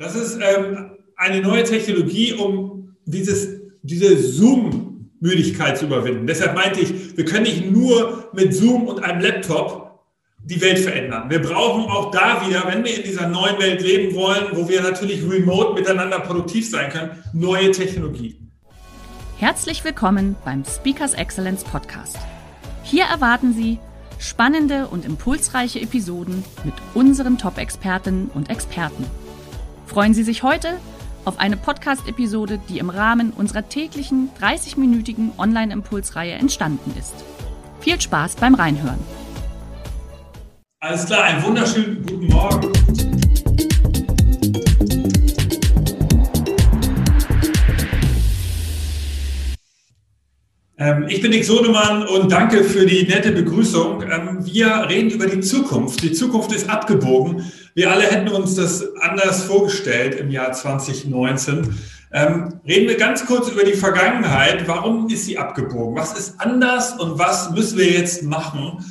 Das 0.00 0.16
ist 0.16 0.38
ähm, 0.40 0.92
eine 1.14 1.42
neue 1.42 1.62
Technologie, 1.62 2.32
um 2.32 2.96
dieses, 3.04 3.60
diese 3.82 4.16
Zoom-Müdigkeit 4.16 5.76
zu 5.76 5.84
überwinden. 5.84 6.26
Deshalb 6.26 6.54
meinte 6.54 6.80
ich, 6.80 7.18
wir 7.18 7.26
können 7.26 7.42
nicht 7.42 7.70
nur 7.70 8.30
mit 8.32 8.54
Zoom 8.54 8.86
und 8.86 9.04
einem 9.04 9.20
Laptop 9.20 10.00
die 10.42 10.58
Welt 10.62 10.78
verändern. 10.78 11.28
Wir 11.28 11.42
brauchen 11.42 11.84
auch 11.84 12.10
da 12.12 12.48
wieder, 12.48 12.64
wenn 12.66 12.82
wir 12.82 12.96
in 12.96 13.02
dieser 13.02 13.28
neuen 13.28 13.58
Welt 13.58 13.82
leben 13.82 14.14
wollen, 14.14 14.46
wo 14.54 14.66
wir 14.70 14.80
natürlich 14.80 15.22
remote 15.28 15.74
miteinander 15.74 16.20
produktiv 16.20 16.70
sein 16.70 16.90
können, 16.90 17.10
neue 17.34 17.70
Technologie. 17.70 18.40
Herzlich 19.36 19.84
willkommen 19.84 20.34
beim 20.46 20.64
Speakers 20.64 21.12
Excellence 21.12 21.62
Podcast. 21.62 22.16
Hier 22.84 23.04
erwarten 23.04 23.52
Sie 23.52 23.78
spannende 24.18 24.86
und 24.86 25.04
impulsreiche 25.04 25.78
Episoden 25.78 26.42
mit 26.64 26.74
unseren 26.94 27.36
Top-Expertinnen 27.36 28.30
und 28.32 28.48
Experten. 28.48 29.04
Freuen 29.90 30.14
Sie 30.14 30.22
sich 30.22 30.44
heute 30.44 30.78
auf 31.24 31.40
eine 31.40 31.56
Podcast-Episode, 31.56 32.60
die 32.68 32.78
im 32.78 32.90
Rahmen 32.90 33.32
unserer 33.32 33.68
täglichen 33.68 34.30
30-minütigen 34.40 35.36
Online-Impulsreihe 35.36 36.34
entstanden 36.34 36.94
ist. 36.96 37.12
Viel 37.80 38.00
Spaß 38.00 38.36
beim 38.36 38.54
Reinhören. 38.54 39.00
Alles 40.78 41.06
klar, 41.06 41.24
einen 41.24 41.42
wunderschönen 41.42 42.06
guten 42.06 42.28
Morgen. 42.28 42.72
Ähm, 50.78 51.06
ich 51.08 51.20
bin 51.20 51.32
Nick 51.32 51.44
Sonemann 51.44 52.06
und 52.06 52.30
danke 52.30 52.62
für 52.62 52.86
die 52.86 53.08
nette 53.08 53.32
Begrüßung. 53.32 54.02
Ähm, 54.02 54.46
wir 54.46 54.86
reden 54.88 55.10
über 55.10 55.26
die 55.26 55.40
Zukunft. 55.40 56.00
Die 56.04 56.12
Zukunft 56.12 56.52
ist 56.52 56.70
abgebogen. 56.70 57.44
Wir 57.74 57.90
alle 57.90 58.02
hätten 58.02 58.28
uns 58.28 58.56
das 58.56 58.84
anders 59.00 59.44
vorgestellt 59.44 60.14
im 60.14 60.30
Jahr 60.30 60.52
2019. 60.52 61.78
Ähm, 62.12 62.60
reden 62.66 62.88
wir 62.88 62.96
ganz 62.96 63.24
kurz 63.24 63.48
über 63.48 63.62
die 63.62 63.74
Vergangenheit. 63.74 64.66
Warum 64.66 65.08
ist 65.08 65.26
sie 65.26 65.38
abgebogen? 65.38 65.96
Was 65.96 66.18
ist 66.18 66.40
anders 66.40 66.98
und 66.98 67.18
was 67.18 67.50
müssen 67.50 67.78
wir 67.78 67.90
jetzt 67.90 68.22
machen? 68.22 68.84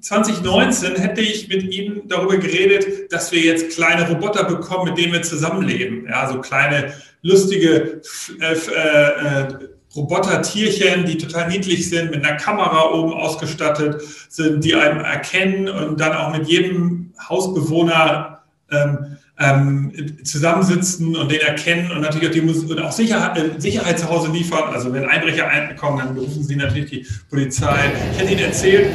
2019 0.00 0.96
hätte 0.96 1.20
ich 1.20 1.48
mit 1.48 1.62
Ihnen 1.62 2.08
darüber 2.08 2.36
geredet, 2.36 3.12
dass 3.12 3.30
wir 3.30 3.40
jetzt 3.40 3.70
kleine 3.76 4.08
Roboter 4.08 4.42
bekommen, 4.44 4.90
mit 4.90 4.98
denen 4.98 5.12
wir 5.12 5.22
zusammenleben. 5.22 6.06
Ja, 6.08 6.28
so 6.28 6.40
kleine, 6.40 6.92
lustige 7.22 8.02
äh, 8.40 8.54
äh, 8.54 9.54
Roboter-Tierchen, 9.96 11.06
die 11.06 11.18
total 11.18 11.48
niedlich 11.48 11.88
sind, 11.88 12.10
mit 12.10 12.24
einer 12.24 12.36
Kamera 12.36 12.90
oben 12.92 13.12
ausgestattet 13.12 14.02
sind, 14.28 14.62
die 14.64 14.74
einem 14.74 15.00
erkennen 15.00 15.68
und 15.68 16.00
dann 16.00 16.12
auch 16.12 16.36
mit 16.36 16.46
jedem 16.46 17.12
Hausbewohner 17.28 18.40
ähm, 18.70 19.16
ähm, 19.38 20.18
zusammensitzen 20.24 21.14
und 21.14 21.30
den 21.30 21.40
erkennen 21.40 21.90
und 21.90 22.00
natürlich 22.00 22.28
auch, 22.28 22.32
die 22.32 22.40
und 22.40 22.80
auch 22.80 22.92
Sicherheit, 22.92 23.36
äh, 23.36 23.60
Sicherheit 23.60 23.98
zu 23.98 24.08
Hause 24.08 24.30
liefern. 24.32 24.72
Also 24.72 24.92
wenn 24.92 25.04
Einbrecher 25.04 25.48
einkommen, 25.48 25.98
dann 25.98 26.14
berufen 26.14 26.42
sie 26.42 26.56
natürlich 26.56 26.90
die 26.90 27.06
Polizei. 27.28 27.92
Ich 28.12 28.18
hätte 28.18 28.32
Ihnen 28.32 28.44
erzählt, 28.44 28.86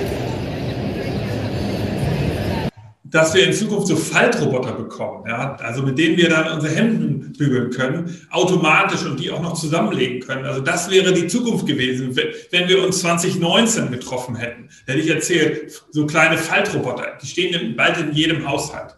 dass 3.11 3.33
wir 3.33 3.45
in 3.45 3.53
Zukunft 3.53 3.87
so 3.87 3.95
Faltroboter 3.95 4.71
bekommen, 4.71 5.25
ja, 5.27 5.55
also 5.57 5.83
mit 5.83 5.97
denen 5.97 6.17
wir 6.17 6.29
dann 6.29 6.53
unsere 6.53 6.73
Hemden 6.73 7.33
bügeln 7.37 7.69
können, 7.69 8.17
automatisch 8.31 9.05
und 9.05 9.19
die 9.19 9.29
auch 9.29 9.41
noch 9.41 9.53
zusammenlegen 9.53 10.21
können. 10.21 10.45
Also 10.45 10.61
das 10.61 10.89
wäre 10.89 11.13
die 11.13 11.27
Zukunft 11.27 11.67
gewesen, 11.67 12.15
wenn 12.15 12.69
wir 12.69 12.83
uns 12.83 13.01
2019 13.01 13.91
getroffen 13.91 14.35
hätten. 14.35 14.69
Hätte 14.85 14.99
ich 14.99 15.09
erzählt, 15.09 15.83
so 15.91 16.05
kleine 16.05 16.37
Faltroboter, 16.37 17.17
die 17.21 17.27
stehen 17.27 17.75
bald 17.75 17.97
in 17.97 18.13
jedem 18.13 18.47
Haushalt. 18.47 18.95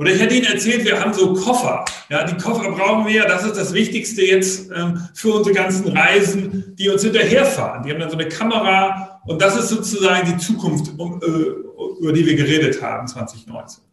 Oder 0.00 0.12
ich 0.12 0.20
hätte 0.20 0.34
Ihnen 0.34 0.46
erzählt, 0.46 0.86
wir 0.86 0.98
haben 0.98 1.12
so 1.12 1.34
Koffer. 1.34 1.84
Ja, 2.08 2.24
die 2.24 2.34
Koffer 2.42 2.72
brauchen 2.72 3.06
wir, 3.06 3.24
das 3.26 3.44
ist 3.44 3.58
das 3.58 3.74
Wichtigste 3.74 4.22
jetzt 4.22 4.70
ähm, 4.74 4.98
für 5.12 5.34
unsere 5.34 5.54
ganzen 5.54 5.88
Reisen, 5.88 6.74
die 6.78 6.88
uns 6.88 7.02
hinterherfahren. 7.02 7.82
Die 7.82 7.90
haben 7.90 8.00
dann 8.00 8.08
so 8.08 8.16
eine 8.16 8.26
Kamera 8.26 9.20
und 9.26 9.42
das 9.42 9.58
ist 9.58 9.68
sozusagen 9.68 10.26
die 10.26 10.38
Zukunft, 10.38 10.98
um, 10.98 11.20
äh, 11.22 11.69
über 12.00 12.12
die 12.12 12.26
wir 12.26 12.34
geredet 12.34 12.82
haben 12.82 13.06
2019. 13.06 13.84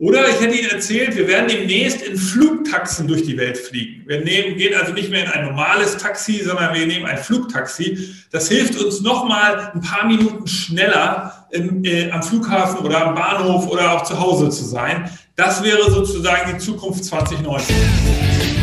Oder 0.00 0.30
ich 0.30 0.40
hätte 0.40 0.56
Ihnen 0.56 0.70
erzählt, 0.70 1.14
wir 1.14 1.28
werden 1.28 1.48
demnächst 1.48 2.00
in 2.00 2.16
Flugtaxen 2.16 3.06
durch 3.06 3.22
die 3.22 3.36
Welt 3.36 3.58
fliegen. 3.58 4.08
Wir 4.08 4.24
nehmen, 4.24 4.56
gehen 4.56 4.74
also 4.74 4.94
nicht 4.94 5.10
mehr 5.10 5.24
in 5.24 5.30
ein 5.30 5.44
normales 5.44 5.98
Taxi, 5.98 6.42
sondern 6.42 6.74
wir 6.74 6.86
nehmen 6.86 7.04
ein 7.04 7.18
Flugtaxi. 7.18 8.14
Das 8.32 8.48
hilft 8.48 8.82
uns 8.82 9.02
nochmal 9.02 9.72
ein 9.74 9.82
paar 9.82 10.06
Minuten 10.06 10.46
schneller 10.46 11.46
im, 11.50 11.84
äh, 11.84 12.10
am 12.12 12.22
Flughafen 12.22 12.78
oder 12.78 13.08
am 13.08 13.14
Bahnhof 13.14 13.68
oder 13.68 13.92
auch 13.92 14.04
zu 14.04 14.18
Hause 14.18 14.48
zu 14.48 14.64
sein. 14.64 15.10
Das 15.36 15.62
wäre 15.62 15.90
sozusagen 15.90 16.50
die 16.50 16.58
Zukunft 16.58 17.04
2019. 17.04 18.59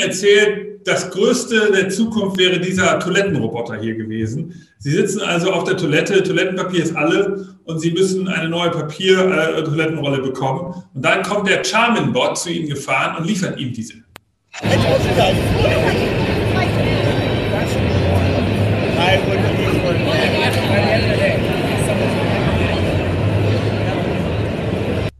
Erzählt, 0.00 0.86
das 0.86 1.10
Größte 1.10 1.72
der 1.72 1.90
Zukunft 1.90 2.38
wäre 2.38 2.58
dieser 2.58 2.98
Toilettenroboter 2.98 3.78
hier 3.80 3.94
gewesen. 3.94 4.66
Sie 4.78 4.90
sitzen 4.90 5.20
also 5.20 5.52
auf 5.52 5.64
der 5.64 5.76
Toilette, 5.76 6.22
Toilettenpapier 6.22 6.82
ist 6.82 6.96
alle 6.96 7.48
und 7.64 7.80
Sie 7.80 7.90
müssen 7.90 8.28
eine 8.28 8.48
neue 8.48 8.70
Papier-Toilettenrolle 8.70 10.18
äh, 10.18 10.22
bekommen. 10.22 10.74
Und 10.94 11.04
dann 11.04 11.22
kommt 11.22 11.48
der 11.48 11.62
Charmin-Bot 11.64 12.38
zu 12.38 12.50
Ihnen 12.50 12.68
gefahren 12.68 13.16
und 13.18 13.26
liefert 13.26 13.58
Ihnen 13.60 13.72
diese. 13.72 13.94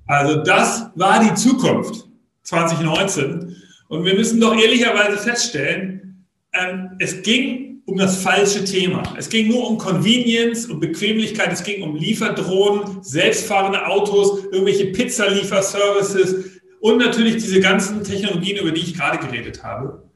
Also 0.07 0.43
das 0.43 0.87
war 0.97 1.23
die 1.23 1.35
Zukunft 1.35 2.09
2019. 2.43 3.57
Und 3.91 4.05
wir 4.05 4.15
müssen 4.15 4.41
doch 4.41 4.57
ehrlicherweise 4.57 5.19
feststellen, 5.19 6.25
ähm, 6.53 6.91
es 7.01 7.23
ging 7.23 7.83
um 7.87 7.99
das 7.99 8.23
falsche 8.23 8.65
Thema. 8.65 9.03
Es 9.19 9.29
ging 9.29 9.49
nur 9.49 9.69
um 9.69 9.79
Convenience 9.79 10.67
und 10.67 10.79
Bequemlichkeit. 10.79 11.53
Es 11.53 11.65
ging 11.65 11.83
um 11.83 11.97
Lieferdrohnen, 11.97 13.03
selbstfahrende 13.03 13.85
Autos, 13.85 14.45
irgendwelche 14.45 14.87
Pizzalieferservices 14.87 16.61
und 16.79 16.99
natürlich 16.99 17.43
diese 17.43 17.59
ganzen 17.59 18.05
Technologien, 18.05 18.59
über 18.59 18.71
die 18.71 18.81
ich 18.81 18.95
gerade 18.95 19.19
geredet 19.19 19.65
habe. 19.65 20.09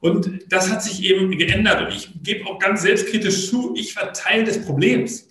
Und 0.00 0.40
das 0.50 0.70
hat 0.70 0.82
sich 0.82 1.02
eben 1.02 1.30
geändert. 1.38 1.86
Und 1.86 1.96
ich 1.96 2.10
gebe 2.22 2.46
auch 2.46 2.58
ganz 2.58 2.82
selbstkritisch 2.82 3.48
zu, 3.48 3.74
ich 3.78 3.96
war 3.96 4.12
Teil 4.12 4.44
des 4.44 4.62
Problems. 4.62 5.28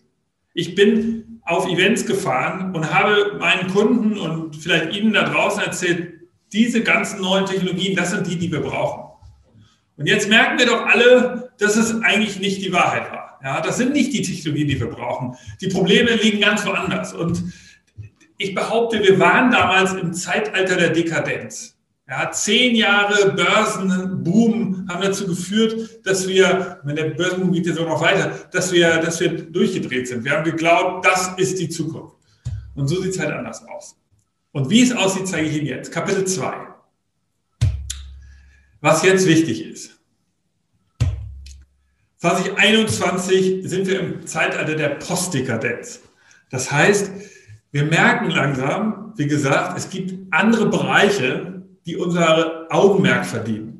Ich 0.56 0.74
bin 0.74 1.40
auf 1.44 1.68
Events 1.68 2.08
gefahren 2.08 2.74
und 2.74 2.92
habe 2.92 3.38
meinen 3.40 3.70
Kunden 3.70 4.18
und 4.18 4.56
vielleicht 4.56 4.96
Ihnen 4.98 5.14
da 5.14 5.30
draußen 5.30 5.62
erzählt, 5.62 6.21
diese 6.54 6.84
ganzen 6.84 7.22
neuen 7.22 7.46
Technologien, 7.46 7.96
das 7.96 8.12
sind 8.12 8.28
die, 8.28 8.38
die 8.38 8.52
wir 8.52 8.62
brauchen. 8.62 9.12
Und 9.98 10.08
jetzt 10.08 10.30
merken 10.30 10.58
wir 10.58 10.66
doch 10.66 10.86
alle, 10.86 11.52
dass 11.60 11.76
es 11.76 12.02
eigentlich 12.02 12.40
nicht 12.40 12.62
die 12.62 12.74
Wahrheit 12.74 13.12
war. 13.12 13.40
Ja, 13.44 13.62
das 13.62 13.78
sind 13.78 13.94
nicht 13.94 14.14
die 14.14 14.22
Technologien, 14.22 14.68
die 14.68 14.80
wir 14.80 14.90
brauchen. 14.90 15.36
Die 15.62 15.68
Probleme 15.68 16.16
liegen 16.16 16.42
ganz 16.42 16.66
woanders. 16.66 17.14
Und 17.14 17.44
ich 18.38 18.56
behaupte, 18.56 19.02
wir 19.02 19.20
waren 19.20 19.52
damals 19.52 19.94
im 19.94 20.14
Zeitalter 20.14 20.76
der 20.76 20.90
Dekadenz. 20.90 21.78
Ja, 22.08 22.30
zehn 22.32 22.76
Jahre 22.76 23.32
Börsenboom 23.34 24.88
haben 24.90 25.02
dazu 25.02 25.28
geführt, 25.28 26.02
dass 26.04 26.28
wir, 26.28 26.80
wenn 26.84 26.96
der 26.96 27.12
Börsenboom 27.12 27.54
geht 27.54 27.68
jetzt 27.68 27.80
auch 27.80 27.88
noch 27.88 28.02
weiter, 28.02 28.32
dass 28.52 28.72
wir, 28.72 28.98
dass 28.98 29.20
wir 29.20 29.30
durchgedreht 29.30 30.08
sind. 30.08 30.26
Wir 30.26 30.32
haben 30.34 30.44
geglaubt, 30.44 31.06
das 31.06 31.32
ist 31.38 31.60
die 31.60 31.70
Zukunft. 31.70 32.16
Und 32.76 32.88
so 32.88 33.02
sieht 33.02 33.12
es 33.12 33.20
halt 33.20 33.32
anders 33.32 33.64
aus. 33.68 34.01
Und 34.52 34.70
wie 34.70 34.82
es 34.82 34.92
aussieht, 34.92 35.28
zeige 35.28 35.48
ich 35.48 35.58
Ihnen 35.58 35.68
jetzt. 35.68 35.92
Kapitel 35.92 36.26
2. 36.26 36.54
Was 38.82 39.04
jetzt 39.04 39.28
wichtig 39.28 39.66
ist. 39.66 40.00
2021 42.18 43.68
sind 43.68 43.88
wir 43.88 44.00
im 44.00 44.28
Zeitalter 44.28 44.76
der 44.76 44.90
Postdekadenz. 44.90 46.02
Das 46.50 46.72
heißt, 46.72 47.12
wir 47.72 47.86
merken 47.86 48.30
langsam, 48.30 49.14
wie 49.16 49.28
gesagt, 49.28 49.78
es 49.78 49.90
gibt 49.90 50.32
andere 50.32 50.70
Bereiche, 50.70 51.64
die 51.86 51.96
unsere 51.96 52.68
Augenmerk 52.70 53.26
verdienen. 53.26 53.71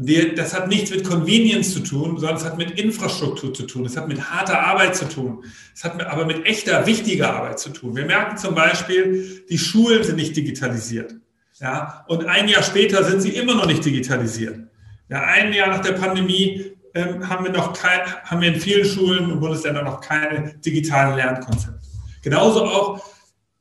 Die, 0.00 0.32
das 0.36 0.54
hat 0.54 0.68
nichts 0.68 0.90
mit 0.90 1.02
Convenience 1.02 1.72
zu 1.72 1.80
tun, 1.80 2.18
sondern 2.18 2.36
es 2.36 2.44
hat 2.44 2.56
mit 2.56 2.78
Infrastruktur 2.80 3.52
zu 3.52 3.64
tun, 3.64 3.84
es 3.84 3.96
hat 3.96 4.06
mit 4.06 4.30
harter 4.30 4.60
Arbeit 4.60 4.94
zu 4.94 5.08
tun, 5.08 5.44
es 5.74 5.82
hat 5.82 6.00
aber 6.06 6.24
mit 6.24 6.46
echter, 6.46 6.86
wichtiger 6.86 7.34
Arbeit 7.34 7.58
zu 7.58 7.70
tun. 7.70 7.96
Wir 7.96 8.04
merken 8.04 8.38
zum 8.38 8.54
Beispiel, 8.54 9.44
die 9.50 9.58
Schulen 9.58 10.04
sind 10.04 10.14
nicht 10.14 10.36
digitalisiert. 10.36 11.16
Ja, 11.60 12.04
und 12.06 12.26
ein 12.26 12.46
Jahr 12.46 12.62
später 12.62 13.02
sind 13.02 13.20
sie 13.20 13.30
immer 13.30 13.56
noch 13.56 13.66
nicht 13.66 13.84
digitalisiert. 13.84 14.60
Ja, 15.08 15.22
ein 15.22 15.52
Jahr 15.52 15.66
nach 15.66 15.80
der 15.80 15.94
Pandemie 15.94 16.72
ähm, 16.94 17.28
haben 17.28 17.44
wir 17.44 17.50
noch 17.50 17.72
kein, 17.72 18.00
haben 18.22 18.40
wir 18.40 18.54
in 18.54 18.60
vielen 18.60 18.84
Schulen 18.84 19.32
und 19.32 19.40
Bundesländern 19.40 19.84
noch 19.84 20.00
keine 20.00 20.54
digitalen 20.64 21.16
Lernkonzepte. 21.16 21.80
Genauso 22.22 22.64
auch 22.64 23.04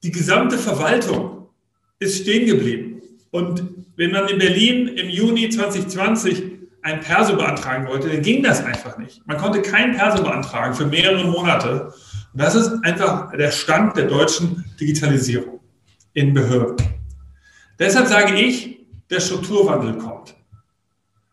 die 0.03 0.11
gesamte 0.11 0.59
Verwaltung 0.59 1.49
ist 1.97 2.21
stehen 2.21 2.45
geblieben. 2.45 2.96
Und 3.31 3.63
wenn 3.95 4.11
man 4.11 4.27
in 4.27 4.39
Berlin 4.39 4.87
im 4.87 5.09
Juni 5.09 5.49
2020 5.49 6.43
ein 6.81 7.01
Perso 7.01 7.35
beantragen 7.35 7.87
wollte, 7.87 8.07
dann 8.07 8.21
ging 8.21 8.43
das 8.43 8.63
einfach 8.63 8.97
nicht. 8.97 9.25
Man 9.27 9.37
konnte 9.37 9.61
kein 9.61 9.95
Perso 9.95 10.23
beantragen 10.23 10.73
für 10.73 10.85
mehrere 10.85 11.25
Monate. 11.25 11.93
Und 12.33 12.41
das 12.41 12.55
ist 12.55 12.71
einfach 12.83 13.31
der 13.31 13.51
Stand 13.51 13.97
der 13.97 14.05
deutschen 14.05 14.63
Digitalisierung 14.79 15.59
in 16.13 16.33
Behörden. 16.33 16.77
Deshalb 17.79 18.07
sage 18.07 18.35
ich, 18.35 18.79
der 19.09 19.19
Strukturwandel 19.19 19.97
kommt. 19.97 20.35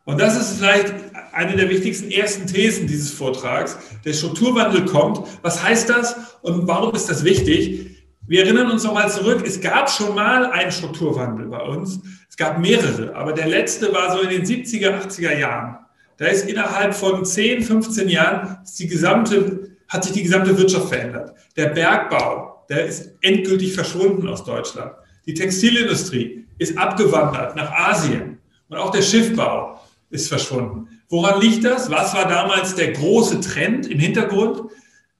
Und 0.04 0.20
das 0.20 0.36
ist 0.36 0.58
vielleicht 0.58 0.92
eine 1.32 1.56
der 1.56 1.68
wichtigsten 1.70 2.10
ersten 2.10 2.46
Thesen 2.46 2.86
dieses 2.86 3.10
Vortrags. 3.10 3.78
Der 4.04 4.12
Strukturwandel 4.12 4.84
kommt. 4.84 5.26
Was 5.42 5.62
heißt 5.62 5.88
das 5.88 6.16
und 6.42 6.66
warum 6.68 6.94
ist 6.94 7.08
das 7.08 7.24
wichtig? 7.24 7.93
Wir 8.26 8.44
erinnern 8.44 8.70
uns 8.70 8.84
nochmal 8.84 9.10
zurück, 9.10 9.42
es 9.46 9.60
gab 9.60 9.90
schon 9.90 10.14
mal 10.14 10.46
einen 10.46 10.72
Strukturwandel 10.72 11.46
bei 11.48 11.60
uns. 11.60 12.00
Es 12.28 12.36
gab 12.36 12.58
mehrere, 12.58 13.14
aber 13.14 13.32
der 13.32 13.46
letzte 13.46 13.92
war 13.92 14.16
so 14.16 14.22
in 14.22 14.30
den 14.30 14.44
70er, 14.44 15.06
80er 15.06 15.38
Jahren. 15.38 15.76
Da 16.16 16.26
ist 16.26 16.48
innerhalb 16.48 16.94
von 16.94 17.24
10, 17.24 17.62
15 17.62 18.08
Jahren 18.08 18.58
die 18.78 18.86
gesamte, 18.86 19.76
hat 19.88 20.04
sich 20.04 20.14
die 20.14 20.22
gesamte 20.22 20.56
Wirtschaft 20.56 20.88
verändert. 20.88 21.34
Der 21.56 21.68
Bergbau, 21.68 22.64
der 22.70 22.86
ist 22.86 23.12
endgültig 23.20 23.74
verschwunden 23.74 24.26
aus 24.26 24.42
Deutschland. 24.42 24.92
Die 25.26 25.34
Textilindustrie 25.34 26.46
ist 26.58 26.78
abgewandert 26.78 27.56
nach 27.56 27.70
Asien 27.72 28.38
und 28.68 28.78
auch 28.78 28.90
der 28.90 29.02
Schiffbau 29.02 29.80
ist 30.08 30.28
verschwunden. 30.28 30.88
Woran 31.10 31.42
liegt 31.42 31.64
das? 31.64 31.90
Was 31.90 32.14
war 32.14 32.26
damals 32.26 32.74
der 32.74 32.92
große 32.92 33.40
Trend 33.40 33.86
im 33.86 33.98
Hintergrund? 33.98 34.62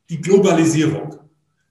Die 0.09 0.21
Globalisierung. 0.21 1.19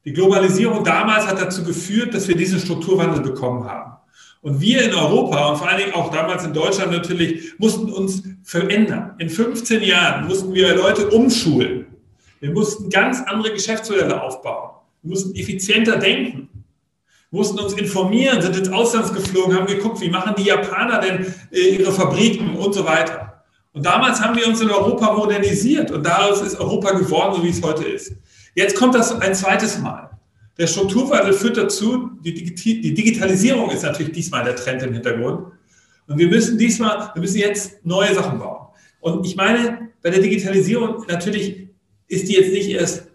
Die 0.05 0.13
Globalisierung 0.13 0.83
damals 0.83 1.25
hat 1.25 1.41
dazu 1.41 1.63
geführt, 1.63 2.13
dass 2.13 2.27
wir 2.27 2.35
diesen 2.35 2.59
Strukturwandel 2.59 3.21
bekommen 3.21 3.65
haben. 3.65 3.93
Und 4.41 4.59
wir 4.59 4.83
in 4.83 4.93
Europa 4.93 5.51
und 5.51 5.57
vor 5.57 5.69
allen 5.69 5.79
Dingen 5.79 5.93
auch 5.93 6.11
damals 6.11 6.43
in 6.43 6.53
Deutschland 6.53 6.91
natürlich 6.91 7.53
mussten 7.57 7.89
uns 7.89 8.23
verändern. 8.43 9.15
In 9.17 9.29
15 9.29 9.81
Jahren 9.81 10.27
mussten 10.27 10.53
wir 10.53 10.75
Leute 10.75 11.09
umschulen. 11.09 11.85
Wir 12.41 12.51
mussten 12.51 12.89
ganz 12.89 13.21
andere 13.25 13.53
Geschäftsmodelle 13.53 14.21
aufbauen. 14.21 14.71
Wir 15.01 15.11
mussten 15.11 15.33
effizienter 15.35 15.95
denken. 15.95 16.49
Wir 17.31 17.39
mussten 17.39 17.57
uns 17.57 17.71
informieren, 17.73 18.41
sind 18.41 18.57
ins 18.57 18.69
Ausland 18.69 19.13
geflogen, 19.13 19.55
haben 19.55 19.65
geguckt, 19.65 20.01
wie 20.01 20.09
machen 20.09 20.35
die 20.37 20.43
Japaner 20.43 20.99
denn 20.99 21.33
äh, 21.51 21.77
ihre 21.77 21.93
Fabriken 21.93 22.57
und 22.57 22.73
so 22.73 22.83
weiter. 22.83 23.43
Und 23.71 23.85
damals 23.85 24.21
haben 24.21 24.35
wir 24.35 24.45
uns 24.45 24.59
in 24.59 24.69
Europa 24.69 25.13
modernisiert 25.13 25.89
und 25.89 26.05
daraus 26.05 26.41
ist 26.41 26.59
Europa 26.59 26.91
geworden, 26.91 27.35
so 27.37 27.43
wie 27.43 27.49
es 27.49 27.61
heute 27.63 27.85
ist. 27.85 28.13
Jetzt 28.55 28.75
kommt 28.75 28.95
das 28.95 29.11
ein 29.11 29.33
zweites 29.33 29.79
Mal. 29.79 30.09
Der 30.57 30.67
Strukturwandel 30.67 31.33
führt 31.33 31.57
dazu, 31.57 32.11
die, 32.23 32.33
Digitalisierung 32.93 33.71
ist 33.71 33.83
natürlich 33.83 34.11
diesmal 34.11 34.43
der 34.43 34.55
Trend 34.55 34.83
im 34.83 34.93
Hintergrund. 34.93 35.47
Und 36.07 36.17
wir 36.17 36.27
müssen 36.27 36.57
diesmal, 36.57 37.09
wir 37.13 37.21
müssen 37.21 37.39
jetzt 37.39 37.83
neue 37.83 38.13
Sachen 38.13 38.37
bauen. 38.37 38.67
Und 38.99 39.25
ich 39.25 39.35
meine, 39.35 39.89
bei 40.01 40.11
der 40.11 40.21
Digitalisierung 40.21 41.05
natürlich 41.07 41.69
ist 42.07 42.27
die 42.27 42.33
jetzt 42.33 42.51
nicht 42.51 42.69
erst 42.69 43.07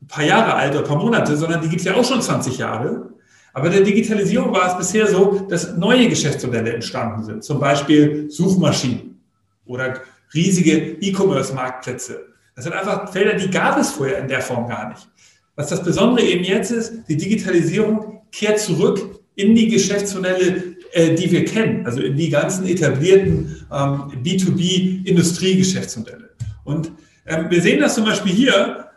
ein 0.00 0.06
paar 0.06 0.24
Jahre 0.24 0.54
alt 0.54 0.72
oder 0.72 0.82
ein 0.82 0.88
paar 0.88 0.98
Monate, 0.98 1.36
sondern 1.36 1.60
die 1.62 1.68
gibt 1.68 1.80
es 1.80 1.86
ja 1.86 1.94
auch 1.94 2.04
schon 2.04 2.22
20 2.22 2.58
Jahre. 2.58 3.10
Aber 3.52 3.70
der 3.70 3.80
Digitalisierung 3.80 4.52
war 4.52 4.70
es 4.70 4.78
bisher 4.78 5.08
so, 5.08 5.46
dass 5.48 5.76
neue 5.76 6.08
Geschäftsmodelle 6.08 6.74
entstanden 6.74 7.24
sind. 7.24 7.42
Zum 7.42 7.58
Beispiel 7.58 8.30
Suchmaschinen 8.30 9.20
oder 9.66 10.00
riesige 10.32 10.76
E-Commerce-Marktplätze 11.00 12.26
das 12.58 12.64
sind 12.64 12.74
einfach 12.74 13.10
Felder, 13.12 13.34
die 13.34 13.50
gab 13.52 13.78
es 13.78 13.92
vorher 13.92 14.18
in 14.18 14.26
der 14.26 14.40
Form 14.40 14.68
gar 14.68 14.88
nicht. 14.88 15.06
Was 15.54 15.68
das 15.68 15.80
Besondere 15.80 16.26
eben 16.26 16.42
jetzt 16.42 16.72
ist, 16.72 16.92
die 17.08 17.16
Digitalisierung 17.16 18.22
kehrt 18.32 18.58
zurück 18.58 19.20
in 19.36 19.54
die 19.54 19.68
Geschäftsmodelle, 19.68 20.74
äh, 20.90 21.14
die 21.14 21.30
wir 21.30 21.44
kennen, 21.44 21.86
also 21.86 22.00
in 22.00 22.16
die 22.16 22.30
ganzen 22.30 22.66
etablierten 22.66 23.64
ähm, 23.72 24.10
B2B-Industriegeschäftsmodelle. 24.24 26.30
Und 26.64 26.90
ähm, 27.26 27.46
wir 27.48 27.62
sehen 27.62 27.78
das 27.78 27.94
zum 27.94 28.06
Beispiel 28.06 28.32
hier, 28.32 28.88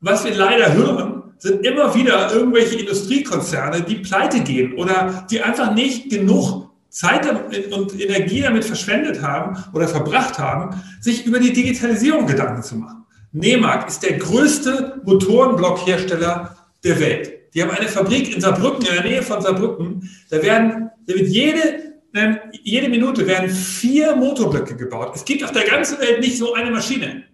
was 0.00 0.24
wir 0.24 0.34
leider 0.34 0.72
hören, 0.72 1.34
sind 1.36 1.66
immer 1.66 1.94
wieder 1.94 2.32
irgendwelche 2.32 2.78
Industriekonzerne, 2.78 3.82
die 3.82 3.96
pleite 3.96 4.40
gehen 4.40 4.72
oder 4.76 5.26
die 5.30 5.42
einfach 5.42 5.74
nicht 5.74 6.08
genug 6.08 6.70
Zeit 6.88 7.28
und 7.70 8.00
Energie 8.00 8.40
damit 8.40 8.64
verschwendet 8.64 9.20
haben 9.20 9.62
oder 9.74 9.88
verbracht 9.88 10.38
haben, 10.38 10.80
sich 11.02 11.26
über 11.26 11.38
die 11.38 11.52
Digitalisierung 11.52 12.26
Gedanken 12.26 12.62
zu 12.62 12.76
machen. 12.76 12.99
Nemak 13.32 13.88
ist 13.88 14.02
der 14.02 14.18
größte 14.18 15.00
Motorenblockhersteller 15.04 16.56
der 16.82 17.00
Welt. 17.00 17.40
Die 17.54 17.62
haben 17.62 17.70
eine 17.70 17.88
Fabrik 17.88 18.34
in 18.34 18.40
Saarbrücken, 18.40 18.86
in 18.86 18.94
der 18.94 19.04
Nähe 19.04 19.22
von 19.22 19.40
Saarbrücken. 19.40 20.08
Da 20.30 20.42
werden, 20.42 20.90
da 21.06 21.14
wird 21.14 21.28
jede, 21.28 21.94
ähm, 22.14 22.38
jede 22.62 22.88
Minute 22.88 23.26
werden 23.26 23.50
vier 23.50 24.16
Motorblöcke 24.16 24.76
gebaut. 24.76 25.12
Es 25.14 25.24
gibt 25.24 25.44
auf 25.44 25.52
der 25.52 25.64
ganzen 25.64 25.98
Welt 26.00 26.20
nicht 26.20 26.38
so 26.38 26.54
eine 26.54 26.70
Maschine. 26.70 27.24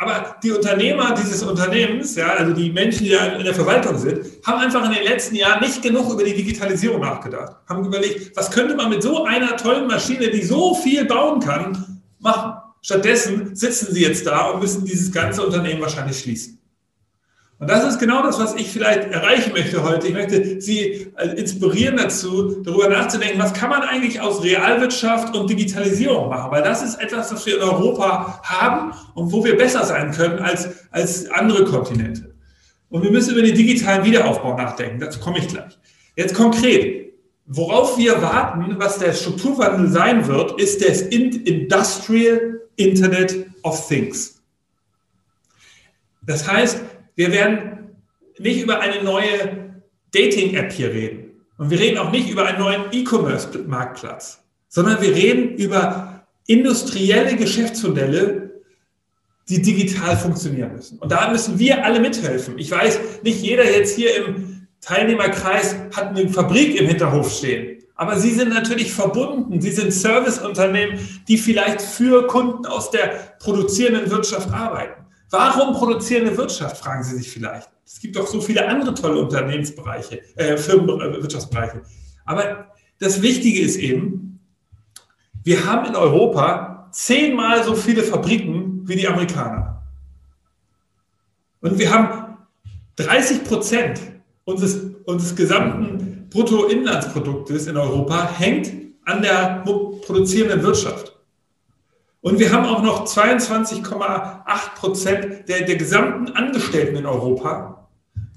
Aber 0.00 0.36
die 0.44 0.52
Unternehmer 0.52 1.12
dieses 1.12 1.42
Unternehmens, 1.42 2.14
ja, 2.14 2.28
also 2.28 2.52
die 2.52 2.70
Menschen, 2.70 3.04
die 3.04 3.10
da 3.10 3.26
in 3.26 3.44
der 3.44 3.54
Verwaltung 3.54 3.98
sind, 3.98 4.20
haben 4.46 4.60
einfach 4.60 4.84
in 4.84 4.94
den 4.94 5.04
letzten 5.04 5.34
Jahren 5.34 5.60
nicht 5.60 5.82
genug 5.82 6.12
über 6.12 6.22
die 6.22 6.34
Digitalisierung 6.34 7.00
nachgedacht. 7.00 7.56
Haben 7.68 7.84
überlegt, 7.84 8.36
was 8.36 8.50
könnte 8.50 8.76
man 8.76 8.90
mit 8.90 9.02
so 9.02 9.24
einer 9.24 9.56
tollen 9.56 9.88
Maschine, 9.88 10.30
die 10.30 10.42
so 10.42 10.74
viel 10.76 11.04
bauen 11.04 11.40
kann, 11.40 12.00
machen. 12.20 12.57
Stattdessen 12.82 13.54
sitzen 13.54 13.92
sie 13.92 14.02
jetzt 14.02 14.26
da 14.26 14.50
und 14.50 14.60
müssen 14.60 14.84
dieses 14.84 15.12
ganze 15.12 15.44
Unternehmen 15.44 15.80
wahrscheinlich 15.80 16.20
schließen. 16.20 16.58
Und 17.60 17.68
das 17.68 17.84
ist 17.84 17.98
genau 17.98 18.22
das, 18.22 18.38
was 18.38 18.54
ich 18.54 18.70
vielleicht 18.70 19.10
erreichen 19.10 19.50
möchte 19.52 19.82
heute. 19.82 20.06
Ich 20.06 20.14
möchte 20.14 20.60
Sie 20.60 21.12
äh, 21.16 21.26
inspirieren 21.36 21.96
dazu, 21.96 22.62
darüber 22.62 22.88
nachzudenken, 22.88 23.40
was 23.40 23.52
kann 23.52 23.68
man 23.68 23.82
eigentlich 23.82 24.20
aus 24.20 24.44
Realwirtschaft 24.44 25.36
und 25.36 25.50
Digitalisierung 25.50 26.28
machen? 26.28 26.52
Weil 26.52 26.62
das 26.62 26.84
ist 26.84 27.00
etwas, 27.00 27.32
was 27.32 27.44
wir 27.46 27.56
in 27.56 27.62
Europa 27.62 28.40
haben 28.44 28.92
und 29.14 29.32
wo 29.32 29.44
wir 29.44 29.56
besser 29.56 29.84
sein 29.84 30.12
können 30.12 30.38
als, 30.38 30.68
als 30.92 31.28
andere 31.30 31.64
Kontinente. 31.64 32.32
Und 32.90 33.02
wir 33.02 33.10
müssen 33.10 33.32
über 33.32 33.42
den 33.42 33.56
digitalen 33.56 34.04
Wiederaufbau 34.04 34.56
nachdenken. 34.56 35.00
Dazu 35.00 35.18
komme 35.18 35.38
ich 35.38 35.48
gleich. 35.48 35.76
Jetzt 36.14 36.34
konkret. 36.34 37.07
Worauf 37.50 37.96
wir 37.96 38.20
warten, 38.20 38.78
was 38.78 38.98
der 38.98 39.14
Strukturwandel 39.14 39.88
sein 39.88 40.26
wird, 40.26 40.60
ist 40.60 40.86
das 40.86 41.00
Industrial 41.00 42.60
Internet 42.76 43.46
of 43.62 43.88
Things. 43.88 44.42
Das 46.26 46.46
heißt, 46.46 46.82
wir 47.16 47.32
werden 47.32 47.96
nicht 48.38 48.60
über 48.60 48.80
eine 48.80 49.02
neue 49.02 49.80
Dating-App 50.12 50.72
hier 50.72 50.92
reden. 50.92 51.30
Und 51.56 51.70
wir 51.70 51.80
reden 51.80 51.96
auch 51.96 52.12
nicht 52.12 52.28
über 52.28 52.44
einen 52.44 52.58
neuen 52.58 52.82
E-Commerce-Marktplatz, 52.92 54.44
sondern 54.68 55.00
wir 55.00 55.14
reden 55.14 55.56
über 55.56 56.26
industrielle 56.46 57.34
Geschäftsmodelle, 57.34 58.60
die 59.48 59.62
digital 59.62 60.18
funktionieren 60.18 60.74
müssen. 60.74 60.98
Und 60.98 61.10
da 61.10 61.30
müssen 61.30 61.58
wir 61.58 61.82
alle 61.82 61.98
mithelfen. 61.98 62.58
Ich 62.58 62.70
weiß, 62.70 63.00
nicht 63.22 63.40
jeder 63.40 63.64
jetzt 63.64 63.96
hier 63.96 64.14
im 64.16 64.57
Teilnehmerkreis 64.80 65.76
hat 65.94 66.08
eine 66.08 66.28
Fabrik 66.28 66.80
im 66.80 66.86
Hinterhof 66.86 67.32
stehen. 67.32 67.82
Aber 67.94 68.18
sie 68.18 68.32
sind 68.32 68.50
natürlich 68.50 68.92
verbunden. 68.92 69.60
Sie 69.60 69.72
sind 69.72 69.92
Serviceunternehmen, 69.92 71.00
die 71.26 71.36
vielleicht 71.36 71.82
für 71.82 72.28
Kunden 72.28 72.64
aus 72.66 72.90
der 72.92 73.36
produzierenden 73.40 74.08
Wirtschaft 74.10 74.52
arbeiten. 74.52 75.04
Warum 75.30 75.74
produzierende 75.74 76.36
Wirtschaft, 76.36 76.78
fragen 76.78 77.02
Sie 77.02 77.16
sich 77.16 77.30
vielleicht. 77.30 77.68
Es 77.84 78.00
gibt 78.00 78.16
doch 78.16 78.26
so 78.26 78.40
viele 78.40 78.66
andere 78.66 78.94
tolle 78.94 79.20
Unternehmensbereiche, 79.20 80.22
äh, 80.36 80.56
Firmenwirtschaftsbereiche. 80.56 81.82
Aber 82.24 82.68
das 83.00 83.20
Wichtige 83.20 83.60
ist 83.60 83.76
eben, 83.76 84.40
wir 85.42 85.64
haben 85.66 85.86
in 85.86 85.96
Europa 85.96 86.88
zehnmal 86.92 87.64
so 87.64 87.74
viele 87.74 88.02
Fabriken 88.02 88.86
wie 88.86 88.96
die 88.96 89.08
Amerikaner. 89.08 89.82
Und 91.60 91.78
wir 91.78 91.92
haben 91.92 92.36
30 92.96 93.44
Prozent 93.44 94.00
unseres, 94.48 94.80
unseres 95.04 95.36
gesamten 95.36 96.26
Bruttoinlandsproduktes 96.30 97.66
in 97.66 97.76
Europa 97.76 98.30
hängt 98.32 98.72
an 99.04 99.20
der 99.20 99.62
produzierenden 100.04 100.62
Wirtschaft. 100.62 101.14
Und 102.22 102.38
wir 102.38 102.50
haben 102.50 102.64
auch 102.64 102.82
noch 102.82 103.06
22,8 103.06 104.74
Prozent 104.74 105.48
der, 105.48 105.66
der 105.66 105.76
gesamten 105.76 106.32
Angestellten 106.32 106.96
in 106.96 107.06
Europa 107.06 107.88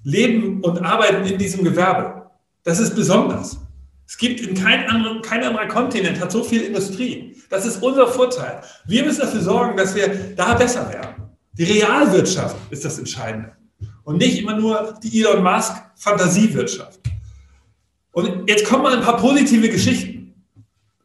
leben 0.03 0.61
und 0.61 0.79
arbeiten 0.79 1.25
in 1.25 1.37
diesem 1.37 1.63
Gewerbe. 1.63 2.29
Das 2.63 2.79
ist 2.79 2.93
besonders. 2.93 3.57
Es 4.05 4.17
gibt 4.17 4.41
in 4.41 4.53
kein 4.53 4.89
anderen, 4.89 5.21
kein 5.21 5.43
anderer 5.43 5.67
Kontinent 5.67 6.19
hat 6.19 6.31
so 6.31 6.43
viel 6.43 6.61
Industrie. 6.61 7.37
Das 7.49 7.65
ist 7.65 7.81
unser 7.81 8.07
Vorteil. 8.07 8.61
Wir 8.85 9.05
müssen 9.05 9.21
dafür 9.21 9.41
sorgen, 9.41 9.77
dass 9.77 9.95
wir 9.95 10.35
da 10.35 10.55
besser 10.55 10.91
werden. 10.91 11.31
Die 11.53 11.63
Realwirtschaft 11.63 12.57
ist 12.69 12.83
das 12.83 12.99
Entscheidende. 12.99 13.53
Und 14.03 14.17
nicht 14.17 14.39
immer 14.39 14.57
nur 14.57 14.95
die 15.03 15.21
Elon 15.21 15.43
Musk 15.43 15.73
Fantasiewirtschaft. 15.95 16.99
Und 18.11 18.49
jetzt 18.49 18.65
kommen 18.65 18.83
mal 18.83 18.95
ein 18.95 19.03
paar 19.03 19.17
positive 19.17 19.69
Geschichten. 19.69 20.33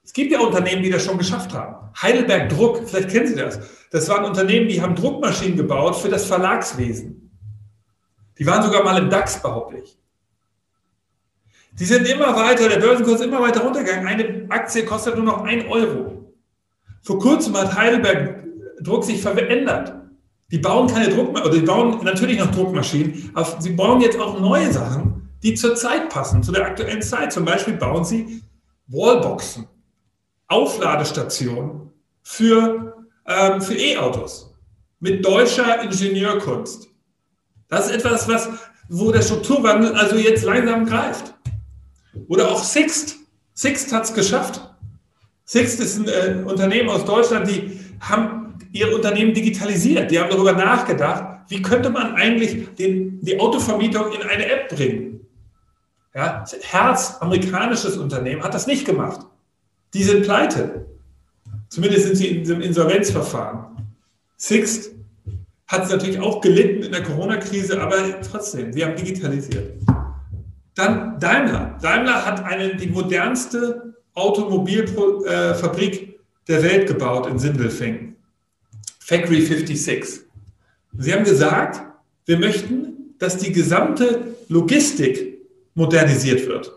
Es 0.05 0.13
gibt 0.13 0.33
ja 0.33 0.41
Unternehmen, 0.41 0.83
die 0.83 0.91
das 0.91 1.05
schon 1.05 1.19
geschafft 1.19 1.53
haben. 1.53 1.91
Heidelberg 2.01 2.49
Druck, 2.49 2.89
vielleicht 2.89 3.11
kennen 3.11 3.27
Sie 3.27 3.37
das. 3.37 3.61
Das 3.91 4.09
waren 4.09 4.25
Unternehmen, 4.25 4.69
die 4.69 4.81
haben 4.81 4.95
Druckmaschinen 4.95 5.57
gebaut 5.57 5.97
für 5.97 6.09
das 6.09 6.25
Verlagswesen. 6.27 7.31
Die 8.39 8.47
waren 8.47 8.63
sogar 8.63 8.83
mal 8.85 8.99
im 8.99 9.09
DAX, 9.09 9.41
behaupte 9.41 9.79
ich. 9.79 9.97
Die 11.79 11.85
sind 11.85 12.09
immer 12.09 12.35
weiter, 12.35 12.69
der 12.69 12.79
Börsenkurs 12.79 13.21
ist 13.21 13.27
immer 13.27 13.41
weiter 13.41 13.61
runtergegangen. 13.61 14.07
Eine 14.07 14.47
Aktie 14.49 14.85
kostet 14.85 15.17
nur 15.17 15.25
noch 15.25 15.45
ein 15.45 15.69
Euro. 15.69 16.35
Vor 17.03 17.19
kurzem 17.19 17.57
hat 17.57 17.77
Heidelberg 17.77 18.45
Druck 18.81 19.05
sich 19.05 19.21
verändert. 19.21 19.95
Die 20.51 20.59
bauen 20.59 20.87
keine 20.87 21.09
Druckmaschinen, 21.09 21.49
oder 21.49 21.61
die 21.61 21.67
bauen 21.67 22.05
natürlich 22.05 22.39
noch 22.39 22.51
Druckmaschinen, 22.51 23.31
aber 23.35 23.61
sie 23.61 23.73
bauen 23.73 24.01
jetzt 24.01 24.19
auch 24.19 24.39
neue 24.41 24.73
Sachen, 24.73 25.29
die 25.43 25.55
zur 25.55 25.75
Zeit 25.75 26.09
passen, 26.09 26.43
zu 26.43 26.53
der 26.53 26.67
aktuellen 26.67 27.03
Zeit. 27.03 27.33
Zum 27.33 27.45
Beispiel 27.45 27.75
bauen 27.75 28.05
sie 28.05 28.43
Wallboxen, 28.87 29.67
Aufladestationen 30.47 31.91
für, 32.23 33.07
ähm, 33.27 33.61
für 33.61 33.75
E-Autos 33.75 34.55
mit 35.01 35.25
deutscher 35.25 35.83
Ingenieurkunst. 35.83 36.89
Das 37.69 37.87
ist 37.87 37.97
etwas, 37.97 38.29
was, 38.29 38.49
wo 38.89 39.11
der 39.11 39.23
Strukturwandel 39.23 39.95
also 39.95 40.17
jetzt 40.17 40.45
langsam 40.45 40.87
greift. 40.87 41.35
Oder 42.29 42.51
auch 42.51 42.63
Sixt. 42.63 43.17
Sixt 43.53 43.93
hat 43.93 44.05
es 44.05 44.15
geschafft. 44.15 44.61
Sixt 45.45 45.81
ist 45.81 45.99
ein 45.99 46.09
äh, 46.09 46.43
Unternehmen 46.45 46.89
aus 46.89 47.05
Deutschland, 47.05 47.49
die 47.49 47.81
haben 48.01 48.46
ihr 48.79 48.95
Unternehmen 48.95 49.35
digitalisiert. 49.35 50.11
Die 50.11 50.19
haben 50.19 50.31
darüber 50.31 50.53
nachgedacht, 50.53 51.25
wie 51.49 51.63
könnte 51.63 51.91
man 51.91 52.15
eigentlich 52.15 52.75
den, 52.75 53.21
die 53.21 53.39
Autovermietung 53.39 54.13
in 54.13 54.23
eine 54.23 54.47
App 54.47 54.69
bringen. 54.75 55.21
Ja, 56.15 56.45
Herz, 56.63 57.17
amerikanisches 57.21 57.97
Unternehmen, 57.97 58.43
hat 58.43 58.55
das 58.55 58.67
nicht 58.67 58.87
gemacht. 58.87 59.21
Die 59.95 60.03
sind 60.03 60.23
pleite. 60.23 60.87
Zumindest 61.69 62.07
sind 62.07 62.17
sie 62.17 62.29
in 62.29 62.39
diesem 62.41 62.61
Insolvenzverfahren. 62.61 63.87
Sixt 64.37 64.93
hat 65.67 65.85
es 65.85 65.91
natürlich 65.91 66.21
auch 66.21 66.41
gelitten 66.41 66.85
in 66.85 66.93
der 66.93 67.03
Corona-Krise, 67.03 67.81
aber 67.81 68.21
trotzdem, 68.21 68.73
sie 68.73 68.85
haben 68.85 68.97
digitalisiert. 68.97 69.75
Dann 70.75 71.19
Daimler. 71.19 71.79
Daimler 71.81 72.25
hat 72.25 72.45
eine, 72.45 72.77
die 72.77 72.89
modernste 72.89 73.95
Automobilfabrik 74.15 76.03
äh, 76.03 76.17
der 76.49 76.63
Welt 76.63 76.87
gebaut 76.87 77.27
in 77.27 77.39
Sindelfingen. 77.39 78.16
Factory 79.07 79.41
56. 79.41 80.23
Sie 80.99 81.13
haben 81.13 81.23
gesagt, 81.23 81.81
wir 82.25 82.41
möchten, 82.41 83.15
dass 83.21 83.37
die 83.37 83.53
gesamte 83.53 84.35
Logistik 84.49 85.47
modernisiert 85.75 86.45
wird. 86.49 86.73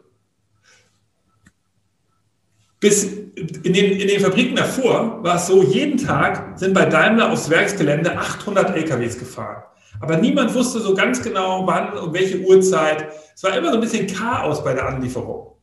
Bis 2.80 3.04
in 3.04 3.74
den, 3.74 4.00
in 4.00 4.08
den 4.08 4.20
Fabriken 4.20 4.56
davor 4.56 5.24
war 5.24 5.38
es 5.38 5.48
so, 5.48 5.64
jeden 5.64 5.98
Tag 5.98 6.60
sind 6.60 6.76
bei 6.76 6.86
Daimler 6.86 7.32
aufs 7.32 7.50
Werksgelände 7.50 8.16
800 8.16 8.76
LKWs 8.76 9.18
gefahren. 9.18 9.64
Aber 10.00 10.18
niemand 10.18 10.54
wusste 10.54 10.82
so 10.82 10.94
ganz 10.94 11.24
genau, 11.24 11.66
wann 11.66 11.98
und 11.98 12.14
welche 12.14 12.42
Uhrzeit. 12.42 13.08
Es 13.34 13.42
war 13.42 13.58
immer 13.58 13.70
so 13.72 13.76
ein 13.76 13.82
bisschen 13.82 14.06
Chaos 14.06 14.64
bei 14.64 14.76
der 14.76 14.88
Anlieferung. 14.88 15.56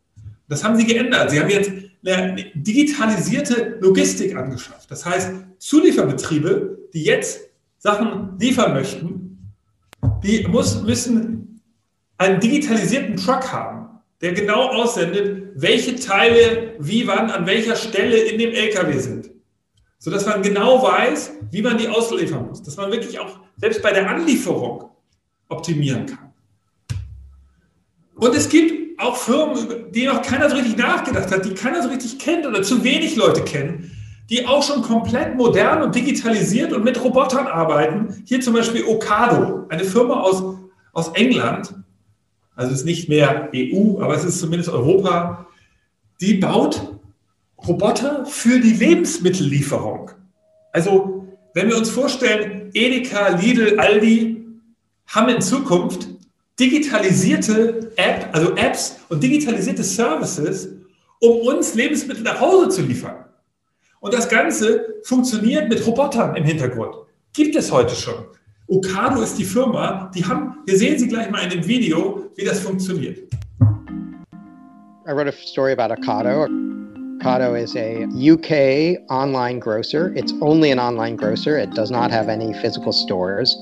Das 0.48 0.64
haben 0.64 0.76
sie 0.76 0.84
geändert. 0.84 1.30
Sie 1.30 1.38
haben 1.38 1.48
jetzt 1.48 1.70
eine 2.14 2.50
digitalisierte 2.54 3.78
Logistik 3.80 4.36
angeschafft. 4.36 4.90
Das 4.90 5.04
heißt, 5.04 5.32
Zulieferbetriebe, 5.58 6.78
die 6.92 7.02
jetzt 7.02 7.40
Sachen 7.78 8.38
liefern 8.38 8.74
möchten, 8.74 9.52
die 10.22 10.46
muss, 10.46 10.82
müssen 10.82 11.60
einen 12.18 12.40
digitalisierten 12.40 13.16
Truck 13.16 13.52
haben, 13.52 14.00
der 14.20 14.32
genau 14.32 14.68
aussendet, 14.68 15.52
welche 15.56 15.96
Teile 15.96 16.74
wie 16.78 17.06
wann 17.06 17.30
an 17.30 17.46
welcher 17.46 17.76
Stelle 17.76 18.16
in 18.16 18.38
dem 18.38 18.52
LKW 18.52 18.98
sind. 18.98 19.30
Sodass 19.98 20.26
man 20.26 20.42
genau 20.42 20.82
weiß, 20.82 21.32
wie 21.50 21.62
man 21.62 21.78
die 21.78 21.88
ausliefern 21.88 22.46
muss. 22.48 22.62
Dass 22.62 22.76
man 22.76 22.90
wirklich 22.92 23.18
auch 23.18 23.40
selbst 23.56 23.82
bei 23.82 23.92
der 23.92 24.08
Anlieferung 24.08 24.90
optimieren 25.48 26.06
kann. 26.06 26.32
Und 28.14 28.34
es 28.34 28.48
gibt 28.48 28.75
auch 28.98 29.16
Firmen, 29.16 29.90
die 29.92 30.06
noch 30.06 30.22
keiner 30.22 30.48
so 30.48 30.56
richtig 30.56 30.76
nachgedacht 30.76 31.30
hat, 31.30 31.44
die 31.44 31.54
keiner 31.54 31.82
so 31.82 31.88
richtig 31.88 32.18
kennt 32.18 32.46
oder 32.46 32.62
zu 32.62 32.82
wenig 32.82 33.16
Leute 33.16 33.42
kennen, 33.42 33.90
die 34.30 34.46
auch 34.46 34.62
schon 34.62 34.82
komplett 34.82 35.36
modern 35.36 35.82
und 35.82 35.94
digitalisiert 35.94 36.72
und 36.72 36.84
mit 36.84 37.02
Robotern 37.02 37.46
arbeiten. 37.46 38.22
Hier 38.26 38.40
zum 38.40 38.54
Beispiel 38.54 38.84
Ocado, 38.84 39.66
eine 39.68 39.84
Firma 39.84 40.20
aus, 40.20 40.42
aus 40.92 41.08
England, 41.14 41.74
also 42.54 42.72
es 42.72 42.80
ist 42.80 42.86
nicht 42.86 43.08
mehr 43.08 43.50
EU, 43.54 44.00
aber 44.00 44.14
es 44.14 44.24
ist 44.24 44.40
zumindest 44.40 44.70
Europa, 44.70 45.46
die 46.20 46.34
baut 46.34 46.96
Roboter 47.66 48.24
für 48.24 48.58
die 48.60 48.72
Lebensmittellieferung. 48.72 50.10
Also 50.72 51.26
wenn 51.54 51.68
wir 51.68 51.76
uns 51.76 51.90
vorstellen, 51.90 52.70
Edeka, 52.72 53.28
Lidl, 53.36 53.78
Aldi 53.78 54.44
haben 55.06 55.28
in 55.28 55.40
Zukunft 55.40 56.08
digitalisierte 56.58 57.92
App, 57.96 58.28
also 58.32 58.54
Apps 58.56 58.96
und 59.08 59.22
digitalisierte 59.22 59.82
Services, 59.82 60.68
um 61.20 61.40
uns 61.46 61.74
Lebensmittel 61.74 62.22
nach 62.22 62.40
Hause 62.40 62.68
zu 62.70 62.82
liefern. 62.82 63.24
Und 64.00 64.14
das 64.14 64.28
Ganze 64.28 64.84
funktioniert 65.04 65.68
mit 65.68 65.86
Robotern 65.86 66.36
im 66.36 66.44
Hintergrund. 66.44 66.94
Gibt 67.32 67.56
es 67.56 67.70
heute 67.70 67.94
schon. 67.94 68.24
Ocado 68.68 69.22
ist 69.22 69.38
die 69.38 69.44
Firma, 69.44 70.10
die 70.14 70.24
haben, 70.24 70.56
wir 70.66 70.76
sehen 70.76 70.98
Sie 70.98 71.06
gleich 71.08 71.30
mal 71.30 71.44
in 71.44 71.50
dem 71.50 71.66
Video, 71.66 72.30
wie 72.36 72.44
das 72.44 72.60
funktioniert. 72.60 73.18
I 75.08 75.12
wrote 75.12 75.28
a 75.28 75.32
story 75.32 75.72
about 75.72 75.92
Ocado. 75.92 76.48
Ocado 77.20 77.54
is 77.54 77.76
a 77.76 78.06
UK 78.10 78.98
online 79.08 79.60
grocer. 79.60 80.12
It's 80.16 80.32
only 80.40 80.72
an 80.72 80.80
online 80.80 81.16
grocer. 81.16 81.58
It 81.58 81.74
does 81.74 81.90
not 81.90 82.10
have 82.10 82.28
any 82.28 82.52
physical 82.60 82.92
stores. 82.92 83.56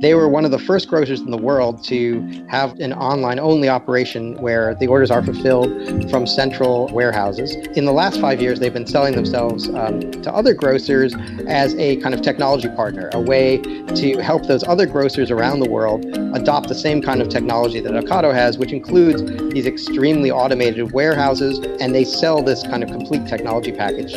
They 0.00 0.14
were 0.14 0.28
one 0.28 0.44
of 0.44 0.52
the 0.52 0.60
first 0.60 0.86
grocers 0.86 1.20
in 1.20 1.32
the 1.32 1.36
world 1.36 1.82
to 1.84 2.20
have 2.48 2.78
an 2.78 2.92
online 2.92 3.40
only 3.40 3.68
operation 3.68 4.40
where 4.40 4.76
the 4.76 4.86
orders 4.86 5.10
are 5.10 5.24
fulfilled 5.24 5.72
from 6.08 6.24
central 6.24 6.86
warehouses. 6.92 7.56
In 7.76 7.84
the 7.84 7.92
last 7.92 8.20
five 8.20 8.40
years, 8.40 8.60
they've 8.60 8.72
been 8.72 8.86
selling 8.86 9.16
themselves 9.16 9.68
um, 9.70 10.00
to 10.22 10.32
other 10.32 10.54
grocers 10.54 11.16
as 11.48 11.74
a 11.74 11.96
kind 11.96 12.14
of 12.14 12.22
technology 12.22 12.68
partner, 12.68 13.10
a 13.12 13.20
way 13.20 13.58
to 13.96 14.18
help 14.18 14.46
those 14.46 14.62
other 14.68 14.86
grocers 14.86 15.32
around 15.32 15.58
the 15.58 15.68
world 15.68 16.04
adopt 16.32 16.68
the 16.68 16.76
same 16.76 17.02
kind 17.02 17.20
of 17.20 17.28
technology 17.28 17.80
that 17.80 17.92
Ocado 17.92 18.32
has, 18.32 18.56
which 18.56 18.70
includes 18.70 19.24
these 19.52 19.66
extremely 19.66 20.30
automated 20.30 20.92
warehouses, 20.92 21.58
and 21.80 21.92
they 21.92 22.04
sell 22.04 22.40
this 22.40 22.62
kind 22.62 22.84
of 22.84 22.90
complete 22.90 23.26
technology 23.26 23.72
package. 23.72 24.16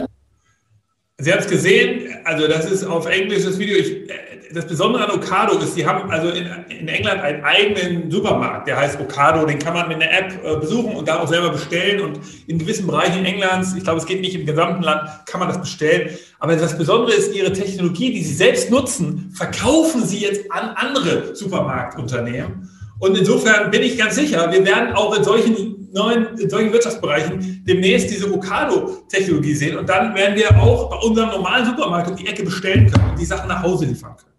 Sie 1.20 1.32
haben 1.32 1.40
es 1.40 1.48
gesehen, 1.48 2.20
also 2.26 2.48
das 2.48 2.72
ist 2.72 2.84
auf 2.84 3.06
Englisch 3.06 3.46
das 3.46 3.60
Video. 3.60 3.78
Ich, 3.78 4.10
das 4.54 4.68
Besondere 4.68 5.06
an 5.06 5.12
Ocado 5.12 5.58
ist, 5.58 5.76
sie 5.76 5.86
haben 5.86 6.10
also 6.10 6.30
in, 6.30 6.46
in, 6.70 6.88
England 6.88 7.22
einen 7.22 7.44
eigenen 7.44 8.12
Supermarkt, 8.12 8.68
der 8.68 8.78
heißt 8.78 9.00
Ocado. 9.00 9.46
Den 9.46 9.60
kann 9.60 9.74
man 9.74 9.88
mit 9.88 10.02
einer 10.02 10.12
App 10.12 10.40
äh, 10.44 10.58
besuchen 10.58 10.96
und 10.96 11.08
da 11.08 11.20
auch 11.20 11.28
selber 11.28 11.50
bestellen. 11.50 12.02
Und 12.02 12.20
in 12.48 12.60
gewissen 12.60 12.88
Bereichen 12.88 13.26
Englands, 13.26 13.74
ich 13.76 13.84
glaube, 13.84 14.00
es 14.00 14.06
geht 14.06 14.22
nicht 14.22 14.36
im 14.36 14.46
gesamten 14.46 14.84
Land, 14.84 15.10
kann 15.26 15.40
man 15.40 15.50
das 15.50 15.60
bestellen. 15.60 16.10
Aber 16.40 16.56
das 16.56 16.78
Besondere 16.78 17.14
ist, 17.14 17.34
ihre 17.34 17.54
Technologie, 17.54 18.14
die 18.14 18.24
sie 18.24 18.34
selbst 18.34 18.72
nutzen, 18.72 19.32
verkaufen 19.36 20.06
sie 20.06 20.20
jetzt 20.20 20.52
an 20.52 20.70
andere 20.76 21.36
Supermarktunternehmen. 21.36 22.70
Und 23.00 23.18
insofern 23.18 23.72
bin 23.72 23.82
ich 23.82 23.98
ganz 23.98 24.16
sicher, 24.16 24.52
wir 24.52 24.66
werden 24.66 24.94
auch 24.94 25.16
in 25.18 25.24
solchen 25.24 25.90
neuen, 25.94 26.38
in 26.38 26.50
solchen 26.50 26.72
Wirtschaftsbereichen 26.72 27.64
demnächst 27.68 28.10
diese 28.10 28.32
Ocado-Technologie 28.32 29.56
sehen. 29.56 29.78
Und 29.78 29.90
dann 29.90 30.14
werden 30.16 30.36
wir 30.36 30.50
auch 30.62 30.90
bei 30.90 30.98
unserem 30.98 31.30
normalen 31.30 31.66
Supermarkt 31.66 32.12
um 32.12 32.16
die 32.16 32.28
Ecke 32.28 32.44
bestellen 32.44 32.92
können 32.92 33.12
und 33.12 33.20
die 33.20 33.26
Sachen 33.26 33.48
nach 33.48 33.62
Hause 33.64 33.86
liefern 33.86 34.16
können. 34.16 34.31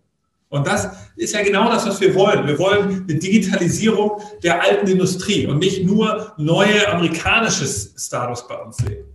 Und 0.53 0.67
das 0.67 0.87
ist 1.17 1.33
ja 1.33 1.43
genau 1.43 1.71
das, 1.71 1.87
was 1.87 1.99
wir 2.03 2.15
wollen. 2.15 2.47
Wir 2.47 2.59
wollen 2.59 3.07
eine 3.09 3.19
Digitalisierung 3.19 4.21
der 4.43 4.63
alten 4.63 4.87
Industrie 4.87 5.47
und 5.47 5.61
nicht 5.61 5.83
nur 5.83 6.35
neue 6.37 6.87
amerikanische 6.93 7.65
Startups 7.67 8.47
bei 8.47 8.57
uns 8.57 8.77
sehen. 8.77 9.07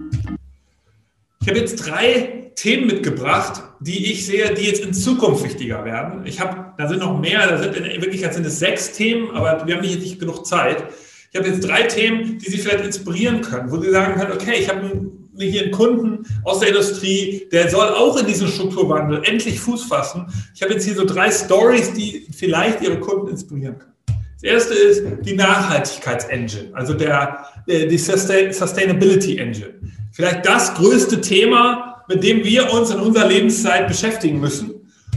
Ich 1.39 1.47
habe 1.47 1.59
jetzt 1.59 1.75
drei 1.75 2.51
Themen 2.55 2.87
mitgebracht, 2.87 3.61
die 3.79 4.11
ich 4.11 4.25
sehe, 4.25 4.51
die 4.55 4.63
jetzt 4.63 4.83
in 4.83 4.95
Zukunft 4.95 5.43
wichtiger 5.43 5.85
werden. 5.85 6.25
Ich 6.25 6.39
habe, 6.39 6.73
da 6.75 6.87
sind 6.87 7.01
noch 7.01 7.19
mehr, 7.19 7.47
da 7.47 7.59
sind 7.59 7.77
in 7.77 8.01
Wirklichkeit 8.01 8.33
sind 8.33 8.45
es 8.47 8.57
sechs 8.57 8.93
Themen, 8.93 9.29
aber 9.35 9.67
wir 9.67 9.75
haben 9.75 9.83
hier 9.83 9.99
nicht 9.99 10.19
genug 10.19 10.43
Zeit. 10.43 10.85
Ich 11.31 11.37
habe 11.37 11.47
jetzt 11.49 11.67
drei 11.67 11.83
Themen, 11.83 12.39
die 12.39 12.49
Sie 12.49 12.57
vielleicht 12.57 12.83
inspirieren 12.83 13.41
können, 13.41 13.69
wo 13.69 13.79
Sie 13.79 13.91
sagen 13.91 14.15
können, 14.15 14.31
okay, 14.31 14.55
ich 14.59 14.69
habe 14.69 15.11
hier 15.45 15.63
einen 15.63 15.71
Kunden 15.71 16.25
aus 16.43 16.59
der 16.59 16.69
Industrie, 16.69 17.47
der 17.51 17.69
soll 17.69 17.87
auch 17.89 18.17
in 18.17 18.25
diesen 18.25 18.47
Strukturwandel 18.47 19.21
endlich 19.23 19.59
Fuß 19.59 19.85
fassen. 19.85 20.25
Ich 20.55 20.61
habe 20.61 20.73
jetzt 20.73 20.85
hier 20.85 20.95
so 20.95 21.05
drei 21.05 21.31
Stories, 21.31 21.93
die 21.93 22.27
vielleicht 22.35 22.81
Ihre 22.81 22.99
Kunden 22.99 23.27
inspirieren 23.29 23.77
können. 23.77 23.93
Das 24.39 24.43
erste 24.43 24.73
ist 24.75 25.03
die 25.21 25.35
Nachhaltigkeitsengine, 25.35 26.69
also 26.73 26.93
der, 26.93 27.45
die 27.67 27.97
Sustainability 27.97 29.37
Engine. 29.37 29.73
Vielleicht 30.11 30.45
das 30.45 30.75
größte 30.75 31.21
Thema, 31.21 32.03
mit 32.07 32.23
dem 32.23 32.43
wir 32.43 32.71
uns 32.71 32.91
in 32.91 32.99
unserer 32.99 33.27
Lebenszeit 33.27 33.87
beschäftigen 33.87 34.39
müssen. 34.39 34.71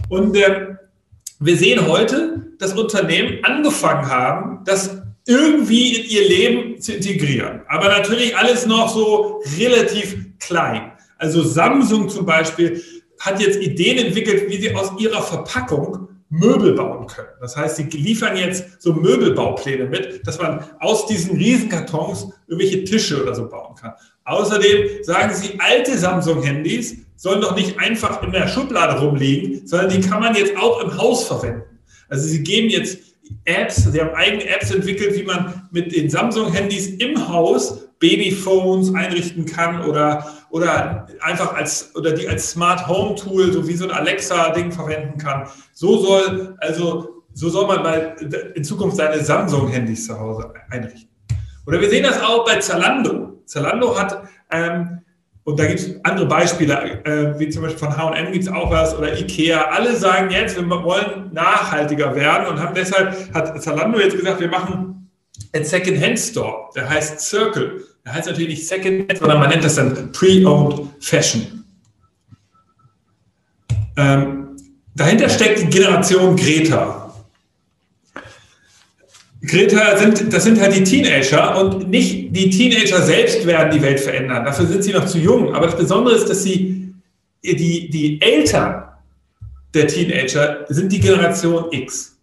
Und 0.08 0.36
äh, 0.36 0.74
wir 1.38 1.56
sehen 1.56 1.86
heute, 1.86 2.52
dass 2.58 2.74
Unternehmen 2.74 3.44
angefangen 3.44 4.08
haben, 4.08 4.64
das 4.64 4.99
irgendwie 5.26 5.96
in 5.96 6.10
ihr 6.10 6.28
Leben 6.28 6.80
zu 6.80 6.94
integrieren. 6.94 7.62
Aber 7.68 7.88
natürlich 7.88 8.36
alles 8.36 8.66
noch 8.66 8.92
so 8.92 9.42
relativ 9.58 10.16
klein. 10.38 10.92
Also 11.18 11.42
Samsung 11.42 12.08
zum 12.08 12.24
Beispiel 12.26 12.82
hat 13.18 13.40
jetzt 13.40 13.60
Ideen 13.60 13.98
entwickelt, 13.98 14.48
wie 14.48 14.56
sie 14.56 14.74
aus 14.74 14.92
ihrer 14.98 15.22
Verpackung 15.22 16.08
Möbel 16.30 16.74
bauen 16.74 17.06
können. 17.08 17.28
Das 17.40 17.56
heißt, 17.56 17.76
sie 17.76 17.82
liefern 17.82 18.36
jetzt 18.36 18.80
so 18.80 18.94
Möbelbaupläne 18.94 19.86
mit, 19.86 20.26
dass 20.26 20.38
man 20.38 20.64
aus 20.78 21.06
diesen 21.06 21.36
Riesenkartons 21.36 22.28
irgendwelche 22.46 22.84
Tische 22.84 23.22
oder 23.22 23.34
so 23.34 23.48
bauen 23.48 23.74
kann. 23.74 23.92
Außerdem 24.24 25.02
sagen 25.02 25.34
sie, 25.34 25.58
alte 25.58 25.98
Samsung-Handys 25.98 26.98
sollen 27.16 27.40
doch 27.40 27.56
nicht 27.56 27.78
einfach 27.78 28.22
in 28.22 28.30
der 28.30 28.46
Schublade 28.46 29.00
rumliegen, 29.00 29.66
sondern 29.66 29.90
die 29.90 30.00
kann 30.00 30.20
man 30.20 30.36
jetzt 30.36 30.56
auch 30.56 30.80
im 30.82 30.96
Haus 30.96 31.26
verwenden. 31.26 31.80
Also 32.08 32.28
sie 32.28 32.42
geben 32.42 32.70
jetzt 32.70 32.98
Apps, 33.44 33.76
sie 33.76 34.00
haben 34.00 34.14
eigene 34.14 34.46
Apps 34.48 34.70
entwickelt, 34.70 35.16
wie 35.16 35.24
man 35.24 35.68
mit 35.70 35.94
den 35.94 36.10
Samsung-Handys 36.10 36.88
im 36.98 37.28
Haus 37.28 37.88
Babyphones 38.00 38.94
einrichten 38.94 39.44
kann 39.44 39.84
oder, 39.84 40.26
oder 40.48 41.06
einfach 41.20 41.54
als, 41.54 41.94
oder 41.94 42.12
die 42.12 42.26
als 42.26 42.50
Smart 42.50 42.88
Home 42.88 43.14
Tool, 43.14 43.52
so 43.52 43.68
wie 43.68 43.74
so 43.74 43.84
ein 43.84 43.90
Alexa-Ding 43.90 44.72
verwenden 44.72 45.18
kann. 45.18 45.46
So 45.74 45.98
soll, 45.98 46.56
also, 46.58 47.22
so 47.34 47.50
soll 47.50 47.66
man 47.66 47.82
mal 47.82 48.16
in 48.54 48.64
Zukunft 48.64 48.96
seine 48.96 49.22
Samsung-Handys 49.22 50.06
zu 50.06 50.18
Hause 50.18 50.52
einrichten. 50.70 51.10
Oder 51.66 51.80
wir 51.80 51.90
sehen 51.90 52.02
das 52.02 52.20
auch 52.22 52.44
bei 52.46 52.56
Zalando. 52.56 53.42
Zalando 53.44 53.98
hat, 53.98 54.22
ähm, 54.50 54.99
und 55.44 55.58
da 55.58 55.66
gibt 55.66 55.80
es 55.80 56.04
andere 56.04 56.26
Beispiele, 56.26 57.04
äh, 57.04 57.38
wie 57.38 57.48
zum 57.48 57.62
Beispiel 57.62 57.78
von 57.78 57.96
H&M 57.96 58.32
gibt 58.32 58.44
es 58.44 58.50
auch 58.50 58.70
was 58.70 58.96
oder 58.96 59.18
Ikea. 59.18 59.70
Alle 59.70 59.96
sagen 59.96 60.30
jetzt, 60.30 60.56
wir 60.56 60.68
wollen 60.68 61.30
nachhaltiger 61.32 62.14
werden 62.14 62.46
und 62.46 62.60
haben 62.60 62.74
deshalb, 62.74 63.32
hat 63.32 63.62
Zalando 63.62 63.98
jetzt 63.98 64.16
gesagt, 64.16 64.40
wir 64.40 64.48
machen 64.48 65.10
einen 65.52 65.64
Second-Hand-Store, 65.64 66.70
der 66.76 66.88
heißt 66.88 67.20
Circle. 67.20 67.82
Der 68.04 68.14
heißt 68.14 68.28
natürlich 68.28 68.50
nicht 68.50 68.68
Second-Hand, 68.68 69.18
sondern 69.18 69.40
man 69.40 69.48
nennt 69.48 69.64
das 69.64 69.76
dann 69.76 70.12
Pre-Owned 70.12 70.88
Fashion. 71.00 71.64
Ähm, 73.96 74.56
dahinter 74.94 75.28
steckt 75.28 75.60
die 75.60 75.66
Generation 75.66 76.36
Greta. 76.36 76.99
Greta 79.46 79.96
sind, 79.96 80.32
das 80.32 80.44
sind 80.44 80.60
halt 80.60 80.76
die 80.76 80.84
Teenager 80.84 81.58
und 81.58 81.88
nicht 81.88 82.36
die 82.36 82.50
Teenager 82.50 83.00
selbst 83.00 83.46
werden 83.46 83.70
die 83.70 83.80
Welt 83.80 83.98
verändern. 83.98 84.44
Dafür 84.44 84.66
sind 84.66 84.84
sie 84.84 84.92
noch 84.92 85.06
zu 85.06 85.18
jung. 85.18 85.54
Aber 85.54 85.66
das 85.66 85.76
Besondere 85.76 86.16
ist, 86.16 86.28
dass 86.28 86.42
sie, 86.42 86.94
die, 87.42 87.88
die 87.88 88.20
Eltern 88.20 88.84
der 89.72 89.86
Teenager 89.86 90.66
sind 90.68 90.92
die 90.92 91.00
Generation 91.00 91.66
X. 91.70 92.18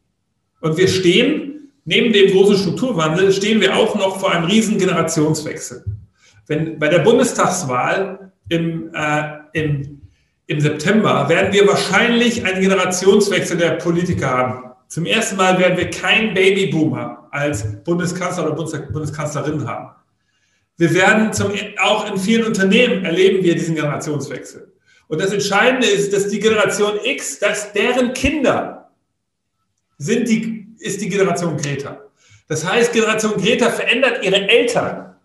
Und 0.61 0.77
wir 0.77 0.87
stehen, 0.87 1.71
neben 1.85 2.13
dem 2.13 2.31
großen 2.31 2.57
Strukturwandel, 2.57 3.31
stehen 3.31 3.61
wir 3.61 3.75
auch 3.75 3.95
noch 3.95 4.19
vor 4.19 4.31
einem 4.31 4.45
riesen 4.45 4.77
Generationswechsel. 4.77 5.83
Wenn 6.45 6.77
bei 6.77 6.87
der 6.87 6.99
Bundestagswahl 6.99 8.31
im, 8.49 8.91
äh, 8.93 9.23
im, 9.53 10.01
im 10.45 10.61
September 10.61 11.27
werden 11.29 11.51
wir 11.51 11.67
wahrscheinlich 11.67 12.45
einen 12.45 12.61
Generationswechsel 12.61 13.57
der 13.57 13.71
Politiker 13.71 14.29
haben. 14.29 14.66
Zum 14.87 15.05
ersten 15.05 15.35
Mal 15.35 15.59
werden 15.59 15.77
wir 15.77 15.89
keinen 15.89 16.33
Babyboomer 16.33 17.27
als 17.31 17.83
Bundeskanzler 17.83 18.45
oder 18.45 18.55
Bundeskanzlerin 18.55 19.67
haben. 19.67 19.89
Wir 20.77 20.93
werden 20.93 21.33
zum, 21.33 21.51
auch 21.79 22.09
in 22.09 22.17
vielen 22.17 22.45
Unternehmen 22.45 23.03
erleben 23.03 23.43
wir 23.43 23.55
diesen 23.55 23.75
Generationswechsel. 23.75 24.71
Und 25.07 25.21
das 25.21 25.33
Entscheidende 25.33 25.87
ist, 25.87 26.13
dass 26.13 26.27
die 26.27 26.39
Generation 26.39 26.99
X, 27.03 27.39
dass 27.39 27.73
deren 27.73 28.13
Kinder 28.13 28.91
sind 29.97 30.27
die, 30.29 30.67
ist 30.79 31.01
die 31.01 31.09
Generation 31.09 31.57
Greta. 31.57 31.99
Das 32.47 32.65
heißt, 32.69 32.93
Generation 32.93 33.33
Greta 33.37 33.69
verändert 33.69 34.23
ihre 34.23 34.47
Eltern. 34.47 35.15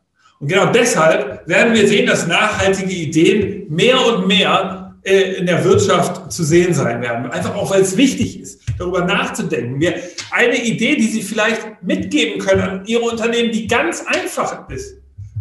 Und 0.40 0.48
genau 0.48 0.66
deshalb 0.72 1.46
werden 1.46 1.74
wir 1.74 1.86
sehen, 1.86 2.06
dass 2.06 2.26
nachhaltige 2.26 2.92
Ideen 2.92 3.66
mehr 3.68 4.04
und 4.04 4.26
mehr 4.26 4.81
in 5.04 5.46
der 5.46 5.64
Wirtschaft 5.64 6.32
zu 6.32 6.44
sehen 6.44 6.74
sein 6.74 7.02
werden. 7.02 7.30
Einfach 7.30 7.54
auch, 7.56 7.70
weil 7.70 7.82
es 7.82 7.96
wichtig 7.96 8.40
ist, 8.40 8.60
darüber 8.78 9.04
nachzudenken. 9.04 9.80
Wir, 9.80 9.94
eine 10.30 10.62
Idee, 10.62 10.96
die 10.96 11.08
Sie 11.08 11.22
vielleicht 11.22 11.82
mitgeben 11.82 12.40
können 12.40 12.62
an 12.62 12.86
Ihre 12.86 13.02
Unternehmen, 13.02 13.50
die 13.50 13.66
ganz 13.66 14.04
einfach 14.06 14.68
ist, 14.68 14.96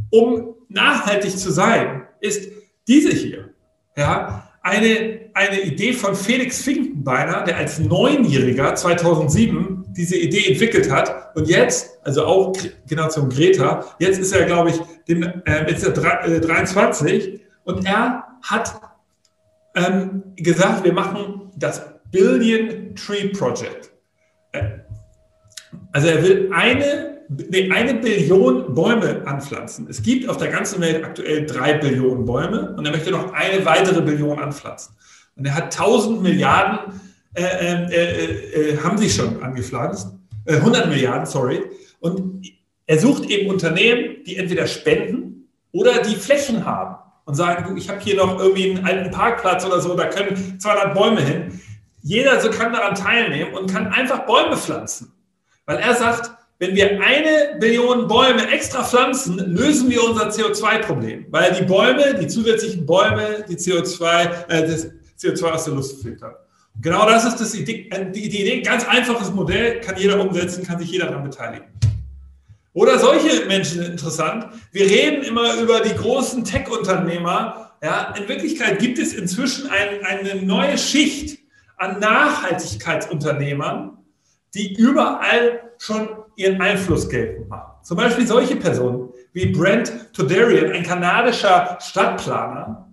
um 0.09 0.55
nachhaltig 0.69 1.37
zu 1.37 1.51
sein, 1.51 2.03
ist 2.21 2.51
diese 2.87 3.11
hier. 3.11 3.49
Ja, 3.95 4.49
eine, 4.63 5.29
eine 5.33 5.61
Idee 5.61 5.93
von 5.93 6.15
Felix 6.15 6.61
Finkenbeiner, 6.61 7.43
der 7.43 7.57
als 7.57 7.79
Neunjähriger 7.79 8.75
2007 8.75 9.85
diese 9.89 10.17
Idee 10.17 10.51
entwickelt 10.51 10.89
hat 10.89 11.35
und 11.35 11.47
jetzt, 11.47 11.99
also 12.03 12.25
auch 12.25 12.53
Generation 12.87 13.29
Greta, 13.29 13.85
jetzt 13.99 14.19
ist 14.19 14.31
er, 14.31 14.45
glaube 14.45 14.69
ich, 14.69 14.79
dem, 15.07 15.23
äh, 15.23 15.69
jetzt 15.69 15.83
er 15.83 16.25
äh, 16.25 16.39
23 16.39 17.41
und 17.63 17.85
er 17.85 18.23
hat 18.43 18.79
ähm, 19.75 20.23
gesagt, 20.35 20.83
wir 20.83 20.93
machen 20.93 21.51
das 21.55 21.81
Billion 22.11 22.95
Tree 22.95 23.29
Project. 23.29 23.91
Äh, 24.51 24.69
also 25.91 26.07
er 26.07 26.23
will 26.23 26.49
eine, 26.53 27.21
nee, 27.49 27.69
eine 27.71 27.95
Billion 27.95 28.73
Bäume 28.73 29.25
anpflanzen. 29.25 29.87
Es 29.89 30.01
gibt 30.01 30.27
auf 30.29 30.37
der 30.37 30.49
ganzen 30.49 30.81
Welt 30.81 31.03
aktuell 31.03 31.45
drei 31.45 31.73
Billionen 31.73 32.25
Bäume 32.25 32.75
und 32.77 32.85
er 32.85 32.91
möchte 32.91 33.11
noch 33.11 33.33
eine 33.33 33.65
weitere 33.65 34.01
Billion 34.01 34.39
anpflanzen. 34.39 34.95
Und 35.35 35.45
er 35.45 35.55
hat 35.55 35.77
1000 35.77 36.21
Milliarden, 36.21 36.99
äh, 37.33 37.43
äh, 37.43 37.85
äh, 37.89 38.71
äh, 38.73 38.77
haben 38.77 38.97
sich 38.97 39.13
schon 39.15 39.41
angepflanzt, 39.41 40.13
100 40.45 40.85
äh, 40.85 40.89
Milliarden, 40.89 41.25
sorry. 41.25 41.61
Und 41.99 42.45
er 42.85 42.99
sucht 42.99 43.29
eben 43.29 43.49
Unternehmen, 43.49 44.23
die 44.25 44.35
entweder 44.35 44.67
spenden 44.67 45.47
oder 45.71 46.01
die 46.01 46.15
Flächen 46.15 46.65
haben 46.65 47.00
und 47.25 47.35
sagen, 47.35 47.65
du, 47.67 47.77
ich 47.77 47.89
habe 47.89 47.99
hier 47.99 48.17
noch 48.17 48.39
irgendwie 48.39 48.71
einen 48.71 48.85
alten 48.85 49.11
Parkplatz 49.11 49.65
oder 49.65 49.79
so, 49.79 49.95
da 49.95 50.05
können 50.05 50.59
200 50.59 50.93
Bäume 50.93 51.21
hin. 51.21 51.61
Jeder 52.03 52.39
so 52.39 52.49
kann 52.49 52.73
daran 52.73 52.95
teilnehmen 52.95 53.53
und 53.53 53.71
kann 53.71 53.87
einfach 53.87 54.25
Bäume 54.25 54.57
pflanzen. 54.57 55.13
Weil 55.65 55.77
er 55.77 55.93
sagt, 55.95 56.31
wenn 56.59 56.75
wir 56.75 57.01
eine 57.01 57.57
Billion 57.59 58.07
Bäume 58.07 58.47
extra 58.51 58.83
pflanzen, 58.83 59.37
lösen 59.37 59.89
wir 59.89 60.03
unser 60.03 60.29
CO2-Problem. 60.29 61.25
Weil 61.29 61.53
die 61.53 61.63
Bäume, 61.63 62.15
die 62.15 62.27
zusätzlichen 62.27 62.85
Bäume, 62.85 63.43
die 63.49 63.55
CO2, 63.55 64.47
äh, 64.47 64.67
das 64.67 64.87
CO2 65.19 65.51
aus 65.51 65.65
der 65.65 65.73
Luft 65.73 66.01
filtern. 66.01 66.33
Genau 66.79 67.05
das 67.07 67.25
ist 67.25 67.37
das 67.37 67.53
Idee, 67.55 67.89
die 68.13 68.25
Idee. 68.25 68.61
Ganz 68.61 68.87
einfaches 68.87 69.31
Modell, 69.31 69.81
kann 69.81 69.97
jeder 69.97 70.19
umsetzen, 70.19 70.63
kann 70.63 70.79
sich 70.79 70.91
jeder 70.91 71.07
daran 71.07 71.23
beteiligen. 71.23 71.65
Oder 72.73 72.99
solche 72.99 73.45
Menschen 73.47 73.83
interessant. 73.83 74.47
Wir 74.71 74.85
reden 74.85 75.23
immer 75.23 75.59
über 75.59 75.81
die 75.81 75.93
großen 75.93 76.45
Tech-Unternehmer. 76.45 77.71
Ja, 77.83 78.13
in 78.17 78.27
Wirklichkeit 78.29 78.79
gibt 78.79 78.97
es 78.97 79.13
inzwischen 79.13 79.69
ein, 79.69 80.05
eine 80.05 80.41
neue 80.41 80.77
Schicht 80.77 81.39
an 81.77 81.99
Nachhaltigkeitsunternehmern, 81.99 83.97
die 84.53 84.75
überall 84.75 85.71
schon 85.79 86.09
ihren 86.35 86.61
Einfluss 86.61 87.09
geltend 87.09 87.49
machen. 87.49 87.71
Zum 87.83 87.97
Beispiel 87.97 88.27
solche 88.27 88.55
Personen 88.55 89.09
wie 89.33 89.47
Brent 89.47 90.13
Todarian, 90.13 90.71
ein 90.71 90.83
kanadischer 90.83 91.77
Stadtplaner, 91.81 92.87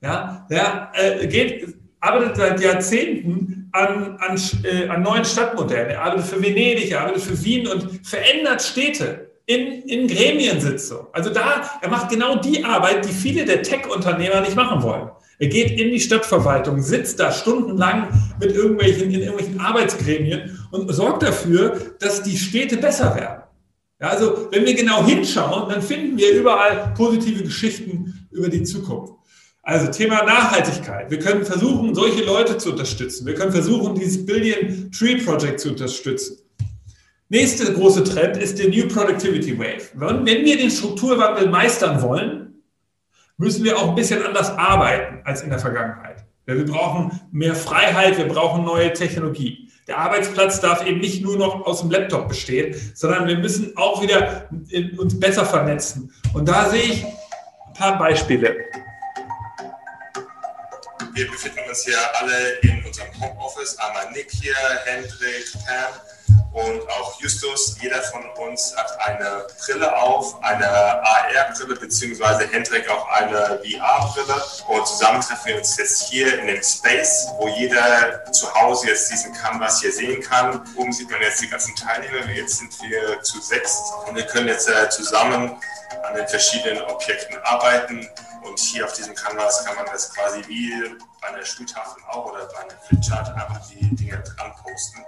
ja, 0.00 0.46
der 0.48 0.92
äh, 0.94 1.26
geht, 1.26 1.76
arbeitet 2.00 2.36
seit 2.36 2.60
Jahrzehnten 2.60 3.57
an, 3.78 4.16
an, 4.18 4.40
äh, 4.64 4.88
an 4.88 5.02
neuen 5.02 5.24
Stadtmodellen. 5.24 5.90
Er 5.90 6.02
arbeitet 6.02 6.26
für 6.26 6.42
Venedig, 6.42 6.90
er 6.90 7.02
arbeitet 7.02 7.22
für 7.22 7.44
Wien 7.44 7.68
und 7.68 8.06
verändert 8.06 8.60
Städte 8.62 9.30
in, 9.46 9.82
in 9.82 10.08
Gremiensitzungen. 10.08 11.06
Also 11.12 11.30
da, 11.30 11.62
er 11.80 11.88
macht 11.88 12.10
genau 12.10 12.36
die 12.36 12.64
Arbeit, 12.64 13.04
die 13.04 13.12
viele 13.12 13.44
der 13.44 13.62
Tech-Unternehmer 13.62 14.40
nicht 14.40 14.56
machen 14.56 14.82
wollen. 14.82 15.08
Er 15.38 15.48
geht 15.48 15.80
in 15.80 15.90
die 15.90 16.00
Stadtverwaltung, 16.00 16.82
sitzt 16.82 17.20
da 17.20 17.30
stundenlang 17.30 18.08
mit 18.40 18.52
irgendwelchen, 18.52 19.10
in 19.10 19.20
irgendwelchen 19.22 19.60
Arbeitsgremien 19.60 20.58
und 20.72 20.92
sorgt 20.92 21.22
dafür, 21.22 21.94
dass 22.00 22.22
die 22.22 22.36
Städte 22.36 22.76
besser 22.76 23.14
werden. 23.14 23.42
Ja, 24.00 24.08
also 24.08 24.48
wenn 24.50 24.64
wir 24.64 24.74
genau 24.74 25.04
hinschauen, 25.04 25.70
dann 25.70 25.82
finden 25.82 26.16
wir 26.18 26.32
überall 26.32 26.92
positive 26.96 27.42
Geschichten 27.42 28.28
über 28.30 28.48
die 28.48 28.62
Zukunft. 28.64 29.14
Also 29.68 29.88
Thema 29.88 30.22
Nachhaltigkeit. 30.22 31.10
Wir 31.10 31.18
können 31.18 31.44
versuchen, 31.44 31.94
solche 31.94 32.24
Leute 32.24 32.56
zu 32.56 32.70
unterstützen. 32.70 33.26
Wir 33.26 33.34
können 33.34 33.52
versuchen, 33.52 33.94
dieses 33.94 34.24
Billion 34.24 34.90
Tree 34.90 35.16
Project 35.16 35.60
zu 35.60 35.68
unterstützen. 35.68 36.38
Nächste 37.28 37.70
große 37.74 38.02
Trend 38.02 38.38
ist 38.38 38.58
der 38.58 38.70
New 38.70 38.88
Productivity 38.88 39.58
Wave. 39.58 39.82
Wenn 39.92 40.24
wir 40.46 40.56
den 40.56 40.70
Strukturwandel 40.70 41.50
meistern 41.50 42.00
wollen, 42.00 42.62
müssen 43.36 43.62
wir 43.62 43.76
auch 43.76 43.90
ein 43.90 43.94
bisschen 43.94 44.24
anders 44.24 44.48
arbeiten 44.56 45.18
als 45.24 45.42
in 45.42 45.50
der 45.50 45.58
Vergangenheit. 45.58 46.24
Wir 46.46 46.64
brauchen 46.64 47.20
mehr 47.30 47.54
Freiheit, 47.54 48.16
wir 48.16 48.26
brauchen 48.26 48.64
neue 48.64 48.94
Technologie. 48.94 49.68
Der 49.86 49.98
Arbeitsplatz 49.98 50.62
darf 50.62 50.86
eben 50.86 51.00
nicht 51.00 51.22
nur 51.22 51.36
noch 51.36 51.66
aus 51.66 51.82
dem 51.82 51.90
Laptop 51.90 52.28
bestehen, 52.28 52.74
sondern 52.94 53.28
wir 53.28 53.36
müssen 53.36 53.76
auch 53.76 54.00
wieder 54.00 54.48
uns 54.96 55.20
besser 55.20 55.44
vernetzen. 55.44 56.10
Und 56.32 56.48
da 56.48 56.70
sehe 56.70 56.84
ich 56.84 57.04
ein 57.04 57.74
paar 57.74 57.98
Beispiele. 57.98 58.56
Wir 61.18 61.28
befinden 61.28 61.68
uns 61.68 61.82
hier 61.82 61.98
alle 62.14 62.50
in 62.60 62.84
unserem 62.84 63.08
Homeoffice. 63.20 63.76
Einmal 63.80 64.08
Nick 64.12 64.30
hier, 64.30 64.54
Hendrik, 64.84 65.52
Pam 65.66 65.92
und 66.52 66.88
auch 66.90 67.20
Justus. 67.20 67.76
Jeder 67.80 68.00
von 68.02 68.24
uns 68.46 68.72
hat 68.76 68.96
eine 69.00 69.48
Brille 69.58 69.96
auf, 69.96 70.40
eine 70.44 70.70
AR-Brille, 70.70 71.74
beziehungsweise 71.74 72.46
Hendrik 72.46 72.88
auch 72.88 73.08
eine 73.08 73.60
VR-Brille. 73.64 74.44
Und 74.68 74.86
zusammen 74.86 75.20
treffen 75.20 75.46
wir 75.46 75.58
uns 75.58 75.76
jetzt 75.76 76.02
hier 76.04 76.38
in 76.38 76.46
dem 76.46 76.62
Space, 76.62 77.26
wo 77.38 77.48
jeder 77.48 78.30
zu 78.30 78.54
Hause 78.54 78.86
jetzt 78.86 79.10
diesen 79.10 79.32
Canvas 79.32 79.80
hier 79.80 79.90
sehen 79.90 80.22
kann. 80.22 80.64
Oben 80.76 80.92
sieht 80.92 81.10
man 81.10 81.20
jetzt 81.20 81.42
die 81.42 81.48
ganzen 81.48 81.74
Teilnehmer. 81.74 82.30
Jetzt 82.30 82.58
sind 82.58 82.72
wir 82.80 83.20
zu 83.22 83.40
sechs 83.40 83.76
und 84.06 84.14
wir 84.14 84.24
können 84.26 84.46
jetzt 84.46 84.68
äh, 84.68 84.88
zusammen 84.88 85.60
an 86.04 86.14
den 86.14 86.28
verschiedenen 86.28 86.80
Objekten 86.84 87.36
arbeiten. 87.42 88.08
Und 88.48 88.58
hier 88.58 88.84
auf 88.84 88.92
diesem 88.92 89.14
Canvas 89.14 89.64
kann 89.64 89.76
man 89.76 89.86
das 89.86 90.12
quasi 90.14 90.40
wie 90.48 90.70
bei 91.20 91.28
einer 91.28 91.44
Schultafel 91.44 92.02
auch 92.08 92.32
oder 92.32 92.48
bei 92.52 92.60
einem 92.60 92.78
Flipchart 92.86 93.28
einfach 93.34 93.60
die 93.68 93.94
Dinge 93.94 94.22
dran 94.22 94.52
posten. 94.62 95.00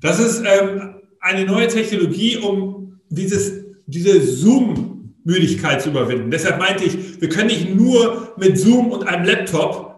Das 0.00 0.18
ist 0.18 0.42
ähm, 0.44 1.00
eine 1.20 1.44
neue 1.44 1.68
Technologie, 1.68 2.38
um 2.38 3.00
dieses, 3.08 3.64
diese 3.86 4.20
Zoom-Müdigkeit 4.20 5.82
zu 5.82 5.90
überwinden. 5.90 6.30
Deshalb 6.30 6.58
meinte 6.58 6.84
ich, 6.84 7.20
wir 7.20 7.28
können 7.28 7.46
nicht 7.46 7.74
nur 7.74 8.34
mit 8.36 8.58
Zoom 8.58 8.90
und 8.90 9.06
einem 9.06 9.24
Laptop 9.24 9.94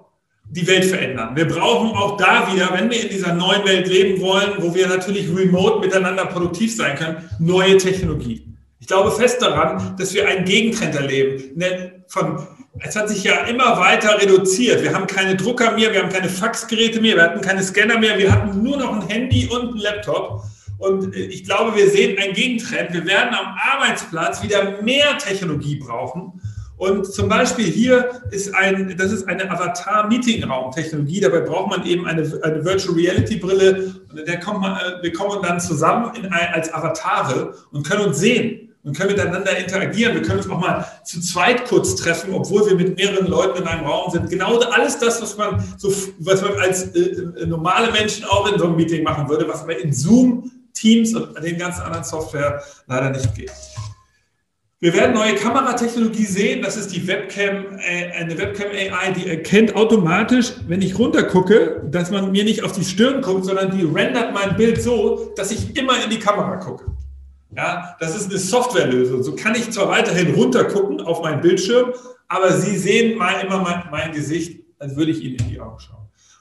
die 0.49 0.67
Welt 0.67 0.85
verändern. 0.85 1.35
Wir 1.35 1.49
brauchen 1.49 1.91
auch 1.91 2.17
da 2.17 2.53
wieder, 2.53 2.71
wenn 2.73 2.91
wir 2.91 3.03
in 3.03 3.09
dieser 3.09 3.35
neuen 3.35 3.65
Welt 3.65 3.89
leben 3.89 4.21
wollen, 4.21 4.53
wo 4.59 4.75
wir 4.75 4.87
natürlich 4.87 5.29
remote 5.35 5.81
miteinander 5.81 6.27
produktiv 6.27 6.75
sein 6.77 6.97
können, 6.97 7.29
neue 7.41 7.77
Technologie. 7.79 8.47
Ich 8.79 8.87
glaube 8.87 9.11
fest 9.11 9.43
daran, 9.43 9.97
dass 9.99 10.15
wir 10.15 10.29
einen 10.29 10.45
Gegentrend 10.45 10.95
erleben. 10.95 11.61
Von, 12.07 12.47
es 12.81 12.97
hat 12.97 13.09
sich 13.09 13.25
ja 13.25 13.45
immer 13.45 13.79
weiter 13.79 14.21
reduziert. 14.21 14.83
Wir 14.83 14.95
haben 14.95 15.07
keine 15.07 15.37
Drucker 15.37 15.73
mehr, 15.73 15.93
wir 15.93 16.03
haben 16.03 16.11
keine 16.11 16.29
Faxgeräte 16.29 17.01
mehr, 17.01 17.17
wir 17.17 17.23
hatten 17.23 17.41
keine 17.41 17.63
Scanner 17.63 17.99
mehr, 17.99 18.19
wir 18.19 18.31
hatten 18.31 18.63
nur 18.63 18.77
noch 18.77 18.93
ein 18.93 19.09
Handy 19.09 19.49
und 19.49 19.75
ein 19.75 19.79
Laptop. 19.79 20.45
Und 20.79 21.15
ich 21.17 21.45
glaube, 21.45 21.75
wir 21.75 21.89
sehen 21.89 22.19
einen 22.19 22.35
Gegentrend. 22.35 22.93
Wir 22.93 23.07
werden 23.07 23.35
am 23.35 23.57
Arbeitsplatz 23.57 24.43
wieder 24.43 24.83
mehr 24.83 25.17
Technologie 25.19 25.77
brauchen. 25.77 26.41
Und 26.77 27.07
zum 27.07 27.31
Beispiel 27.31 27.65
hier 27.65 28.21
ist 28.31 28.55
ein, 28.55 28.95
das 28.99 29.11
ist 29.11 29.27
eine 29.27 29.51
Avatar-Meeting-Raum-Technologie. 29.51 31.21
Dabei 31.21 31.41
braucht 31.41 31.71
man 31.71 31.87
eben 31.87 32.07
eine, 32.07 32.21
eine 32.43 32.63
Virtual 32.63 32.95
Reality-Brille. 32.95 33.95
Und 34.11 34.19
in 34.19 34.27
der 34.27 34.39
kommt 34.41 34.61
man, 34.61 34.77
äh, 34.77 35.03
wir 35.03 35.13
kommen 35.15 35.41
dann 35.43 35.59
zusammen 35.59 36.15
in 36.15 36.27
ein, 36.27 36.53
als 36.53 36.73
Avatare 36.75 37.55
und 37.71 37.89
können 37.89 38.03
uns 38.03 38.19
sehen 38.19 38.66
und 38.87 38.97
können 38.97 39.11
miteinander 39.11 39.57
interagieren. 39.59 40.15
Wir 40.15 40.23
können 40.23 40.39
uns 40.39 40.49
auch 40.49 40.61
mal 40.61 40.87
zu 41.05 41.21
zweit 41.21 41.67
kurz 41.67 41.97
treffen, 41.97 42.33
obwohl 42.33 42.67
wir 42.67 42.77
mit 42.77 42.97
mehreren 42.97 43.27
Leuten 43.27 43.61
in 43.61 43.67
einem 43.67 43.85
Raum 43.85 44.13
sind. 44.13 44.31
Genau 44.31 44.59
alles 44.61 44.99
das, 44.99 45.21
was 45.21 45.37
man, 45.37 45.63
so, 45.77 45.93
was 46.21 46.41
man 46.41 46.53
als 46.55 46.95
äh, 46.95 47.01
äh, 47.01 47.47
normale 47.47 47.91
Menschen 47.91 48.25
auch 48.27 48.51
in 48.51 48.59
so 48.59 48.67
einem 48.67 48.77
Meeting 48.77 49.03
machen 49.03 49.29
würde, 49.29 49.49
was 49.49 49.67
man 49.67 49.77
in 49.77 49.93
Zoom, 49.93 50.53
Teams 50.73 51.15
und 51.15 51.43
den 51.43 51.59
ganzen 51.59 51.83
anderen 51.83 52.05
Software 52.05 52.63
leider 52.87 53.11
nicht 53.11 53.35
geht. 53.35 53.51
Wir 54.79 54.95
werden 54.95 55.15
neue 55.15 55.35
Kameratechnologie 55.35 56.27
sehen. 56.27 56.63
Das 56.63 56.77
ist 56.77 56.95
die 56.95 57.09
Webcam, 57.09 57.79
äh, 57.79 58.13
eine 58.13 58.39
Webcam 58.39 58.69
AI, 58.69 59.11
die 59.11 59.27
erkennt 59.27 59.75
automatisch, 59.75 60.53
wenn 60.69 60.81
ich 60.81 60.97
runtergucke, 60.97 61.83
dass 61.91 62.13
man 62.13 62.31
mir 62.31 62.45
nicht 62.45 62.63
auf 62.63 62.71
die 62.71 62.85
Stirn 62.85 63.21
guckt, 63.21 63.47
sondern 63.47 63.77
die 63.77 63.85
rendert 63.85 64.33
mein 64.33 64.55
Bild 64.57 64.81
so, 64.81 65.33
dass 65.35 65.51
ich 65.51 65.77
immer 65.77 66.05
in 66.05 66.11
die 66.11 66.21
Kamera 66.21 66.57
gucke. 66.57 66.96
Ja, 67.57 67.97
das 68.01 68.15
ist 68.15 68.31
eine 68.31 68.39
Softwarelösung. 68.39 69.23
So 69.23 69.35
kann 69.35 69.55
ich 69.55 69.71
zwar 69.71 69.89
weiterhin 69.89 70.35
runtergucken 70.35 71.01
auf 71.01 71.23
meinen 71.23 71.41
Bildschirm, 71.41 71.93
aber 72.29 72.53
Sie 72.53 72.77
sehen 72.77 73.17
mal 73.17 73.41
immer 73.41 73.61
mein, 73.61 73.85
mein 73.91 74.13
Gesicht, 74.13 74.61
als 74.79 74.95
würde 74.97 75.13
ich 75.13 75.23
Ihnen 75.23 75.37
in 75.37 75.51
die 75.51 75.61
Augen 75.61 75.81
schauen. 75.81 75.97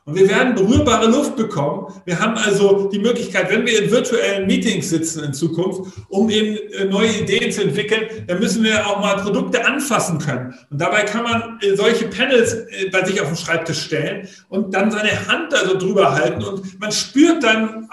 Und 0.08 0.14
wir 0.14 0.30
werden 0.30 0.54
berührbare 0.54 1.08
Luft 1.08 1.36
bekommen. 1.36 1.92
Wir 2.06 2.20
haben 2.20 2.36
also 2.38 2.90
die 2.90 3.00
Möglichkeit, 3.00 3.50
wenn 3.50 3.66
wir 3.66 3.82
in 3.82 3.90
virtuellen 3.90 4.46
Meetings 4.46 4.92
sitzen 4.92 5.24
in 5.24 5.34
Zukunft, 5.34 5.82
um 6.10 6.30
eben 6.30 6.58
äh, 6.74 6.86
neue 6.86 7.10
Ideen 7.10 7.52
zu 7.52 7.64
entwickeln, 7.64 8.04
dann 8.28 8.40
müssen 8.40 8.64
wir 8.64 8.86
auch 8.86 9.00
mal 9.00 9.16
Produkte 9.16 9.66
anfassen 9.66 10.20
können. 10.20 10.54
Und 10.70 10.80
dabei 10.80 11.04
kann 11.04 11.24
man 11.24 11.60
äh, 11.62 11.76
solche 11.76 12.08
Panels 12.08 12.54
äh, 12.54 12.90
bei 12.92 13.04
sich 13.04 13.20
auf 13.20 13.30
den 13.30 13.36
Schreibtisch 13.36 13.82
stellen 13.82 14.28
und 14.50 14.76
dann 14.76 14.92
seine 14.92 15.28
Hand 15.28 15.52
da 15.52 15.66
so 15.66 15.76
drüber 15.76 16.14
halten 16.14 16.44
und 16.44 16.80
man 16.80 16.92
spürt 16.92 17.44
dann, 17.44 17.90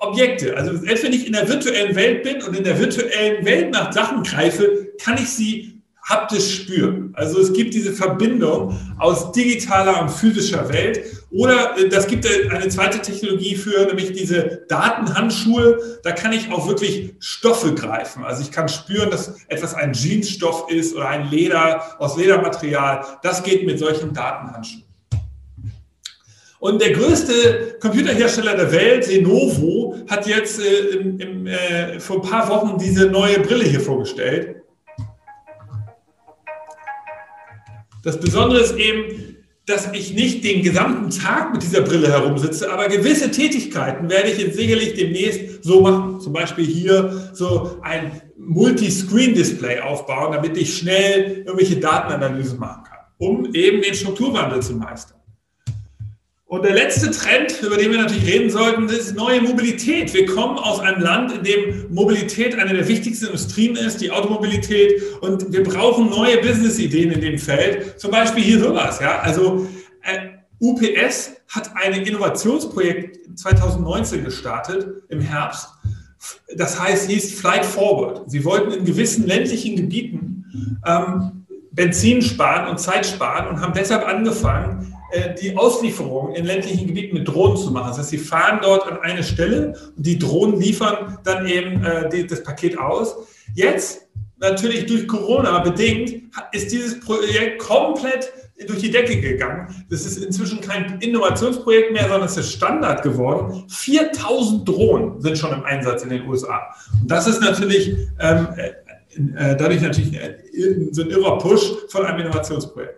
Objekte. 0.00 0.56
Also 0.56 0.76
selbst 0.76 1.04
wenn 1.04 1.12
ich 1.12 1.26
in 1.26 1.32
der 1.32 1.48
virtuellen 1.48 1.94
Welt 1.94 2.22
bin 2.22 2.42
und 2.42 2.56
in 2.56 2.64
der 2.64 2.78
virtuellen 2.78 3.44
Welt 3.44 3.70
nach 3.72 3.92
Sachen 3.92 4.22
greife, 4.22 4.88
kann 5.00 5.16
ich 5.16 5.28
sie 5.28 5.78
haptisch 6.08 6.62
spüren. 6.62 7.10
Also 7.14 7.38
es 7.38 7.52
gibt 7.52 7.74
diese 7.74 7.92
Verbindung 7.92 8.78
aus 8.98 9.32
digitaler 9.32 10.00
und 10.00 10.10
physischer 10.10 10.68
Welt. 10.72 11.04
Oder 11.30 11.76
äh, 11.76 11.88
das 11.88 12.06
gibt 12.06 12.26
eine 12.26 12.68
zweite 12.68 13.02
Technologie 13.02 13.56
für, 13.56 13.84
nämlich 13.86 14.12
diese 14.12 14.64
Datenhandschuhe. 14.68 16.00
Da 16.02 16.12
kann 16.12 16.32
ich 16.32 16.50
auch 16.50 16.66
wirklich 16.66 17.14
Stoffe 17.20 17.74
greifen. 17.74 18.24
Also 18.24 18.42
ich 18.42 18.50
kann 18.50 18.68
spüren, 18.68 19.10
dass 19.10 19.34
etwas 19.48 19.74
ein 19.74 19.92
Jeansstoff 19.92 20.70
ist 20.70 20.96
oder 20.96 21.08
ein 21.08 21.30
Leder 21.30 22.00
aus 22.00 22.16
Ledermaterial. 22.16 23.04
Das 23.22 23.42
geht 23.42 23.66
mit 23.66 23.78
solchen 23.78 24.14
Datenhandschuhen. 24.14 24.87
Und 26.60 26.82
der 26.82 26.92
größte 26.92 27.76
Computerhersteller 27.80 28.56
der 28.56 28.72
Welt, 28.72 29.06
Lenovo, 29.08 29.96
hat 30.08 30.26
jetzt 30.26 30.60
äh, 30.60 30.96
im, 30.96 31.20
im, 31.20 31.46
äh, 31.46 32.00
vor 32.00 32.16
ein 32.16 32.22
paar 32.22 32.48
Wochen 32.48 32.78
diese 32.78 33.06
neue 33.06 33.38
Brille 33.40 33.64
hier 33.64 33.80
vorgestellt. 33.80 34.56
Das 38.02 38.18
Besondere 38.18 38.60
ist 38.60 38.76
eben, 38.76 39.36
dass 39.66 39.92
ich 39.92 40.14
nicht 40.14 40.42
den 40.44 40.62
gesamten 40.62 41.10
Tag 41.10 41.52
mit 41.52 41.62
dieser 41.62 41.82
Brille 41.82 42.10
herumsitze, 42.10 42.72
aber 42.72 42.88
gewisse 42.88 43.30
Tätigkeiten 43.30 44.08
werde 44.08 44.30
ich 44.30 44.38
jetzt 44.38 44.56
sicherlich 44.56 44.94
demnächst 44.94 45.62
so 45.62 45.82
machen. 45.82 46.20
Zum 46.20 46.32
Beispiel 46.32 46.64
hier 46.64 47.30
so 47.34 47.78
ein 47.82 48.20
Multiscreen-Display 48.38 49.80
aufbauen, 49.80 50.32
damit 50.32 50.56
ich 50.56 50.78
schnell 50.78 51.42
irgendwelche 51.44 51.76
Datenanalysen 51.76 52.58
machen 52.58 52.84
kann, 52.84 52.98
um 53.18 53.54
eben 53.54 53.82
den 53.82 53.94
Strukturwandel 53.94 54.62
zu 54.62 54.74
meistern. 54.74 55.17
Und 56.48 56.64
der 56.64 56.72
letzte 56.72 57.10
Trend, 57.10 57.60
über 57.62 57.76
den 57.76 57.90
wir 57.90 57.98
natürlich 57.98 58.26
reden 58.26 58.48
sollten, 58.48 58.88
ist 58.88 59.14
neue 59.14 59.42
Mobilität. 59.42 60.14
Wir 60.14 60.24
kommen 60.24 60.58
aus 60.58 60.80
einem 60.80 61.02
Land, 61.02 61.30
in 61.30 61.44
dem 61.44 61.92
Mobilität 61.92 62.58
eine 62.58 62.72
der 62.72 62.88
wichtigsten 62.88 63.26
Industrien 63.26 63.76
ist, 63.76 64.00
die 64.00 64.10
Automobilität. 64.10 65.02
Und 65.20 65.52
wir 65.52 65.62
brauchen 65.62 66.08
neue 66.08 66.38
Business-Ideen 66.38 67.12
in 67.12 67.20
dem 67.20 67.38
Feld. 67.38 68.00
Zum 68.00 68.10
Beispiel 68.10 68.42
hier 68.42 68.60
sowas. 68.60 68.98
Ja? 68.98 69.18
Also 69.18 69.68
äh, 70.02 70.38
UPS 70.58 71.32
hat 71.48 71.70
ein 71.74 71.92
Innovationsprojekt 71.92 73.38
2019 73.38 74.24
gestartet, 74.24 75.02
im 75.10 75.20
Herbst. 75.20 75.68
Das 76.56 76.80
heißt, 76.80 77.10
hieß 77.10 77.38
Flight 77.38 77.66
Forward. 77.66 78.30
Sie 78.30 78.42
wollten 78.46 78.72
in 78.72 78.86
gewissen 78.86 79.26
ländlichen 79.26 79.76
Gebieten 79.76 80.80
ähm, 80.86 81.44
Benzin 81.72 82.22
sparen 82.22 82.70
und 82.70 82.80
Zeit 82.80 83.04
sparen 83.04 83.48
und 83.48 83.60
haben 83.60 83.74
deshalb 83.74 84.08
angefangen, 84.08 84.94
die 85.40 85.56
Auslieferung 85.56 86.34
in 86.34 86.44
ländlichen 86.44 86.86
Gebieten 86.86 87.16
mit 87.16 87.28
Drohnen 87.28 87.56
zu 87.56 87.70
machen. 87.70 87.88
Das 87.88 87.98
heißt, 87.98 88.10
sie 88.10 88.18
fahren 88.18 88.60
dort 88.62 88.86
an 88.86 88.98
eine 88.98 89.22
Stelle 89.22 89.74
und 89.96 90.06
die 90.06 90.18
Drohnen 90.18 90.60
liefern 90.60 91.18
dann 91.24 91.46
eben 91.46 91.82
äh, 91.84 92.08
die, 92.10 92.26
das 92.26 92.42
Paket 92.42 92.78
aus. 92.78 93.16
Jetzt, 93.54 94.08
natürlich 94.36 94.86
durch 94.86 95.08
Corona 95.08 95.60
bedingt, 95.60 96.22
ist 96.52 96.70
dieses 96.70 97.00
Projekt 97.00 97.58
komplett 97.58 98.32
durch 98.66 98.80
die 98.80 98.90
Decke 98.90 99.20
gegangen. 99.20 99.86
Das 99.88 100.04
ist 100.04 100.22
inzwischen 100.22 100.60
kein 100.60 101.00
Innovationsprojekt 101.00 101.92
mehr, 101.92 102.02
sondern 102.02 102.24
es 102.24 102.36
ist 102.36 102.52
Standard 102.52 103.02
geworden. 103.02 103.64
4000 103.68 104.68
Drohnen 104.68 105.20
sind 105.20 105.38
schon 105.38 105.52
im 105.52 105.64
Einsatz 105.64 106.02
in 106.02 106.10
den 106.10 106.28
USA. 106.28 106.74
Und 107.00 107.10
das 107.10 107.26
ist 107.26 107.40
natürlich 107.40 107.96
ähm, 108.18 108.48
äh, 108.56 108.68
äh 109.16 109.56
dadurch 109.56 109.80
natürlich 109.80 110.12
äh, 110.14 110.38
so 110.90 111.02
ein 111.02 111.10
irrer 111.10 111.38
Push 111.38 111.72
von 111.88 112.04
einem 112.04 112.20
Innovationsprojekt. 112.20 112.97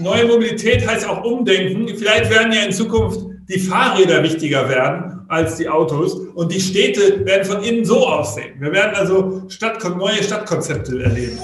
Neue 0.00 0.26
Mobilität 0.26 0.86
heißt 0.86 1.08
auch 1.08 1.24
Umdenken. 1.24 1.88
Vielleicht 1.96 2.30
werden 2.30 2.52
ja 2.52 2.62
in 2.62 2.72
Zukunft 2.72 3.20
die 3.48 3.58
Fahrräder 3.58 4.22
wichtiger 4.22 4.68
werden 4.68 5.20
als 5.28 5.56
die 5.56 5.68
Autos 5.68 6.14
und 6.14 6.52
die 6.52 6.60
Städte 6.60 7.24
werden 7.24 7.44
von 7.44 7.62
innen 7.62 7.84
so 7.84 8.06
aussehen. 8.06 8.60
Wir 8.60 8.72
werden 8.72 8.94
also 8.94 9.42
Stadt, 9.48 9.82
neue 9.96 10.22
Stadtkonzepte 10.22 11.02
erleben. 11.02 11.38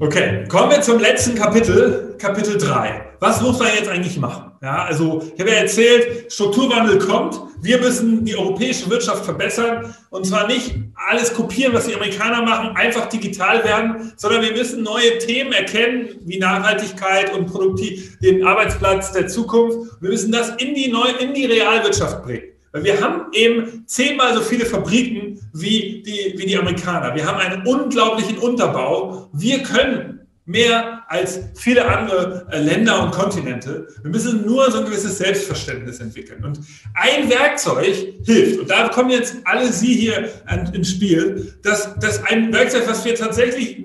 Okay, 0.00 0.44
kommen 0.48 0.72
wir 0.72 0.80
zum 0.80 0.98
letzten 0.98 1.36
Kapitel, 1.36 2.16
Kapitel 2.18 2.58
3. 2.58 3.12
Was 3.20 3.40
muss 3.40 3.60
man 3.60 3.68
jetzt 3.68 3.88
eigentlich 3.88 4.18
machen? 4.18 4.50
Ja, 4.60 4.86
also 4.86 5.22
ich 5.32 5.40
habe 5.40 5.50
ja 5.50 5.58
erzählt, 5.58 6.32
Strukturwandel 6.32 6.98
kommt. 6.98 7.40
Wir 7.62 7.78
müssen 7.78 8.24
die 8.24 8.36
europäische 8.36 8.90
Wirtschaft 8.90 9.24
verbessern 9.24 9.94
und 10.10 10.26
zwar 10.26 10.48
nicht 10.48 10.74
alles 10.96 11.32
kopieren, 11.32 11.74
was 11.74 11.86
die 11.86 11.94
Amerikaner 11.94 12.42
machen, 12.42 12.74
einfach 12.74 13.08
digital 13.08 13.62
werden, 13.62 14.12
sondern 14.16 14.42
wir 14.42 14.50
müssen 14.50 14.82
neue 14.82 15.18
Themen 15.18 15.52
erkennen, 15.52 16.08
wie 16.24 16.40
Nachhaltigkeit 16.40 17.32
und 17.32 17.46
Produktiv, 17.46 18.18
den 18.18 18.44
Arbeitsplatz 18.44 19.12
der 19.12 19.28
Zukunft. 19.28 19.78
Wir 20.00 20.10
müssen 20.10 20.32
das 20.32 20.56
in 20.56 20.74
die, 20.74 20.90
neu, 20.90 21.06
in 21.20 21.34
die 21.34 21.46
Realwirtschaft 21.46 22.24
bringen. 22.24 22.53
Weil 22.74 22.82
wir 22.82 23.00
haben 23.00 23.26
eben 23.32 23.84
zehnmal 23.86 24.34
so 24.34 24.40
viele 24.40 24.66
Fabriken 24.66 25.38
wie 25.52 26.02
die, 26.02 26.34
wie 26.36 26.44
die 26.44 26.58
Amerikaner. 26.58 27.14
Wir 27.14 27.24
haben 27.24 27.38
einen 27.38 27.64
unglaublichen 27.64 28.36
Unterbau. 28.36 29.30
Wir 29.32 29.62
können 29.62 30.26
mehr 30.44 31.04
als 31.06 31.38
viele 31.54 31.86
andere 31.86 32.48
äh, 32.50 32.60
Länder 32.60 33.04
und 33.04 33.12
Kontinente. 33.12 33.86
Wir 34.02 34.10
müssen 34.10 34.44
nur 34.44 34.68
so 34.72 34.80
ein 34.80 34.86
gewisses 34.86 35.18
Selbstverständnis 35.18 36.00
entwickeln. 36.00 36.44
Und 36.44 36.58
ein 36.94 37.30
Werkzeug 37.30 37.94
hilft, 38.24 38.58
und 38.58 38.68
da 38.68 38.88
kommen 38.88 39.10
jetzt 39.10 39.36
alle 39.44 39.72
Sie 39.72 39.94
hier 39.94 40.28
ins 40.72 40.90
Spiel, 40.90 41.54
dass, 41.62 41.96
dass 42.00 42.24
ein 42.24 42.52
Werkzeug, 42.52 42.88
was 42.88 43.04
wir 43.04 43.14
tatsächlich 43.14 43.84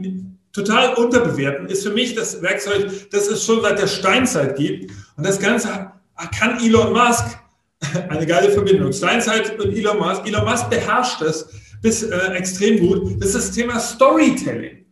total 0.51 0.95
unterbewerten, 0.95 1.67
ist 1.67 1.83
für 1.83 1.93
mich 1.93 2.15
das 2.15 2.41
Werkzeug, 2.41 2.89
das 3.11 3.27
es 3.27 3.45
schon 3.45 3.61
seit 3.61 3.79
der 3.79 3.87
Steinzeit 3.87 4.55
gibt. 4.55 4.91
Und 5.15 5.27
das 5.27 5.39
Ganze 5.39 5.91
kann 6.31 6.59
Elon 6.59 6.91
Musk 6.91 7.37
eine 8.09 8.25
geile 8.25 8.51
Verbindung. 8.51 8.91
Steinzeit 8.91 9.59
und 9.59 9.75
Elon 9.75 9.97
Musk. 9.97 10.27
Elon 10.27 10.45
Musk 10.45 10.69
beherrscht 10.69 11.21
es 11.21 11.47
bis 11.81 12.03
äh, 12.03 12.17
extrem 12.33 12.79
gut. 12.79 13.21
Das 13.21 13.29
ist 13.29 13.47
das 13.47 13.51
Thema 13.51 13.79
Storytelling. 13.79 14.85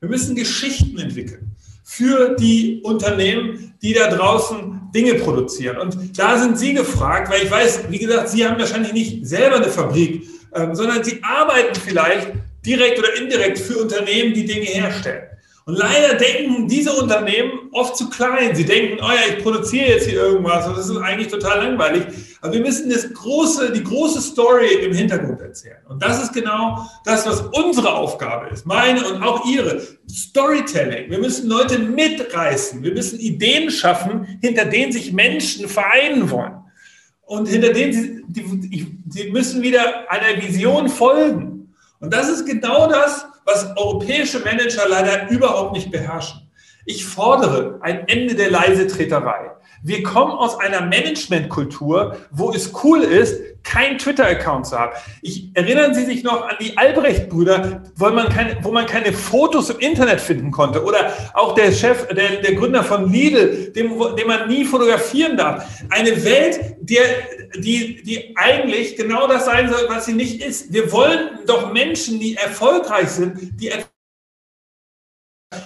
Wir 0.00 0.08
müssen 0.08 0.34
Geschichten 0.34 0.98
entwickeln 0.98 1.54
für 1.84 2.36
die 2.36 2.80
Unternehmen, 2.84 3.74
die 3.82 3.92
da 3.92 4.08
draußen 4.08 4.90
Dinge 4.94 5.14
produzieren. 5.14 5.78
Und 5.78 6.18
da 6.18 6.38
sind 6.38 6.58
Sie 6.58 6.74
gefragt, 6.74 7.30
weil 7.30 7.42
ich 7.42 7.50
weiß, 7.50 7.90
wie 7.90 7.98
gesagt, 7.98 8.28
Sie 8.28 8.46
haben 8.46 8.58
wahrscheinlich 8.58 8.92
nicht 8.92 9.26
selber 9.26 9.56
eine 9.56 9.66
Fabrik, 9.66 10.22
ähm, 10.54 10.74
sondern 10.74 11.04
Sie 11.04 11.20
arbeiten 11.22 11.78
vielleicht 11.78 12.32
direkt 12.64 12.98
oder 12.98 13.14
indirekt 13.16 13.58
für 13.58 13.78
Unternehmen, 13.78 14.34
die 14.34 14.44
Dinge 14.44 14.66
herstellen. 14.66 15.24
Und 15.66 15.76
leider 15.76 16.14
denken 16.14 16.66
diese 16.66 16.92
Unternehmen 16.92 17.68
oft 17.72 17.96
zu 17.96 18.08
klein. 18.08 18.54
Sie 18.54 18.64
denken, 18.64 18.98
oh 19.02 19.08
ja, 19.08 19.36
ich 19.36 19.42
produziere 19.42 19.88
jetzt 19.88 20.08
hier 20.08 20.20
irgendwas 20.20 20.66
und 20.66 20.76
das 20.76 20.88
ist 20.88 20.96
eigentlich 20.96 21.28
total 21.28 21.64
langweilig. 21.64 22.04
Aber 22.40 22.52
wir 22.54 22.60
müssen 22.60 22.90
das 22.90 23.12
große, 23.12 23.70
die 23.72 23.84
große 23.84 24.20
Story 24.20 24.72
im 24.82 24.94
Hintergrund 24.94 25.40
erzählen. 25.40 25.78
Und 25.88 26.02
das 26.02 26.22
ist 26.22 26.32
genau 26.32 26.88
das, 27.04 27.26
was 27.26 27.42
unsere 27.52 27.92
Aufgabe 27.94 28.48
ist, 28.48 28.66
meine 28.66 29.06
und 29.06 29.22
auch 29.22 29.44
ihre. 29.44 29.80
Storytelling. 30.08 31.10
Wir 31.10 31.18
müssen 31.18 31.48
Leute 31.48 31.78
mitreißen. 31.78 32.82
Wir 32.82 32.92
müssen 32.92 33.20
Ideen 33.20 33.70
schaffen, 33.70 34.38
hinter 34.40 34.64
denen 34.64 34.92
sich 34.92 35.12
Menschen 35.12 35.68
vereinen 35.68 36.30
wollen. 36.30 36.56
Und 37.22 37.46
hinter 37.46 37.72
denen 37.72 37.92
sie, 37.92 38.24
die, 38.26 38.98
die 39.04 39.30
müssen 39.30 39.62
wieder 39.62 40.10
einer 40.10 40.42
Vision 40.42 40.88
folgen. 40.88 41.72
Und 42.00 42.12
das 42.12 42.28
ist 42.28 42.46
genau 42.46 42.88
das, 42.88 43.26
was 43.50 43.76
europäische 43.76 44.40
Manager 44.40 44.88
leider 44.88 45.28
überhaupt 45.30 45.72
nicht 45.72 45.90
beherrschen. 45.90 46.50
Ich 46.86 47.04
fordere 47.04 47.78
ein 47.82 48.06
Ende 48.08 48.34
der 48.34 48.50
Leisetreterei. 48.50 49.50
Wir 49.82 50.02
kommen 50.02 50.32
aus 50.32 50.58
einer 50.58 50.82
Managementkultur, 50.82 52.16
wo 52.30 52.52
es 52.52 52.72
cool 52.84 53.00
ist, 53.00 53.40
kein 53.62 53.98
Twitter-Account 53.98 54.66
zu 54.66 54.78
haben. 54.78 54.92
Ich, 55.22 55.50
erinnern 55.54 55.94
Sie 55.94 56.04
sich 56.04 56.22
noch 56.22 56.48
an 56.48 56.56
die 56.60 56.76
Albrecht-Brüder, 56.76 57.82
wo 57.96 58.10
man, 58.10 58.28
keine, 58.28 58.56
wo 58.62 58.72
man 58.72 58.86
keine 58.86 59.12
Fotos 59.12 59.70
im 59.70 59.78
Internet 59.78 60.20
finden 60.20 60.50
konnte? 60.50 60.82
Oder 60.82 61.12
auch 61.34 61.54
der 61.54 61.72
Chef, 61.72 62.06
der, 62.08 62.36
der 62.36 62.54
Gründer 62.54 62.82
von 62.82 63.12
Lidl, 63.12 63.72
dem, 63.72 63.92
den 64.16 64.26
man 64.26 64.48
nie 64.48 64.64
fotografieren 64.64 65.36
darf. 65.36 65.64
Eine 65.90 66.24
Welt, 66.24 66.76
der, 66.80 67.02
die, 67.56 68.02
die 68.02 68.34
eigentlich 68.36 68.96
genau 68.96 69.26
das 69.26 69.44
sein 69.44 69.68
soll, 69.68 69.86
was 69.88 70.06
sie 70.06 70.14
nicht 70.14 70.42
ist. 70.42 70.72
Wir 70.72 70.90
wollen 70.92 71.40
doch 71.46 71.72
Menschen, 71.72 72.18
die 72.18 72.36
erfolgreich 72.36 73.08
sind, 73.08 73.60
die 73.60 73.70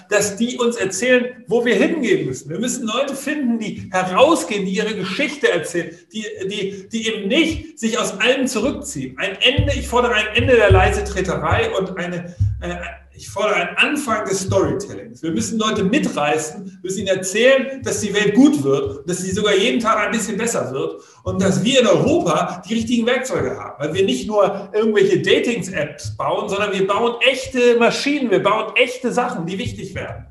dass 0.09 0.37
die 0.37 0.57
uns 0.57 0.77
erzählen, 0.77 1.45
wo 1.47 1.65
wir 1.65 1.75
hingehen 1.75 2.27
müssen. 2.27 2.49
Wir 2.49 2.59
müssen 2.59 2.87
Leute 2.87 3.15
finden, 3.15 3.59
die 3.59 3.91
herausgehen, 3.93 4.65
die 4.65 4.73
ihre 4.73 4.95
Geschichte 4.95 5.51
erzählen, 5.51 5.91
die, 6.11 6.25
die, 6.49 6.89
die 6.89 7.09
eben 7.09 7.29
nicht 7.29 7.79
sich 7.79 7.99
aus 7.99 8.19
allem 8.19 8.47
zurückziehen. 8.47 9.19
Ein 9.19 9.37
Ende, 9.43 9.75
ich 9.75 9.87
fordere 9.87 10.15
ein 10.15 10.29
Ende 10.35 10.57
der 10.57 10.71
Leisetreterei 10.71 11.71
und 11.77 11.99
eine, 11.99 12.35
äh, 12.63 12.77
ich 13.17 13.29
fordere 13.29 13.55
einen 13.55 13.77
Anfang 13.77 14.25
des 14.25 14.41
Storytellings. 14.41 15.23
Wir 15.23 15.31
müssen 15.31 15.59
Leute 15.59 15.85
mitreißen, 15.85 16.81
müssen 16.83 17.01
ihnen 17.01 17.09
erzählen, 17.09 17.81
dass 17.83 18.01
die 18.01 18.13
Welt 18.13 18.35
gut 18.35 18.63
wird, 18.65 19.09
dass 19.09 19.19
sie 19.19 19.31
sogar 19.31 19.55
jeden 19.55 19.81
Tag 19.81 19.99
ein 19.99 20.11
bisschen 20.11 20.37
besser 20.37 20.73
wird 20.73 21.01
und 21.23 21.41
dass 21.41 21.63
wir 21.63 21.81
in 21.81 21.87
Europa 21.87 22.63
die 22.69 22.75
richtigen 22.75 23.07
Werkzeuge 23.07 23.57
haben. 23.57 23.75
Weil 23.79 23.95
wir 23.95 24.05
nicht 24.05 24.27
nur 24.27 24.71
irgendwelche 24.73 25.23
Datings-Apps 25.23 26.17
bauen, 26.17 26.49
sondern 26.49 26.73
wir 26.73 26.87
bauen 26.87 27.15
echte 27.29 27.79
Maschinen, 27.79 28.31
wir 28.31 28.43
bauen 28.43 28.75
echte 28.75 29.13
Sachen, 29.13 29.47
die 29.47 29.59
wichtig 29.59 29.95
werden. 29.95 30.27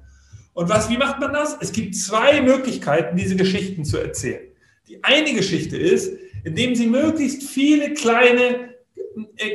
Und 0.53 0.69
was, 0.69 0.89
wie 0.89 0.97
macht 0.97 1.19
man 1.19 1.33
das? 1.33 1.57
Es 1.61 1.71
gibt 1.71 1.95
zwei 1.95 2.41
Möglichkeiten, 2.41 3.15
diese 3.15 3.35
Geschichten 3.35 3.85
zu 3.85 3.97
erzählen. 3.97 4.41
Die 4.87 5.03
eine 5.03 5.33
Geschichte 5.33 5.77
ist, 5.77 6.13
indem 6.43 6.75
sie 6.75 6.87
möglichst 6.87 7.43
viele 7.43 7.93
kleine 7.93 8.72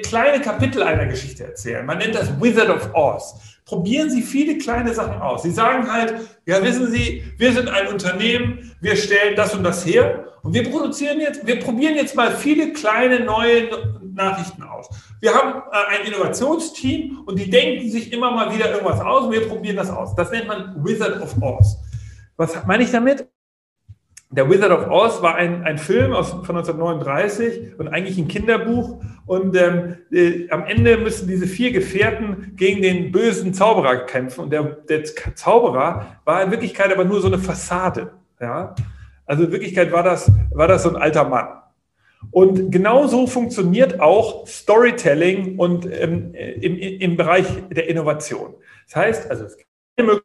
kleine 0.02 0.40
Kapitel 0.40 0.82
einer 0.82 1.06
Geschichte 1.06 1.44
erzählen. 1.44 1.84
Man 1.84 1.98
nennt 1.98 2.14
das 2.14 2.40
Wizard 2.40 2.70
of 2.70 2.90
Oz. 2.94 3.34
Probieren 3.64 4.10
Sie 4.10 4.22
viele 4.22 4.58
kleine 4.58 4.94
Sachen 4.94 5.20
aus. 5.20 5.42
Sie 5.42 5.50
sagen 5.50 5.92
halt, 5.92 6.14
ja, 6.46 6.62
wissen 6.62 6.90
Sie, 6.90 7.22
wir 7.36 7.52
sind 7.52 7.68
ein 7.68 7.88
Unternehmen, 7.88 8.72
wir 8.80 8.96
stellen 8.96 9.36
das 9.36 9.54
und 9.54 9.62
das 9.62 9.84
her 9.84 10.24
und 10.42 10.54
wir 10.54 10.70
produzieren 10.70 11.20
jetzt, 11.20 11.46
wir 11.46 11.58
probieren 11.60 11.94
jetzt 11.94 12.16
mal 12.16 12.30
viele 12.30 12.72
kleine 12.72 13.20
neue 13.20 13.68
Nachrichten 14.14 14.62
aus. 14.62 14.88
Wir 15.20 15.34
haben 15.34 15.62
äh, 15.70 15.98
ein 15.98 16.06
Innovationsteam 16.06 17.22
und 17.26 17.38
die 17.38 17.50
denken 17.50 17.90
sich 17.90 18.12
immer 18.12 18.30
mal 18.30 18.54
wieder 18.54 18.70
irgendwas 18.72 19.00
aus 19.00 19.24
und 19.24 19.32
wir 19.32 19.46
probieren 19.48 19.76
das 19.76 19.90
aus. 19.90 20.14
Das 20.14 20.30
nennt 20.30 20.48
man 20.48 20.74
Wizard 20.84 21.20
of 21.20 21.34
Oz. 21.40 21.76
Was 22.36 22.64
meine 22.66 22.84
ich 22.84 22.90
damit? 22.90 23.26
Der 24.30 24.48
Wizard 24.50 24.72
of 24.72 24.90
Oz 24.90 25.22
war 25.22 25.36
ein, 25.36 25.64
ein 25.64 25.78
Film 25.78 26.12
aus, 26.12 26.30
von 26.30 26.56
1939 26.56 27.78
und 27.78 27.88
eigentlich 27.88 28.18
ein 28.18 28.28
Kinderbuch. 28.28 29.00
Und 29.24 29.56
ähm, 29.56 29.96
äh, 30.12 30.50
am 30.50 30.64
Ende 30.66 30.98
müssen 30.98 31.26
diese 31.26 31.46
vier 31.46 31.72
Gefährten 31.72 32.52
gegen 32.54 32.82
den 32.82 33.10
bösen 33.10 33.54
Zauberer 33.54 34.04
kämpfen. 34.04 34.44
Und 34.44 34.50
der, 34.50 34.64
der 34.64 35.04
Zauberer 35.04 36.18
war 36.24 36.42
in 36.42 36.50
Wirklichkeit 36.50 36.92
aber 36.92 37.04
nur 37.04 37.22
so 37.22 37.28
eine 37.28 37.38
Fassade. 37.38 38.12
Ja? 38.38 38.74
Also 39.24 39.44
in 39.44 39.52
Wirklichkeit 39.52 39.92
war 39.92 40.02
das, 40.02 40.30
war 40.50 40.68
das 40.68 40.82
so 40.82 40.90
ein 40.90 40.96
alter 40.96 41.24
Mann. 41.24 41.48
Und 42.30 42.70
genauso 42.70 43.26
funktioniert 43.26 44.00
auch 44.00 44.46
Storytelling 44.46 45.58
und 45.58 45.86
ähm, 45.86 46.34
im, 46.34 46.76
im 46.76 47.16
Bereich 47.16 47.46
der 47.70 47.88
Innovation. 47.88 48.54
Das 48.86 48.96
heißt, 48.96 49.30
also 49.30 49.44
es 49.44 49.56
gibt 49.56 49.68
eine 49.96 50.20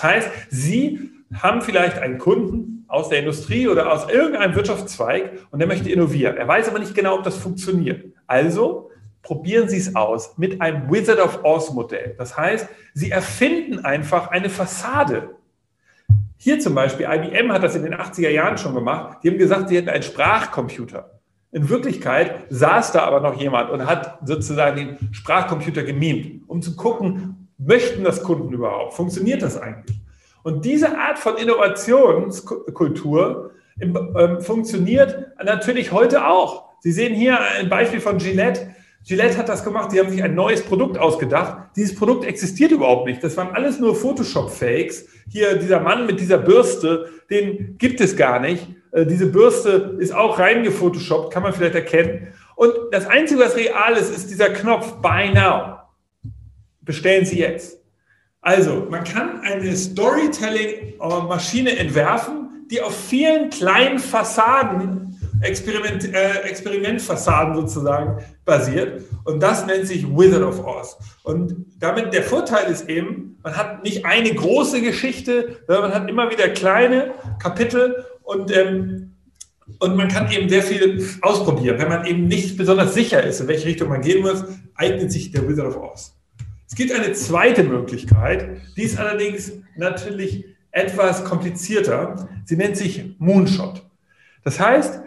Das 0.00 0.10
heißt, 0.10 0.30
Sie 0.48 1.10
haben 1.34 1.60
vielleicht 1.60 1.98
einen 1.98 2.16
Kunden 2.16 2.86
aus 2.88 3.10
der 3.10 3.18
Industrie 3.18 3.68
oder 3.68 3.92
aus 3.92 4.08
irgendeinem 4.08 4.54
Wirtschaftszweig 4.54 5.32
und 5.50 5.58
der 5.58 5.68
möchte 5.68 5.90
innovieren. 5.90 6.38
Er 6.38 6.48
weiß 6.48 6.70
aber 6.70 6.78
nicht 6.78 6.94
genau, 6.94 7.16
ob 7.16 7.22
das 7.22 7.36
funktioniert. 7.36 8.06
Also 8.26 8.90
probieren 9.20 9.68
Sie 9.68 9.76
es 9.76 9.94
aus 9.94 10.38
mit 10.38 10.62
einem 10.62 10.90
Wizard 10.90 11.20
of 11.20 11.44
Oz 11.44 11.70
Modell. 11.72 12.14
Das 12.16 12.34
heißt, 12.34 12.66
Sie 12.94 13.10
erfinden 13.10 13.80
einfach 13.84 14.28
eine 14.28 14.48
Fassade. 14.48 15.34
Hier 16.38 16.58
zum 16.60 16.74
Beispiel, 16.74 17.06
IBM 17.06 17.52
hat 17.52 17.62
das 17.62 17.76
in 17.76 17.82
den 17.82 17.94
80er 17.94 18.30
Jahren 18.30 18.56
schon 18.56 18.74
gemacht. 18.74 19.18
Die 19.22 19.28
haben 19.28 19.36
gesagt, 19.36 19.68
sie 19.68 19.76
hätten 19.76 19.90
einen 19.90 20.02
Sprachcomputer. 20.02 21.20
In 21.52 21.68
Wirklichkeit 21.68 22.46
saß 22.48 22.92
da 22.92 23.02
aber 23.02 23.20
noch 23.20 23.38
jemand 23.38 23.68
und 23.68 23.84
hat 23.84 24.20
sozusagen 24.24 24.76
den 24.76 25.12
Sprachcomputer 25.12 25.82
gemimt, 25.82 26.48
um 26.48 26.62
zu 26.62 26.74
gucken, 26.74 27.49
möchten 27.64 28.04
das 28.04 28.22
Kunden 28.22 28.52
überhaupt? 28.52 28.92
Funktioniert 28.94 29.42
das 29.42 29.60
eigentlich? 29.60 29.98
Und 30.42 30.64
diese 30.64 30.96
Art 30.98 31.18
von 31.18 31.36
Innovationskultur 31.36 33.50
ähm, 33.80 34.40
funktioniert 34.40 35.28
natürlich 35.44 35.92
heute 35.92 36.26
auch. 36.26 36.70
Sie 36.80 36.92
sehen 36.92 37.14
hier 37.14 37.38
ein 37.40 37.68
Beispiel 37.68 38.00
von 38.00 38.16
Gillette. 38.18 38.74
Gillette 39.06 39.38
hat 39.38 39.48
das 39.48 39.64
gemacht, 39.64 39.90
sie 39.90 39.98
haben 39.98 40.10
sich 40.10 40.22
ein 40.22 40.34
neues 40.34 40.62
Produkt 40.62 40.98
ausgedacht. 40.98 41.70
Dieses 41.76 41.94
Produkt 41.94 42.24
existiert 42.24 42.72
überhaupt 42.72 43.06
nicht. 43.06 43.24
Das 43.24 43.36
waren 43.36 43.54
alles 43.54 43.78
nur 43.78 43.94
Photoshop-Fakes. 43.94 45.06
Hier 45.28 45.56
dieser 45.56 45.80
Mann 45.80 46.06
mit 46.06 46.20
dieser 46.20 46.38
Bürste, 46.38 47.10
den 47.30 47.76
gibt 47.78 48.00
es 48.00 48.16
gar 48.16 48.40
nicht. 48.40 48.66
Äh, 48.92 49.06
diese 49.06 49.26
Bürste 49.26 49.96
ist 49.98 50.14
auch 50.14 50.38
reingefotoshoppt, 50.38 51.32
kann 51.32 51.42
man 51.42 51.52
vielleicht 51.52 51.74
erkennen. 51.74 52.28
Und 52.56 52.72
das 52.92 53.06
Einzige, 53.06 53.40
was 53.40 53.56
real 53.56 53.94
ist, 53.94 54.14
ist 54.14 54.30
dieser 54.30 54.50
Knopf 54.50 55.00
Buy 55.00 55.32
Now 55.32 55.79
bestellen 56.82 57.24
Sie 57.24 57.38
jetzt. 57.38 57.78
Also, 58.40 58.86
man 58.90 59.04
kann 59.04 59.40
eine 59.40 59.76
Storytelling-Maschine 59.76 61.76
entwerfen, 61.76 62.66
die 62.70 62.80
auf 62.80 62.96
vielen 63.08 63.50
kleinen 63.50 63.98
Fassaden 63.98 65.10
Experiment, 65.42 66.14
äh, 66.14 66.40
Experimentfassaden 66.42 67.54
sozusagen 67.54 68.22
basiert. 68.44 69.02
Und 69.24 69.42
das 69.42 69.66
nennt 69.66 69.86
sich 69.86 70.06
Wizard 70.06 70.42
of 70.42 70.64
Oz. 70.64 70.98
Und 71.22 71.66
damit 71.78 72.12
der 72.12 72.22
Vorteil 72.22 72.70
ist 72.70 72.88
eben, 72.88 73.38
man 73.42 73.56
hat 73.56 73.82
nicht 73.82 74.04
eine 74.04 74.34
große 74.34 74.82
Geschichte, 74.82 75.56
sondern 75.66 75.90
man 75.90 75.94
hat 75.94 76.10
immer 76.10 76.30
wieder 76.30 76.48
kleine 76.50 77.12
Kapitel 77.38 78.04
und 78.22 78.54
ähm, 78.56 79.06
und 79.78 79.96
man 79.96 80.08
kann 80.08 80.28
eben 80.32 80.48
sehr 80.48 80.64
viel 80.64 81.06
ausprobieren. 81.22 81.78
Wenn 81.78 81.88
man 81.88 82.04
eben 82.04 82.26
nicht 82.26 82.56
besonders 82.56 82.92
sicher 82.92 83.22
ist, 83.22 83.40
in 83.40 83.46
welche 83.46 83.66
Richtung 83.66 83.88
man 83.88 84.00
gehen 84.00 84.20
muss, 84.20 84.42
eignet 84.74 85.12
sich 85.12 85.30
der 85.30 85.48
Wizard 85.48 85.68
of 85.68 85.76
Oz. 85.76 86.19
Es 86.70 86.76
gibt 86.76 86.92
eine 86.92 87.12
zweite 87.14 87.64
Möglichkeit, 87.64 88.60
die 88.76 88.82
ist 88.82 88.96
allerdings 88.96 89.50
natürlich 89.76 90.44
etwas 90.70 91.24
komplizierter. 91.24 92.28
Sie 92.44 92.56
nennt 92.56 92.76
sich 92.76 93.16
Moonshot. 93.18 93.82
Das 94.44 94.60
heißt, 94.60 95.02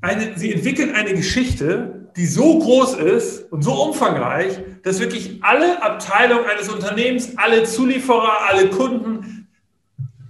eine, 0.00 0.36
sie 0.36 0.52
entwickeln 0.52 0.92
eine 0.96 1.14
Geschichte, 1.14 2.10
die 2.16 2.26
so 2.26 2.58
groß 2.58 2.94
ist 2.94 3.52
und 3.52 3.62
so 3.62 3.72
umfangreich, 3.72 4.58
dass 4.82 4.98
wirklich 4.98 5.38
alle 5.44 5.80
Abteilungen 5.80 6.46
eines 6.46 6.68
Unternehmens, 6.68 7.38
alle 7.38 7.62
Zulieferer, 7.62 8.48
alle 8.50 8.68
Kunden 8.70 9.46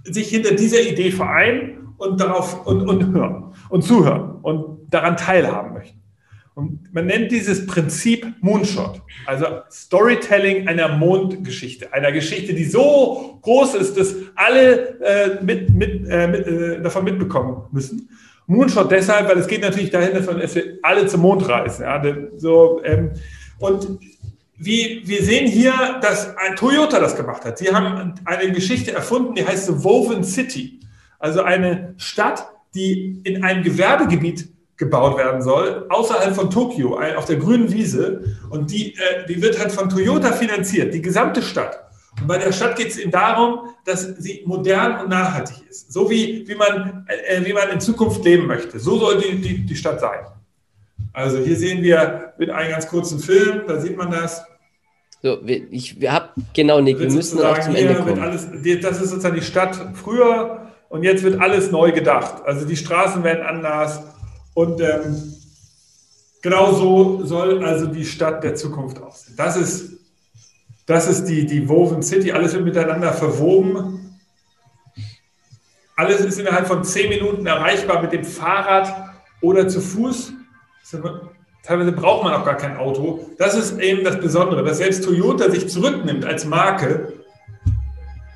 sich 0.03 0.29
hinter 0.29 0.51
dieser 0.53 0.81
Idee 0.81 1.11
vereinen 1.11 1.89
und 1.97 2.21
darauf 2.21 2.67
und, 2.67 2.87
und 2.87 3.15
hören 3.15 3.55
und 3.69 3.81
zuhören 3.81 4.35
und 4.43 4.93
daran 4.93 5.17
teilhaben 5.17 5.73
möchten. 5.73 6.04
Und 6.55 6.93
man 6.93 7.05
nennt 7.05 7.33
dieses 7.33 7.65
Prinzip 7.65 8.25
Moonshot, 8.39 9.01
also 9.25 9.45
Storytelling 9.69 10.69
einer 10.69 10.87
Mondgeschichte, 10.87 11.91
einer 11.91 12.13
Geschichte, 12.13 12.53
die 12.53 12.63
so 12.63 13.39
groß 13.41 13.75
ist, 13.75 13.97
dass 13.97 14.15
alle 14.35 14.97
äh, 15.01 15.43
mit, 15.43 15.69
mit, 15.71 16.07
äh, 16.09 16.27
mit, 16.27 16.47
äh, 16.47 16.81
davon 16.81 17.03
mitbekommen 17.03 17.63
müssen. 17.73 18.09
Moonshot 18.47 18.89
deshalb, 18.89 19.27
weil 19.27 19.37
es 19.37 19.47
geht 19.47 19.61
natürlich 19.61 19.89
dahin, 19.89 20.13
dass 20.13 20.55
wir 20.55 20.79
alle 20.81 21.07
zum 21.07 21.21
Mond 21.21 21.47
reisen. 21.47 21.83
Ja, 21.83 22.01
so, 22.37 22.81
ähm, 22.85 23.11
und 23.59 23.99
wie, 24.57 25.01
wir 25.03 25.23
sehen 25.23 25.47
hier, 25.47 25.73
dass 26.01 26.37
ein 26.37 26.55
Toyota 26.55 27.01
das 27.01 27.17
gemacht 27.17 27.43
hat. 27.43 27.57
Sie 27.57 27.73
haben 27.73 28.13
eine 28.23 28.53
Geschichte 28.53 28.93
erfunden, 28.93 29.35
die 29.35 29.45
heißt 29.45 29.65
The 29.65 29.83
Woven 29.83 30.23
City. 30.23 30.79
Also 31.19 31.41
eine 31.41 31.95
Stadt, 31.97 32.47
die 32.73 33.19
in 33.25 33.43
einem 33.43 33.63
Gewerbegebiet 33.63 34.54
gebaut 34.77 35.17
werden 35.17 35.41
soll, 35.41 35.85
außerhalb 35.89 36.35
von 36.35 36.49
Tokio, 36.49 36.99
auf 37.15 37.25
der 37.25 37.37
grünen 37.37 37.71
Wiese. 37.71 38.37
Und 38.49 38.71
die, 38.71 38.93
äh, 38.93 39.25
die 39.27 39.41
wird 39.41 39.57
halt 39.59 39.71
von 39.71 39.89
Toyota 39.89 40.33
finanziert, 40.33 40.93
die 40.93 41.01
gesamte 41.01 41.41
Stadt. 41.41 41.79
Und 42.19 42.27
bei 42.27 42.37
der 42.37 42.51
Stadt 42.51 42.75
geht 42.75 42.89
es 42.89 42.97
eben 42.97 43.11
darum, 43.11 43.69
dass 43.85 44.03
sie 44.03 44.43
modern 44.45 45.01
und 45.01 45.09
nachhaltig 45.09 45.57
ist. 45.69 45.91
So 45.91 46.09
wie, 46.09 46.47
wie, 46.47 46.55
man, 46.55 47.05
äh, 47.07 47.45
wie 47.45 47.53
man 47.53 47.69
in 47.69 47.79
Zukunft 47.79 48.23
leben 48.23 48.47
möchte. 48.47 48.79
So 48.79 48.97
soll 48.97 49.19
die, 49.19 49.35
die, 49.41 49.65
die 49.65 49.75
Stadt 49.75 49.99
sein. 49.99 50.19
Also 51.13 51.39
hier 51.39 51.55
sehen 51.55 51.81
wir 51.81 52.33
mit 52.37 52.49
einem 52.49 52.71
ganz 52.71 52.87
kurzen 52.87 53.19
Film, 53.19 53.61
da 53.67 53.79
sieht 53.79 53.95
man 53.95 54.11
das. 54.11 54.45
So, 55.21 55.39
ich 55.43 55.97
habe 56.07 56.29
genau, 56.53 56.81
Nick, 56.81 56.99
wir 56.99 57.09
müssen 57.09 57.41
auch 57.41 57.59
zum 57.59 57.75
Ende 57.75 57.95
kommen. 57.95 58.19
Alles, 58.19 58.47
das 58.81 59.01
ist 59.01 59.09
sozusagen 59.09 59.35
die 59.35 59.41
Stadt 59.41 59.79
früher 59.93 60.67
und 60.89 61.03
jetzt 61.03 61.23
wird 61.23 61.39
alles 61.41 61.71
neu 61.71 61.91
gedacht. 61.91 62.43
Also 62.45 62.65
die 62.65 62.75
Straßen 62.75 63.23
werden 63.23 63.45
anders 63.45 64.03
und 64.55 64.81
ähm, 64.81 65.33
genau 66.41 66.73
so 66.73 67.23
soll 67.25 67.63
also 67.63 67.85
die 67.85 68.05
Stadt 68.05 68.43
der 68.43 68.55
Zukunft 68.55 68.99
aussehen. 68.99 69.35
Das 69.37 69.57
ist, 69.57 69.99
das 70.87 71.07
ist 71.07 71.25
die, 71.25 71.45
die 71.45 71.67
Woven 71.69 72.01
City. 72.01 72.31
Alles 72.31 72.53
wird 72.53 72.63
miteinander 72.63 73.13
verwoben. 73.13 74.17
Alles 75.97 76.21
ist 76.21 76.39
innerhalb 76.39 76.67
von 76.67 76.83
zehn 76.83 77.09
Minuten 77.09 77.45
erreichbar 77.45 78.01
mit 78.01 78.13
dem 78.13 78.23
Fahrrad 78.23 79.13
oder 79.41 79.67
zu 79.67 79.81
Fuß. 79.81 80.33
Teilweise 81.63 81.91
braucht 81.91 82.23
man 82.23 82.33
auch 82.33 82.45
gar 82.45 82.57
kein 82.57 82.77
Auto. 82.77 83.29
Das 83.37 83.55
ist 83.55 83.77
eben 83.79 84.03
das 84.03 84.19
Besondere, 84.19 84.63
dass 84.63 84.77
selbst 84.77 85.03
Toyota 85.03 85.51
sich 85.51 85.67
zurücknimmt 85.67 86.23
als 86.23 86.45
Marke. 86.45 87.13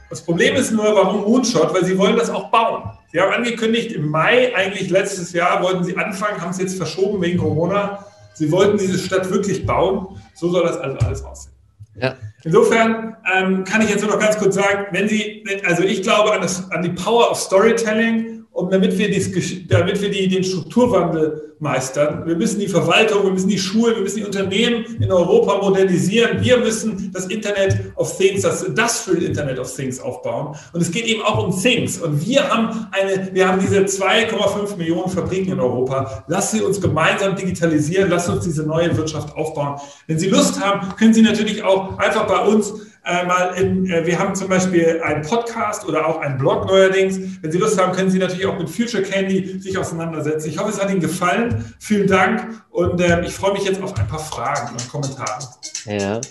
Das 0.09 0.21
Problem 0.21 0.55
ist 0.55 0.71
nur, 0.71 0.95
warum 0.95 1.21
Moonshot? 1.21 1.73
Weil 1.73 1.85
sie 1.85 1.97
wollen 1.97 2.17
das 2.17 2.29
auch 2.29 2.49
bauen. 2.49 2.98
Sie 3.11 3.19
haben 3.19 3.33
angekündigt, 3.33 3.91
im 3.91 4.09
Mai, 4.09 4.55
eigentlich 4.55 4.89
letztes 4.89 5.33
Jahr, 5.33 5.63
wollten 5.63 5.83
Sie 5.83 5.97
anfangen, 5.97 6.39
haben 6.41 6.51
es 6.51 6.59
jetzt 6.59 6.77
verschoben 6.77 7.21
wegen 7.21 7.39
Corona. 7.39 8.05
Sie 8.33 8.51
wollten 8.51 8.77
diese 8.77 8.99
Stadt 8.99 9.29
wirklich 9.31 9.65
bauen. 9.65 10.21
So 10.35 10.49
soll 10.49 10.63
das 10.63 10.77
also 10.77 10.97
alles 10.99 11.23
aussehen. 11.23 11.53
Ja. 11.95 12.15
Insofern 12.43 13.17
ähm, 13.33 13.63
kann 13.65 13.81
ich 13.81 13.89
jetzt 13.89 14.01
nur 14.01 14.11
noch 14.11 14.19
ganz 14.19 14.37
kurz 14.37 14.55
sagen, 14.55 14.85
wenn 14.91 15.09
Sie, 15.09 15.43
also 15.65 15.83
ich 15.83 16.03
glaube 16.03 16.31
an, 16.31 16.41
das, 16.41 16.71
an 16.71 16.83
die 16.83 16.89
Power 16.89 17.31
of 17.31 17.37
Storytelling 17.37 18.38
und 18.59 18.73
damit 18.73 18.97
wir, 18.97 19.09
dies, 19.09 19.31
damit 19.69 20.01
wir 20.01 20.11
die, 20.11 20.27
den 20.27 20.43
Strukturwandel 20.43 21.55
meistern, 21.59 22.27
wir 22.27 22.35
müssen 22.35 22.59
die 22.59 22.67
Verwaltung, 22.67 23.23
wir 23.23 23.31
müssen 23.31 23.47
die 23.47 23.57
Schulen, 23.57 23.95
wir 23.95 24.03
müssen 24.03 24.17
die 24.17 24.25
Unternehmen 24.25 24.83
in 24.99 25.09
Europa 25.09 25.61
modernisieren. 25.61 26.41
Wir 26.41 26.57
müssen 26.57 27.09
das 27.13 27.27
Internet 27.27 27.79
of 27.95 28.17
Things, 28.17 28.41
das 28.41 28.63
Industrial 28.63 29.23
Internet 29.23 29.59
of 29.59 29.73
Things 29.73 30.01
aufbauen. 30.01 30.57
Und 30.73 30.81
es 30.81 30.91
geht 30.91 31.05
eben 31.05 31.21
auch 31.21 31.41
um 31.41 31.57
Things. 31.57 31.99
Und 31.99 32.25
wir 32.25 32.49
haben 32.49 32.87
eine, 32.91 33.29
wir 33.33 33.47
haben 33.47 33.61
diese 33.61 33.79
2,5 33.79 34.75
Millionen 34.75 35.09
Fabriken 35.09 35.53
in 35.53 35.59
Europa. 35.61 36.25
Lassen 36.27 36.57
Sie 36.57 36.63
uns 36.63 36.81
gemeinsam 36.81 37.37
digitalisieren. 37.37 38.09
Lassen 38.09 38.33
uns 38.33 38.43
diese 38.43 38.63
neue 38.63 38.95
Wirtschaft 38.97 39.37
aufbauen. 39.37 39.79
Wenn 40.07 40.19
Sie 40.19 40.27
Lust 40.27 40.59
haben, 40.59 40.95
können 40.97 41.13
Sie 41.13 41.21
natürlich 41.21 41.63
auch 41.63 41.97
einfach 41.97 42.27
bei 42.27 42.39
uns 42.45 42.73
äh, 43.05 43.25
mal 43.25 43.53
in, 43.55 43.89
äh, 43.89 44.05
wir 44.05 44.19
haben 44.19 44.35
zum 44.35 44.49
Beispiel 44.49 45.01
einen 45.03 45.21
Podcast 45.21 45.87
oder 45.87 46.05
auch 46.07 46.19
einen 46.19 46.37
Blog 46.37 46.67
neuerdings. 46.67 47.19
Wenn 47.41 47.51
Sie 47.51 47.57
Lust 47.57 47.79
haben, 47.79 47.93
können 47.93 48.09
Sie 48.09 48.19
natürlich 48.19 48.45
auch 48.45 48.57
mit 48.57 48.69
Future 48.69 49.03
Candy 49.03 49.59
sich 49.59 49.77
auseinandersetzen. 49.77 50.49
Ich 50.49 50.57
hoffe, 50.57 50.69
es 50.69 50.81
hat 50.81 50.89
Ihnen 50.89 50.99
gefallen. 50.99 51.73
Vielen 51.79 52.07
Dank 52.07 52.63
und 52.69 52.99
äh, 53.01 53.21
ich 53.21 53.33
freue 53.33 53.53
mich 53.53 53.63
jetzt 53.63 53.81
auf 53.81 53.97
ein 53.97 54.07
paar 54.07 54.19
Fragen 54.19 54.71
und 54.71 54.89
Kommentare. 54.89 55.43
Ja. 55.85 56.21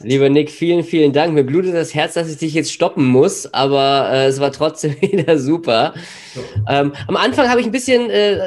Lieber 0.00 0.28
Nick, 0.28 0.50
vielen, 0.50 0.82
vielen 0.82 1.12
Dank. 1.12 1.34
Mir 1.34 1.44
blutet 1.44 1.74
das 1.74 1.94
Herz, 1.94 2.14
dass 2.14 2.30
ich 2.30 2.38
dich 2.38 2.54
jetzt 2.54 2.72
stoppen 2.72 3.04
muss, 3.06 3.52
aber 3.52 4.10
äh, 4.12 4.26
es 4.26 4.40
war 4.40 4.50
trotzdem 4.50 4.96
wieder 5.00 5.38
super. 5.38 5.94
So. 6.34 6.40
Ähm, 6.68 6.92
am 7.06 7.16
Anfang 7.16 7.48
habe 7.48 7.60
ich 7.60 7.66
ein 7.66 7.72
bisschen, 7.72 8.10
äh, 8.10 8.38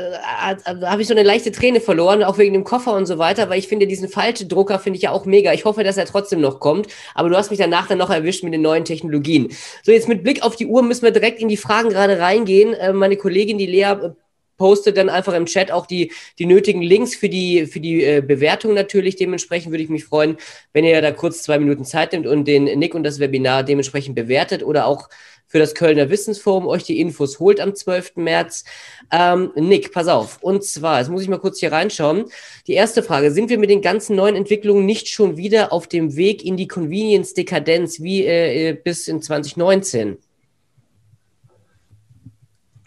habe 0.66 1.02
ich 1.02 1.08
so 1.08 1.14
eine 1.14 1.24
leichte 1.24 1.52
Träne 1.52 1.80
verloren, 1.80 2.24
auch 2.24 2.38
wegen 2.38 2.54
dem 2.54 2.64
Koffer 2.64 2.94
und 2.94 3.06
so 3.06 3.18
weiter, 3.18 3.50
weil 3.50 3.60
ich 3.60 3.68
finde, 3.68 3.88
diesen 3.88 4.10
Faltdrucker 4.10 4.80
finde 4.80 4.98
ich 4.98 5.04
ja 5.04 5.12
auch 5.12 5.26
mega. 5.26 5.54
Ich 5.54 5.66
hoffe, 5.66 5.84
dass 5.84 5.98
er 5.98 6.06
trotzdem 6.06 6.42
noch 6.42 6.60
kommt, 6.60 6.88
aber 7.16 7.30
du 7.30 7.38
hast 7.38 7.50
mich 7.50 7.60
danach 7.60 7.88
dann 7.88 7.98
noch 7.98 8.10
erwischt 8.10 8.44
mit 8.44 8.54
den 8.54 8.62
neuen 8.62 8.84
Technologien. 8.84 9.50
So, 9.84 9.92
jetzt 9.92 10.10
mit 10.10 10.24
Blick 10.24 10.44
auf 10.44 10.56
die 10.56 10.66
Uhr 10.66 10.84
müssen 10.84 11.04
wir 11.04 11.12
direkt 11.12 11.42
in 11.42 11.48
die 11.48 11.58
Fragen 11.58 11.90
gerade 11.90 12.20
reingehen. 12.20 12.74
Äh, 12.74 12.94
meine 12.94 13.16
Kollegin, 13.16 13.58
die 13.58 13.68
Lea, 13.68 13.96
postet 14.58 14.98
dann 14.98 15.10
einfach 15.10 15.34
im 15.34 15.46
Chat 15.46 15.72
auch 15.72 15.86
die, 15.86 16.12
die 16.40 16.46
nötigen 16.46 16.82
Links 16.82 17.16
für 17.16 17.30
die, 17.30 17.66
für 17.66 17.80
die 17.80 18.04
äh, 18.04 18.22
Bewertung 18.22 18.74
natürlich. 18.74 19.16
Dementsprechend 19.16 19.72
würde 19.72 19.84
ich 19.84 19.90
mich 19.90 20.06
freuen, 20.06 20.38
wenn 20.74 20.84
ihr 20.84 21.02
da 21.02 21.12
kurz 21.12 21.44
zwei 21.44 21.60
Minuten 21.60 21.86
Zeit 21.86 22.14
nimmt 22.14 22.28
und 22.28 22.46
den 22.46 22.66
Nick 22.66 22.96
und 22.96 23.04
das 23.04 23.20
Webinar 23.20 23.64
dementsprechend 23.64 24.16
bewertet 24.16 24.64
oder 24.64 24.86
auch 24.88 25.10
für 25.48 25.60
das 25.60 25.74
Kölner 25.74 26.10
Wissensforum 26.10 26.68
euch 26.68 26.84
die 26.84 27.00
Infos 27.00 27.40
holt 27.40 27.60
am 27.60 27.74
12. 27.74 28.18
März. 28.18 28.66
Ähm, 29.12 29.52
Nick, 29.56 29.94
pass 29.94 30.08
auf. 30.08 30.40
Und 30.44 30.64
zwar, 30.64 31.00
jetzt 31.00 31.10
muss 31.10 31.22
ich 31.22 31.30
mal 31.30 31.40
kurz 31.40 31.60
hier 31.60 31.72
reinschauen. 31.72 32.26
Die 32.68 32.74
erste 32.74 33.02
Frage, 33.02 33.32
sind 33.32 33.50
wir 33.50 33.58
mit 33.58 33.70
den 33.70 33.82
ganzen 33.82 34.16
neuen 34.16 34.36
Entwicklungen 34.36 34.86
nicht 34.86 35.08
schon 35.08 35.38
wieder 35.38 35.72
auf 35.72 35.88
dem 35.88 36.16
Weg 36.18 36.44
in 36.44 36.58
die 36.58 36.68
Convenience-Dekadenz 36.68 38.02
wie 38.02 38.26
äh, 38.26 38.70
äh 38.70 38.74
bis 38.74 39.08
in 39.08 39.22
2019? 39.22 40.18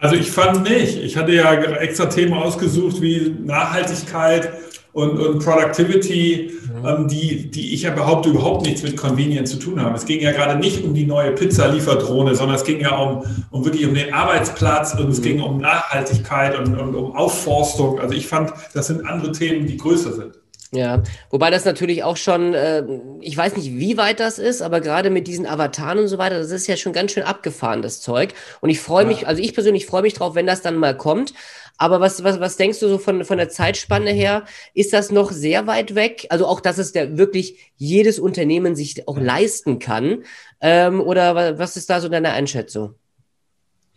Also 0.00 0.16
ich 0.16 0.30
fand 0.30 0.68
nicht. 0.68 0.96
Ich 0.96 1.16
hatte 1.16 1.32
ja 1.32 1.52
extra 1.52 2.06
Themen 2.06 2.32
ausgesucht 2.32 3.02
wie 3.02 3.36
Nachhaltigkeit 3.44 4.50
und, 4.92 5.20
und 5.20 5.44
Productivity, 5.44 6.52
mhm. 6.64 6.86
ähm, 6.86 7.08
die, 7.08 7.50
die 7.50 7.74
ich 7.74 7.82
ja 7.82 7.90
behaupte 7.90 8.30
überhaupt 8.30 8.64
nichts 8.64 8.82
mit 8.82 8.96
Convenience 8.96 9.50
zu 9.50 9.58
tun 9.58 9.80
haben. 9.80 9.94
Es 9.94 10.06
ging 10.06 10.20
ja 10.20 10.32
gerade 10.32 10.58
nicht 10.58 10.82
um 10.82 10.94
die 10.94 11.06
neue 11.06 11.32
Pizza-Lieferdrohne, 11.32 12.34
sondern 12.34 12.56
es 12.56 12.64
ging 12.64 12.80
ja 12.80 12.96
um, 12.96 13.24
um 13.50 13.64
wirklich 13.64 13.86
um 13.86 13.94
den 13.94 14.12
Arbeitsplatz 14.12 14.94
und 14.94 15.10
es 15.10 15.18
mhm. 15.20 15.22
ging 15.22 15.42
um 15.42 15.58
Nachhaltigkeit 15.58 16.58
und, 16.58 16.76
und 16.76 16.94
um 16.94 17.14
Aufforstung. 17.14 18.00
Also 18.00 18.14
ich 18.14 18.26
fand, 18.26 18.52
das 18.72 18.88
sind 18.88 19.06
andere 19.06 19.32
Themen, 19.32 19.66
die 19.66 19.76
größer 19.76 20.12
sind. 20.12 20.32
Ja, 20.72 21.02
wobei 21.30 21.50
das 21.50 21.64
natürlich 21.64 22.04
auch 22.04 22.16
schon, 22.16 22.54
äh, 22.54 22.84
ich 23.20 23.36
weiß 23.36 23.56
nicht, 23.56 23.72
wie 23.76 23.96
weit 23.96 24.20
das 24.20 24.38
ist, 24.38 24.62
aber 24.62 24.80
gerade 24.80 25.10
mit 25.10 25.26
diesen 25.26 25.44
Avataren 25.44 25.98
und 25.98 26.06
so 26.06 26.16
weiter, 26.16 26.38
das 26.38 26.52
ist 26.52 26.68
ja 26.68 26.76
schon 26.76 26.92
ganz 26.92 27.10
schön 27.10 27.24
abgefahren, 27.24 27.82
das 27.82 28.00
Zeug. 28.00 28.34
Und 28.60 28.70
ich 28.70 28.78
freue 28.78 29.04
mich, 29.04 29.26
also 29.26 29.42
ich 29.42 29.52
persönlich 29.52 29.86
freue 29.86 30.02
mich 30.02 30.14
drauf, 30.14 30.36
wenn 30.36 30.46
das 30.46 30.62
dann 30.62 30.76
mal 30.76 30.96
kommt. 30.96 31.34
Aber 31.76 31.98
was, 31.98 32.22
was, 32.22 32.38
was 32.38 32.56
denkst 32.56 32.78
du 32.78 32.88
so 32.88 32.98
von, 32.98 33.24
von 33.24 33.38
der 33.38 33.48
Zeitspanne 33.48 34.10
her? 34.12 34.44
Ist 34.72 34.92
das 34.92 35.10
noch 35.10 35.32
sehr 35.32 35.66
weit 35.66 35.96
weg? 35.96 36.26
Also 36.28 36.46
auch, 36.46 36.60
dass 36.60 36.78
es 36.78 36.92
der 36.92 37.16
wirklich 37.18 37.72
jedes 37.76 38.20
Unternehmen 38.20 38.76
sich 38.76 39.08
auch 39.08 39.18
leisten 39.18 39.80
kann? 39.80 40.24
Ähm, 40.60 41.00
oder 41.00 41.58
was 41.58 41.76
ist 41.76 41.90
da 41.90 42.00
so 42.00 42.08
deine 42.08 42.32
Einschätzung? 42.32 42.94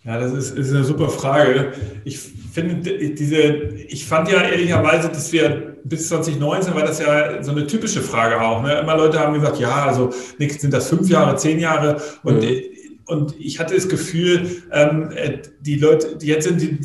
Ja, 0.06 0.20
das 0.20 0.32
ist, 0.32 0.58
ist 0.58 0.72
eine 0.72 0.86
super 0.86 1.10
Frage. 1.10 1.74
Ich 2.04 2.20
finde 2.54 2.92
diese, 3.14 3.42
ich 3.88 4.06
fand 4.06 4.30
ja 4.30 4.42
ehrlicherweise, 4.42 5.10
dass 5.10 5.32
wir 5.32 5.78
bis 5.84 6.08
2019 6.10 6.76
war 6.76 6.84
das 6.84 7.00
ja 7.00 7.44
so 7.44 7.52
eine 7.52 7.68
typische 7.68 8.02
Frage 8.02 8.40
auch. 8.40 8.62
Ne? 8.62 8.80
Immer 8.80 8.96
Leute 8.96 9.20
haben 9.20 9.34
gesagt, 9.34 9.60
ja, 9.60 9.86
also 9.86 10.12
nichts 10.38 10.62
sind 10.62 10.74
das 10.74 10.88
fünf 10.88 11.10
Jahre, 11.10 11.36
zehn 11.36 11.60
Jahre 11.60 12.02
und 12.24 12.42
mhm. 12.42 12.62
und 13.06 13.36
ich 13.40 13.60
hatte 13.60 13.76
das 13.76 13.90
Gefühl, 13.90 14.64
ähm, 14.72 15.10
die 15.62 15.76
Leute, 15.76 16.16
die 16.18 16.28
jetzt 16.28 16.48
sind, 16.48 16.62
die, 16.62 16.80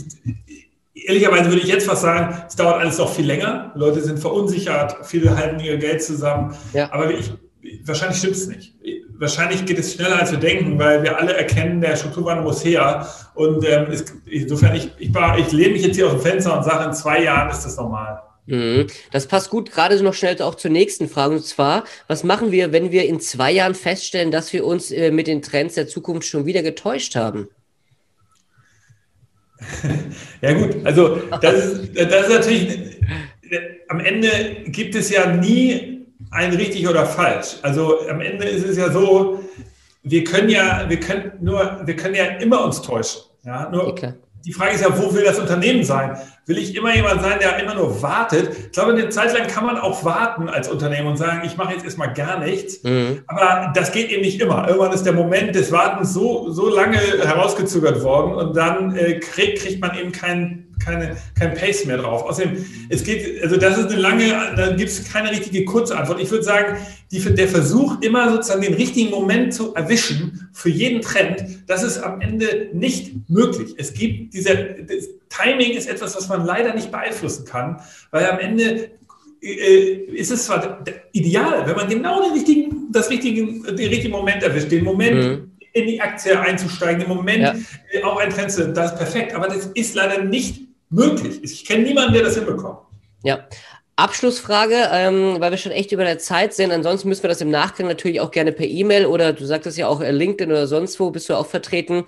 ehrlicherweise 0.95 1.51
würde 1.51 1.63
ich 1.63 1.69
jetzt 1.69 1.87
fast 1.87 2.03
sagen, 2.03 2.35
es 2.49 2.57
dauert 2.57 2.81
alles 2.81 2.99
noch 2.99 3.13
viel 3.13 3.27
länger. 3.27 3.73
Leute 3.75 4.01
sind 4.01 4.19
verunsichert, 4.19 4.97
viele 5.07 5.37
halten 5.37 5.61
ihr 5.61 5.77
Geld 5.77 6.03
zusammen. 6.03 6.55
Ja. 6.73 6.91
Aber 6.93 7.11
ich, 7.13 7.33
wahrscheinlich 7.85 8.19
stimmt 8.19 8.37
es 8.37 8.47
nicht. 8.49 8.75
Wahrscheinlich 9.19 9.67
geht 9.67 9.79
es 9.79 9.95
schneller, 9.95 10.21
als 10.21 10.31
wir 10.31 10.39
denken, 10.39 10.79
weil 10.79 11.03
wir 11.03 11.19
alle 11.19 11.37
erkennen, 11.37 11.81
der 11.81 11.97
Strukturwandel 11.97 12.45
muss 12.45 12.65
her. 12.65 13.07
Und 13.35 13.65
ähm, 13.69 13.89
es, 13.91 14.05
insofern, 14.27 14.77
ich, 14.77 14.91
ich, 14.99 15.11
ich 15.11 15.53
lehne 15.53 15.73
mich 15.73 15.83
jetzt 15.83 15.97
hier 15.97 16.07
aus 16.07 16.13
dem 16.13 16.21
Fenster 16.21 16.57
und 16.57 16.65
sage, 16.65 16.85
in 16.85 16.93
zwei 16.93 17.25
Jahren 17.25 17.51
ist 17.51 17.65
das 17.65 17.77
normal. 17.77 18.23
Mhm. 18.47 18.87
Das 19.11 19.27
passt 19.27 19.51
gut 19.51 19.73
gerade 19.73 20.01
noch 20.03 20.15
schnell 20.15 20.41
auch 20.41 20.55
zur 20.55 20.71
nächsten 20.71 21.09
Frage. 21.09 21.35
Und 21.35 21.45
zwar, 21.45 21.85
was 22.07 22.25
machen 22.25 22.53
wir, 22.53 22.73
wenn 22.73 22.93
wir 22.93 23.07
in 23.07 23.21
zwei 23.21 23.51
Jahren 23.51 23.75
feststellen, 23.75 24.31
dass 24.31 24.53
wir 24.53 24.65
uns 24.65 24.91
äh, 24.91 25.11
mit 25.11 25.27
den 25.27 25.43
Trends 25.43 25.75
der 25.75 25.89
Zukunft 25.89 26.27
schon 26.29 26.47
wieder 26.47 26.63
getäuscht 26.63 27.15
haben? 27.15 27.49
Ja 30.41 30.53
gut, 30.53 30.77
also 30.85 31.17
das 31.41 31.55
ist, 31.55 31.97
das 31.97 32.29
ist 32.29 32.33
natürlich, 32.33 32.79
am 33.89 33.99
Ende 33.99 34.63
gibt 34.67 34.95
es 34.95 35.11
ja 35.11 35.35
nie 35.35 35.98
ein 36.31 36.53
richtig 36.55 36.89
oder 36.89 37.07
falsch. 37.07 37.57
Also 37.63 38.09
am 38.09 38.21
Ende 38.21 38.45
ist 38.45 38.65
es 38.65 38.77
ja 38.77 38.91
so, 38.91 39.41
wir 40.03 40.25
können 40.25 40.49
ja, 40.49 40.85
wir 40.89 41.01
können 41.01 41.33
nur, 41.41 41.81
wir 41.85 41.97
können 41.97 42.15
ja 42.15 42.25
immer 42.25 42.65
uns 42.65 42.83
täuschen. 42.83 43.23
Ja, 43.45 43.69
nur 43.71 43.87
okay. 43.87 44.15
die 44.45 44.53
Frage 44.53 44.75
ist 44.75 44.83
ja, 44.83 44.99
wo 44.99 45.15
will 45.15 45.25
das 45.25 45.39
Unternehmen 45.39 45.85
sein? 45.85 46.19
Will 46.47 46.59
ich 46.59 46.75
immer 46.75 46.95
jemand 46.95 47.23
sein, 47.23 47.39
der 47.41 47.63
immer 47.63 47.75
nur 47.75 48.03
wartet? 48.03 48.51
Ich 48.59 48.73
glaube, 48.73 48.93
eine 48.93 49.09
Zeit 49.11 49.33
lang 49.33 49.47
kann 49.49 49.65
man 49.65 49.79
auch 49.79 50.05
warten 50.05 50.49
als 50.49 50.69
Unternehmen 50.69 51.09
und 51.09 51.17
sagen, 51.17 51.43
ich 51.45 51.57
mache 51.57 51.75
jetzt 51.75 51.85
erstmal 51.85 52.13
gar 52.13 52.39
nichts. 52.39 52.83
Mhm. 52.83 53.23
Aber 53.27 53.73
das 53.75 53.93
geht 53.93 54.11
eben 54.11 54.23
nicht 54.23 54.41
immer. 54.41 54.67
Irgendwann 54.69 54.93
ist 54.93 55.05
der 55.05 55.13
Moment 55.13 55.55
des 55.55 55.73
Wartens 55.73 56.13
so, 56.13 56.51
so 56.51 56.69
lange 56.69 56.99
herausgezögert 56.99 58.03
worden 58.03 58.35
und 58.35 58.57
dann 58.57 58.97
äh, 58.97 59.19
kriegt, 59.19 59.63
kriegt 59.63 59.81
man 59.81 59.97
eben 59.97 60.13
keinen 60.13 60.68
keine, 60.79 61.17
kein 61.39 61.55
Pace 61.55 61.85
mehr 61.85 61.99
drauf. 61.99 62.23
Außerdem, 62.23 62.65
es 62.89 63.05
geht, 63.05 63.43
also 63.43 63.57
das 63.57 63.79
ist 63.79 63.87
eine 63.91 64.01
lange, 64.01 64.29
da 64.57 64.73
gibt 64.75 64.91
es 64.91 65.05
keine 65.05 65.31
richtige 65.31 65.65
Kurzantwort. 65.65 66.21
Ich 66.21 66.31
würde 66.31 66.45
sagen, 66.45 66.79
die, 67.11 67.21
der 67.21 67.49
Versuch, 67.49 68.01
immer 68.03 68.31
sozusagen 68.31 68.63
den 68.63 68.75
richtigen 68.75 69.11
Moment 69.11 69.55
zu 69.55 69.75
erwischen 69.75 70.49
für 70.53 70.69
jeden 70.69 71.01
Trend, 71.01 71.45
das 71.67 71.83
ist 71.83 71.99
am 71.99 72.21
Ende 72.21 72.69
nicht 72.73 73.29
möglich. 73.29 73.75
Es 73.79 73.95
gibt 73.95 74.35
dieser, 74.35 74.55
Timing 75.29 75.73
ist 75.73 75.89
etwas, 75.89 76.17
was 76.17 76.29
man 76.29 76.45
leider 76.45 76.75
nicht 76.75 76.91
beeinflussen 76.91 77.45
kann, 77.45 77.81
weil 78.11 78.27
am 78.27 78.39
Ende 78.39 78.91
äh, 79.41 79.93
ist 80.15 80.31
es 80.31 80.47
zwar 80.47 80.85
ideal, 81.13 81.67
wenn 81.67 81.77
man 81.77 81.89
genau 81.89 82.23
den 82.23 82.33
richtigen, 82.33 82.89
das 82.91 83.11
richtige, 83.11 83.45
den 83.45 83.89
richtigen 83.89 84.11
Moment 84.11 84.43
erwischt, 84.43 84.71
den 84.71 84.85
Moment, 84.85 85.15
mhm. 85.15 85.51
in 85.73 85.87
die 85.87 86.01
Aktie 86.01 86.39
einzusteigen, 86.39 87.01
den 87.01 87.09
Moment 87.09 87.43
ja. 87.43 87.55
Äh, 87.93 88.03
auf 88.03 88.19
ein 88.19 88.31
Trend 88.31 88.51
zu, 88.51 88.69
das 88.73 88.93
ist 88.93 88.99
perfekt. 88.99 89.35
Aber 89.35 89.47
das 89.47 89.67
ist 89.75 89.95
leider 89.95 90.25
nicht 90.25 90.68
möglich. 90.91 91.41
Ich 91.43 91.65
kenne 91.65 91.85
niemanden, 91.85 92.15
der 92.15 92.25
das 92.25 92.37
hinbekommt. 92.37 92.79
Ja, 93.23 93.49
Abschlussfrage, 93.99 94.91
ähm, 94.93 95.39
weil 95.41 95.51
wir 95.51 95.59
schon 95.59 95.73
echt 95.73 95.91
über 95.91 96.05
der 96.05 96.21
Zeit 96.21 96.55
sind. 96.55 96.71
Ansonsten 96.71 97.09
müssen 97.09 97.25
wir 97.25 97.29
das 97.29 97.41
im 97.41 97.51
Nachgang 97.51 97.89
natürlich 97.89 98.21
auch 98.21 98.31
gerne 98.31 98.53
per 98.53 98.67
E-Mail 98.67 99.07
oder 99.07 99.33
du 99.33 99.45
sagtest 99.45 99.77
ja 99.77 99.89
auch 99.89 100.01
äh, 100.01 100.13
LinkedIn 100.13 100.53
oder 100.53 100.69
sonst 100.69 101.01
wo 101.01 101.11
bist 101.11 101.29
du 101.29 101.35
auch 101.35 101.49
vertreten. 101.49 102.05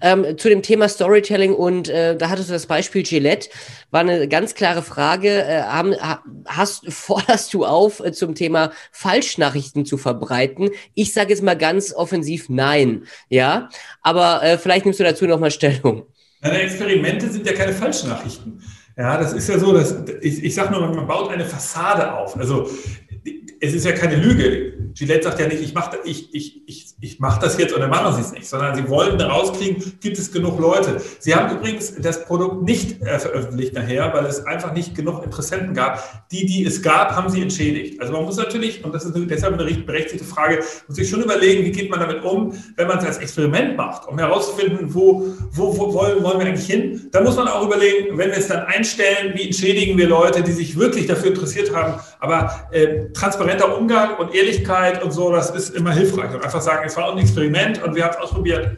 Ähm, 0.00 0.38
zu 0.38 0.48
dem 0.48 0.62
Thema 0.62 0.88
Storytelling 0.88 1.52
und 1.52 1.88
äh, 1.88 2.16
da 2.16 2.28
hattest 2.28 2.48
du 2.48 2.52
das 2.52 2.66
Beispiel 2.66 3.02
Gillette. 3.02 3.50
War 3.90 4.02
eine 4.02 4.28
ganz 4.28 4.54
klare 4.54 4.82
Frage. 4.82 5.30
Äh, 5.30 5.62
haben, 5.62 5.96
hast, 6.46 6.84
forderst 6.92 7.52
du 7.52 7.64
auf, 7.64 7.98
äh, 7.98 8.12
zum 8.12 8.36
Thema 8.36 8.70
Falschnachrichten 8.92 9.84
zu 9.84 9.96
verbreiten? 9.96 10.70
Ich 10.94 11.12
sage 11.12 11.30
jetzt 11.30 11.42
mal 11.42 11.58
ganz 11.58 11.92
offensiv 11.92 12.50
nein. 12.50 13.02
Ja, 13.28 13.68
aber 14.00 14.44
äh, 14.44 14.58
vielleicht 14.58 14.84
nimmst 14.84 15.00
du 15.00 15.04
dazu 15.04 15.26
nochmal 15.26 15.50
Stellung. 15.50 16.06
Deine 16.42 16.60
Experimente 16.60 17.30
sind 17.30 17.46
ja 17.46 17.52
keine 17.52 17.72
Falschnachrichten. 17.72 18.60
Ja, 18.96 19.16
das 19.16 19.32
ist 19.32 19.48
ja 19.48 19.58
so, 19.58 19.72
dass 19.72 19.94
ich, 20.20 20.44
ich 20.44 20.54
sage 20.54 20.72
nur, 20.72 20.80
man 20.94 21.06
baut 21.06 21.30
eine 21.30 21.44
Fassade 21.44 22.12
auf. 22.12 22.36
Also 22.36 22.68
es 23.62 23.74
ist 23.74 23.86
ja 23.86 23.92
keine 23.92 24.16
Lüge. 24.16 24.72
Gillette 24.92 25.22
sagt 25.22 25.38
ja 25.38 25.46
nicht, 25.46 25.62
ich 25.62 25.72
mache 25.72 25.98
ich, 26.04 26.34
ich, 26.34 26.68
ich, 26.68 26.94
ich 27.00 27.20
mach 27.20 27.38
das 27.38 27.56
jetzt 27.58 27.74
oder 27.74 27.86
machen 27.86 28.14
sie 28.14 28.20
es 28.20 28.32
nicht, 28.32 28.46
sondern 28.46 28.74
sie 28.74 28.88
wollen 28.88 29.18
rauskriegen, 29.20 29.80
gibt 30.00 30.18
es 30.18 30.32
genug 30.32 30.58
Leute. 30.58 31.00
Sie 31.20 31.34
haben 31.34 31.56
übrigens 31.56 31.94
das 31.96 32.24
Produkt 32.24 32.64
nicht 32.64 33.00
äh, 33.00 33.18
veröffentlicht 33.20 33.72
nachher, 33.74 34.12
weil 34.12 34.26
es 34.26 34.44
einfach 34.44 34.74
nicht 34.74 34.96
genug 34.96 35.24
Interessenten 35.24 35.74
gab. 35.74 36.28
Die, 36.30 36.44
die 36.44 36.66
es 36.66 36.82
gab, 36.82 37.12
haben 37.12 37.30
sie 37.30 37.40
entschädigt. 37.40 38.00
Also 38.00 38.12
man 38.12 38.24
muss 38.24 38.36
natürlich, 38.36 38.84
und 38.84 38.92
das 38.92 39.04
ist 39.04 39.14
deshalb 39.16 39.58
eine 39.58 39.72
berechtigte 39.72 40.24
Frage, 40.24 40.58
muss 40.88 40.96
sich 40.96 41.08
schon 41.08 41.22
überlegen, 41.22 41.64
wie 41.64 41.70
geht 41.70 41.88
man 41.88 42.00
damit 42.00 42.24
um, 42.24 42.52
wenn 42.76 42.88
man 42.88 42.98
es 42.98 43.04
als 43.04 43.18
Experiment 43.18 43.76
macht, 43.76 44.08
um 44.08 44.18
herauszufinden, 44.18 44.92
wo, 44.92 45.24
wo, 45.52 45.78
wo 45.78 45.94
wollen, 45.94 46.22
wollen 46.24 46.40
wir 46.40 46.46
eigentlich 46.46 46.66
hin. 46.66 47.08
Da 47.12 47.20
muss 47.20 47.36
man 47.36 47.46
auch 47.46 47.64
überlegen, 47.64 48.18
wenn 48.18 48.30
wir 48.30 48.38
es 48.38 48.48
dann 48.48 48.66
einstellen, 48.66 49.34
wie 49.34 49.46
entschädigen 49.46 49.96
wir 49.96 50.08
Leute, 50.08 50.42
die 50.42 50.52
sich 50.52 50.76
wirklich 50.76 51.06
dafür 51.06 51.28
interessiert 51.28 51.72
haben. 51.72 52.00
Aber 52.18 52.68
äh, 52.72 53.04
transparenter 53.52 53.78
Umgang 53.78 54.16
und 54.16 54.34
Ehrlichkeit 54.34 55.02
und 55.02 55.10
so, 55.10 55.32
das 55.32 55.50
ist 55.50 55.70
immer 55.70 55.92
hilfreich. 55.92 56.34
Und 56.34 56.44
einfach 56.44 56.60
sagen, 56.60 56.84
es 56.86 56.96
war 56.96 57.12
ein 57.12 57.18
Experiment 57.18 57.82
und 57.82 57.94
wir 57.94 58.04
haben 58.04 58.12
es 58.12 58.18
ausprobiert. 58.18 58.76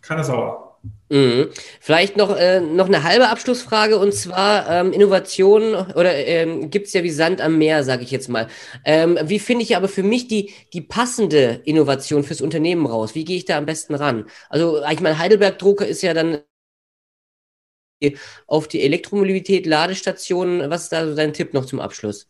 Keine 0.00 0.24
Sauer. 0.24 0.78
Mhm. 1.10 1.50
Vielleicht 1.80 2.16
noch, 2.16 2.34
äh, 2.36 2.60
noch 2.60 2.86
eine 2.86 3.04
halbe 3.04 3.28
Abschlussfrage 3.28 3.98
und 3.98 4.12
zwar 4.12 4.68
ähm, 4.68 4.92
Innovation 4.92 5.74
oder 5.74 6.14
ähm, 6.14 6.70
gibt 6.70 6.88
es 6.88 6.92
ja 6.92 7.04
wie 7.04 7.10
Sand 7.10 7.40
am 7.40 7.58
Meer, 7.58 7.84
sage 7.84 8.02
ich 8.02 8.10
jetzt 8.10 8.28
mal. 8.28 8.48
Ähm, 8.84 9.18
wie 9.22 9.38
finde 9.38 9.62
ich 9.62 9.76
aber 9.76 9.88
für 9.88 10.02
mich 10.02 10.26
die, 10.26 10.52
die 10.72 10.80
passende 10.80 11.60
Innovation 11.64 12.24
fürs 12.24 12.40
Unternehmen 12.40 12.86
raus? 12.86 13.14
Wie 13.14 13.24
gehe 13.24 13.36
ich 13.36 13.44
da 13.44 13.58
am 13.58 13.66
besten 13.66 13.94
ran? 13.94 14.24
Also 14.48 14.82
ich 14.90 15.00
meine, 15.00 15.18
Heidelberg-Drucker 15.18 15.86
ist 15.86 16.02
ja 16.02 16.14
dann 16.14 16.38
auf 18.48 18.66
die 18.66 18.82
Elektromobilität, 18.82 19.66
Ladestationen. 19.66 20.68
Was 20.68 20.84
ist 20.84 20.92
da 20.92 21.06
so 21.06 21.14
dein 21.14 21.32
Tipp 21.32 21.54
noch 21.54 21.66
zum 21.66 21.78
Abschluss? 21.78 22.26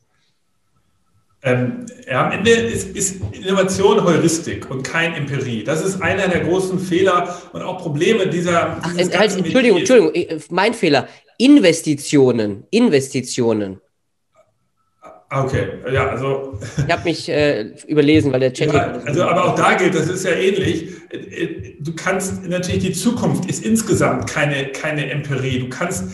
Ähm, 1.45 1.86
ja, 2.09 2.26
am 2.26 2.32
Ende 2.32 2.51
ist, 2.51 2.97
ist, 2.97 3.20
Innovation 3.32 4.05
Heuristik 4.05 4.70
und 4.70 4.84
kein 4.84 5.14
Empirie. 5.14 5.64
Das 5.64 5.84
ist 5.84 6.01
einer 6.01 6.28
der 6.28 6.40
großen 6.40 6.78
Fehler 6.78 7.36
und 7.53 7.62
auch 7.62 7.78
Probleme 7.78 8.28
dieser. 8.28 8.78
Ach, 8.80 8.95
halt, 8.97 9.36
Entschuldigung, 9.36 9.78
Entschuldigung, 9.78 10.14
äh, 10.14 10.38
mein 10.51 10.72
Fehler. 10.72 11.09
Investitionen, 11.38 12.64
Investitionen. 12.70 13.80
Okay, 15.35 15.66
ja, 15.91 16.11
also. 16.11 16.59
Ich 16.76 16.93
habe 16.93 17.05
mich 17.05 17.28
äh, 17.28 17.70
überlesen, 17.87 18.33
weil 18.33 18.41
der 18.41 18.53
Chat. 18.53 18.72
Ja, 18.72 18.99
also, 19.07 19.22
aber 19.24 19.47
auch 19.47 19.55
da 19.55 19.74
gilt, 19.74 19.95
das 19.95 20.09
ist 20.09 20.26
ja 20.26 20.33
ähnlich. 20.33 20.89
Du 21.80 21.95
kannst 21.95 22.47
natürlich, 22.47 22.83
die 22.83 22.93
Zukunft 22.93 23.49
ist 23.49 23.64
insgesamt 23.64 24.28
keine, 24.28 24.66
keine 24.68 25.11
Empirie. 25.11 25.61
Du 25.61 25.68
kannst 25.70 26.05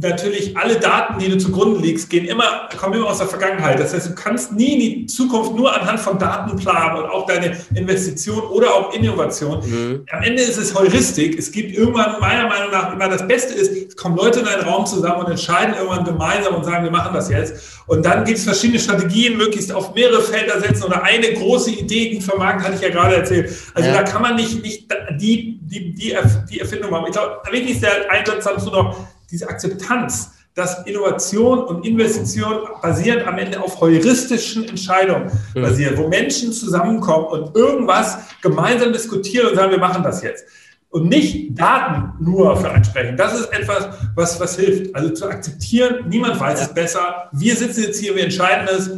natürlich 0.00 0.56
alle 0.56 0.76
Daten, 0.76 1.18
die 1.18 1.28
du 1.28 1.38
zugrunde 1.38 1.80
legst, 1.80 2.10
gehen 2.10 2.26
immer, 2.26 2.68
kommen 2.78 2.94
immer 2.94 3.08
aus 3.08 3.18
der 3.18 3.26
Vergangenheit. 3.26 3.80
Das 3.80 3.94
heißt, 3.94 4.08
du 4.08 4.14
kannst 4.14 4.52
nie 4.52 4.74
in 4.74 4.80
die 4.80 5.06
Zukunft 5.06 5.54
nur 5.54 5.74
anhand 5.74 6.00
von 6.00 6.18
Daten 6.18 6.56
planen 6.56 7.02
und 7.02 7.10
auch 7.10 7.26
deine 7.26 7.56
Investition 7.74 8.40
oder 8.42 8.74
auch 8.74 8.92
Innovation. 8.92 9.60
Mhm. 9.68 10.04
Am 10.10 10.22
Ende 10.22 10.42
ist 10.42 10.56
es 10.56 10.74
Heuristik. 10.74 11.38
Es 11.38 11.50
gibt 11.50 11.76
irgendwann, 11.76 12.20
meiner 12.20 12.48
Meinung 12.48 12.70
nach, 12.70 12.92
immer 12.92 13.08
das 13.08 13.26
Beste 13.26 13.54
ist, 13.54 13.72
es 13.72 13.96
kommen 13.96 14.16
Leute 14.16 14.40
in 14.40 14.46
einen 14.46 14.62
Raum 14.62 14.86
zusammen 14.86 15.24
und 15.24 15.30
entscheiden 15.30 15.74
irgendwann 15.74 16.04
gemeinsam 16.04 16.54
und 16.54 16.64
sagen, 16.64 16.84
wir 16.84 16.90
machen 16.90 17.14
das 17.14 17.28
jetzt. 17.30 17.77
Und 17.88 18.04
dann 18.04 18.24
gibt 18.24 18.38
es 18.38 18.44
verschiedene 18.44 18.78
Strategien, 18.78 19.36
möglichst 19.38 19.72
auf 19.72 19.94
mehrere 19.94 20.22
Felder 20.22 20.60
setzen 20.60 20.84
oder 20.84 21.02
eine 21.02 21.32
große 21.32 21.70
Idee, 21.70 22.10
die 22.10 22.20
vermarkten, 22.20 22.64
hatte 22.64 22.76
ich 22.76 22.82
ja 22.82 22.90
gerade 22.90 23.16
erzählt. 23.16 23.50
Also 23.74 23.88
ja. 23.88 23.96
da 23.96 24.02
kann 24.02 24.22
man 24.22 24.36
nicht, 24.36 24.62
nicht 24.62 24.86
die, 25.18 25.58
die, 25.62 25.94
die, 25.94 26.14
die 26.50 26.60
Erfindung 26.60 26.90
machen. 26.90 27.06
Ich 27.06 27.12
glaube, 27.12 27.40
am 27.44 27.52
wichtigsten 27.52 27.86
Einsatz 28.10 28.46
hast 28.46 28.66
du 28.66 28.70
noch 28.70 28.96
diese 29.30 29.48
Akzeptanz, 29.48 30.32
dass 30.54 30.86
Innovation 30.86 31.60
und 31.60 31.86
Investition 31.86 32.68
basierend 32.82 33.26
am 33.26 33.38
Ende 33.38 33.62
auf 33.62 33.80
heuristischen 33.80 34.68
Entscheidungen 34.68 35.30
mhm. 35.54 35.62
basieren, 35.62 35.96
wo 35.96 36.08
Menschen 36.08 36.52
zusammenkommen 36.52 37.26
und 37.26 37.56
irgendwas 37.56 38.18
gemeinsam 38.42 38.92
diskutieren 38.92 39.48
und 39.48 39.54
sagen, 39.54 39.70
wir 39.70 39.78
machen 39.78 40.02
das 40.02 40.22
jetzt. 40.22 40.44
Und 40.90 41.08
nicht 41.08 41.58
Daten 41.58 42.24
nur 42.24 42.56
für 42.56 42.70
einsprechen. 42.70 43.16
Das 43.16 43.38
ist 43.38 43.52
etwas, 43.52 43.88
was, 44.14 44.40
was 44.40 44.56
hilft. 44.56 44.94
Also 44.94 45.10
zu 45.10 45.26
akzeptieren, 45.26 46.08
niemand 46.08 46.40
weiß 46.40 46.62
es 46.62 46.74
besser. 46.74 47.28
Wir 47.32 47.54
sitzen 47.54 47.82
jetzt 47.82 48.00
hier, 48.00 48.16
wir 48.16 48.24
entscheiden 48.24 48.66
es. 48.70 48.90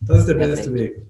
Das 0.00 0.18
ist 0.18 0.28
der 0.28 0.34
beste 0.34 0.74
Weg. 0.74 1.02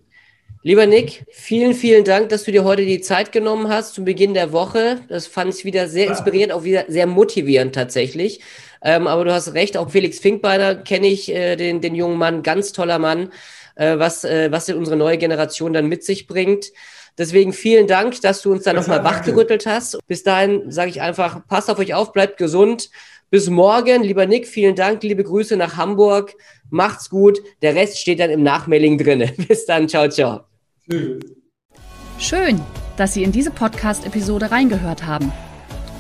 Lieber 0.63 0.85
Nick, 0.85 1.25
vielen, 1.31 1.73
vielen 1.73 2.05
Dank, 2.05 2.29
dass 2.29 2.45
du 2.45 2.53
dir 2.53 2.65
heute 2.65 2.85
die 2.85 3.01
Zeit 3.01 3.33
genommen 3.33 3.69
hast 3.69 3.95
zum 3.95 4.05
Beginn 4.05 4.35
der 4.35 4.53
Woche. 4.53 5.01
Das 5.09 5.27
fand 5.27 5.55
ich 5.55 5.65
wieder 5.65 5.89
sehr 5.89 6.09
inspirierend, 6.09 6.53
auch 6.53 6.65
wieder 6.65 6.85
sehr 6.89 7.07
motivierend 7.07 7.75
tatsächlich. 7.75 8.41
Ähm, 8.83 9.07
aber 9.07 9.25
du 9.25 9.33
hast 9.33 9.55
recht, 9.55 9.79
auch 9.79 9.91
Felix 9.91 10.19
Finkbeiner 10.19 10.75
kenne 10.75 11.07
ich, 11.07 11.35
äh, 11.35 11.57
den, 11.57 11.81
den 11.81 11.95
jungen 11.95 12.19
Mann, 12.19 12.43
ganz 12.43 12.73
toller 12.73 12.99
Mann, 12.99 13.31
äh, 13.75 13.99
was, 13.99 14.25
äh, 14.25 14.53
was 14.53 14.69
unsere 14.69 14.99
neue 14.99 15.17
Generation 15.17 15.73
dann 15.73 15.87
mit 15.87 16.05
sich 16.05 16.27
bringt. 16.27 16.73
Deswegen 17.21 17.53
vielen 17.53 17.87
Dank, 17.87 18.19
dass 18.23 18.41
du 18.41 18.51
uns 18.51 18.65
da 18.65 18.73
nochmal 18.73 19.05
wachgerüttelt 19.05 19.67
hast. 19.67 19.99
Bis 20.07 20.23
dahin 20.23 20.71
sage 20.73 20.89
ich 20.89 21.03
einfach, 21.03 21.47
passt 21.47 21.69
auf 21.69 21.79
euch 21.79 21.93
auf, 21.93 22.15
bleibt 22.15 22.39
gesund. 22.39 22.89
Bis 23.29 23.51
morgen, 23.51 24.03
lieber 24.03 24.25
Nick, 24.25 24.47
vielen 24.47 24.75
Dank, 24.75 25.03
liebe 25.03 25.23
Grüße 25.23 25.59
nach 25.59 25.77
Hamburg. 25.77 26.35
Macht's 26.71 27.11
gut. 27.11 27.39
Der 27.61 27.75
Rest 27.75 27.99
steht 27.99 28.21
dann 28.21 28.31
im 28.31 28.43
Nachmailing 28.43 28.97
drinne. 28.97 29.35
Bis 29.49 29.67
dann, 29.67 29.87
ciao, 29.87 30.09
ciao. 30.09 30.45
Schön, 32.19 32.59
dass 32.97 33.13
Sie 33.13 33.23
in 33.23 33.33
diese 33.33 33.51
Podcast-Episode 33.51 34.51
reingehört 34.51 35.05
haben. 35.05 35.31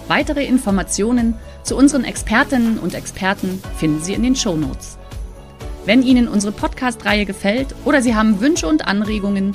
Weitere 0.08 0.46
Informationen 0.46 1.34
zu 1.64 1.76
unseren 1.76 2.04
Expertinnen 2.04 2.78
und 2.78 2.94
Experten 2.94 3.62
finden 3.76 4.02
Sie 4.02 4.14
in 4.14 4.22
den 4.22 4.36
Show 4.36 4.56
Notes. 4.56 4.96
Wenn 5.84 6.02
Ihnen 6.02 6.28
unsere 6.28 6.52
Podcast-Reihe 6.52 7.26
gefällt 7.26 7.74
oder 7.84 8.00
Sie 8.00 8.14
haben 8.14 8.40
Wünsche 8.40 8.66
und 8.66 8.86
Anregungen, 8.86 9.54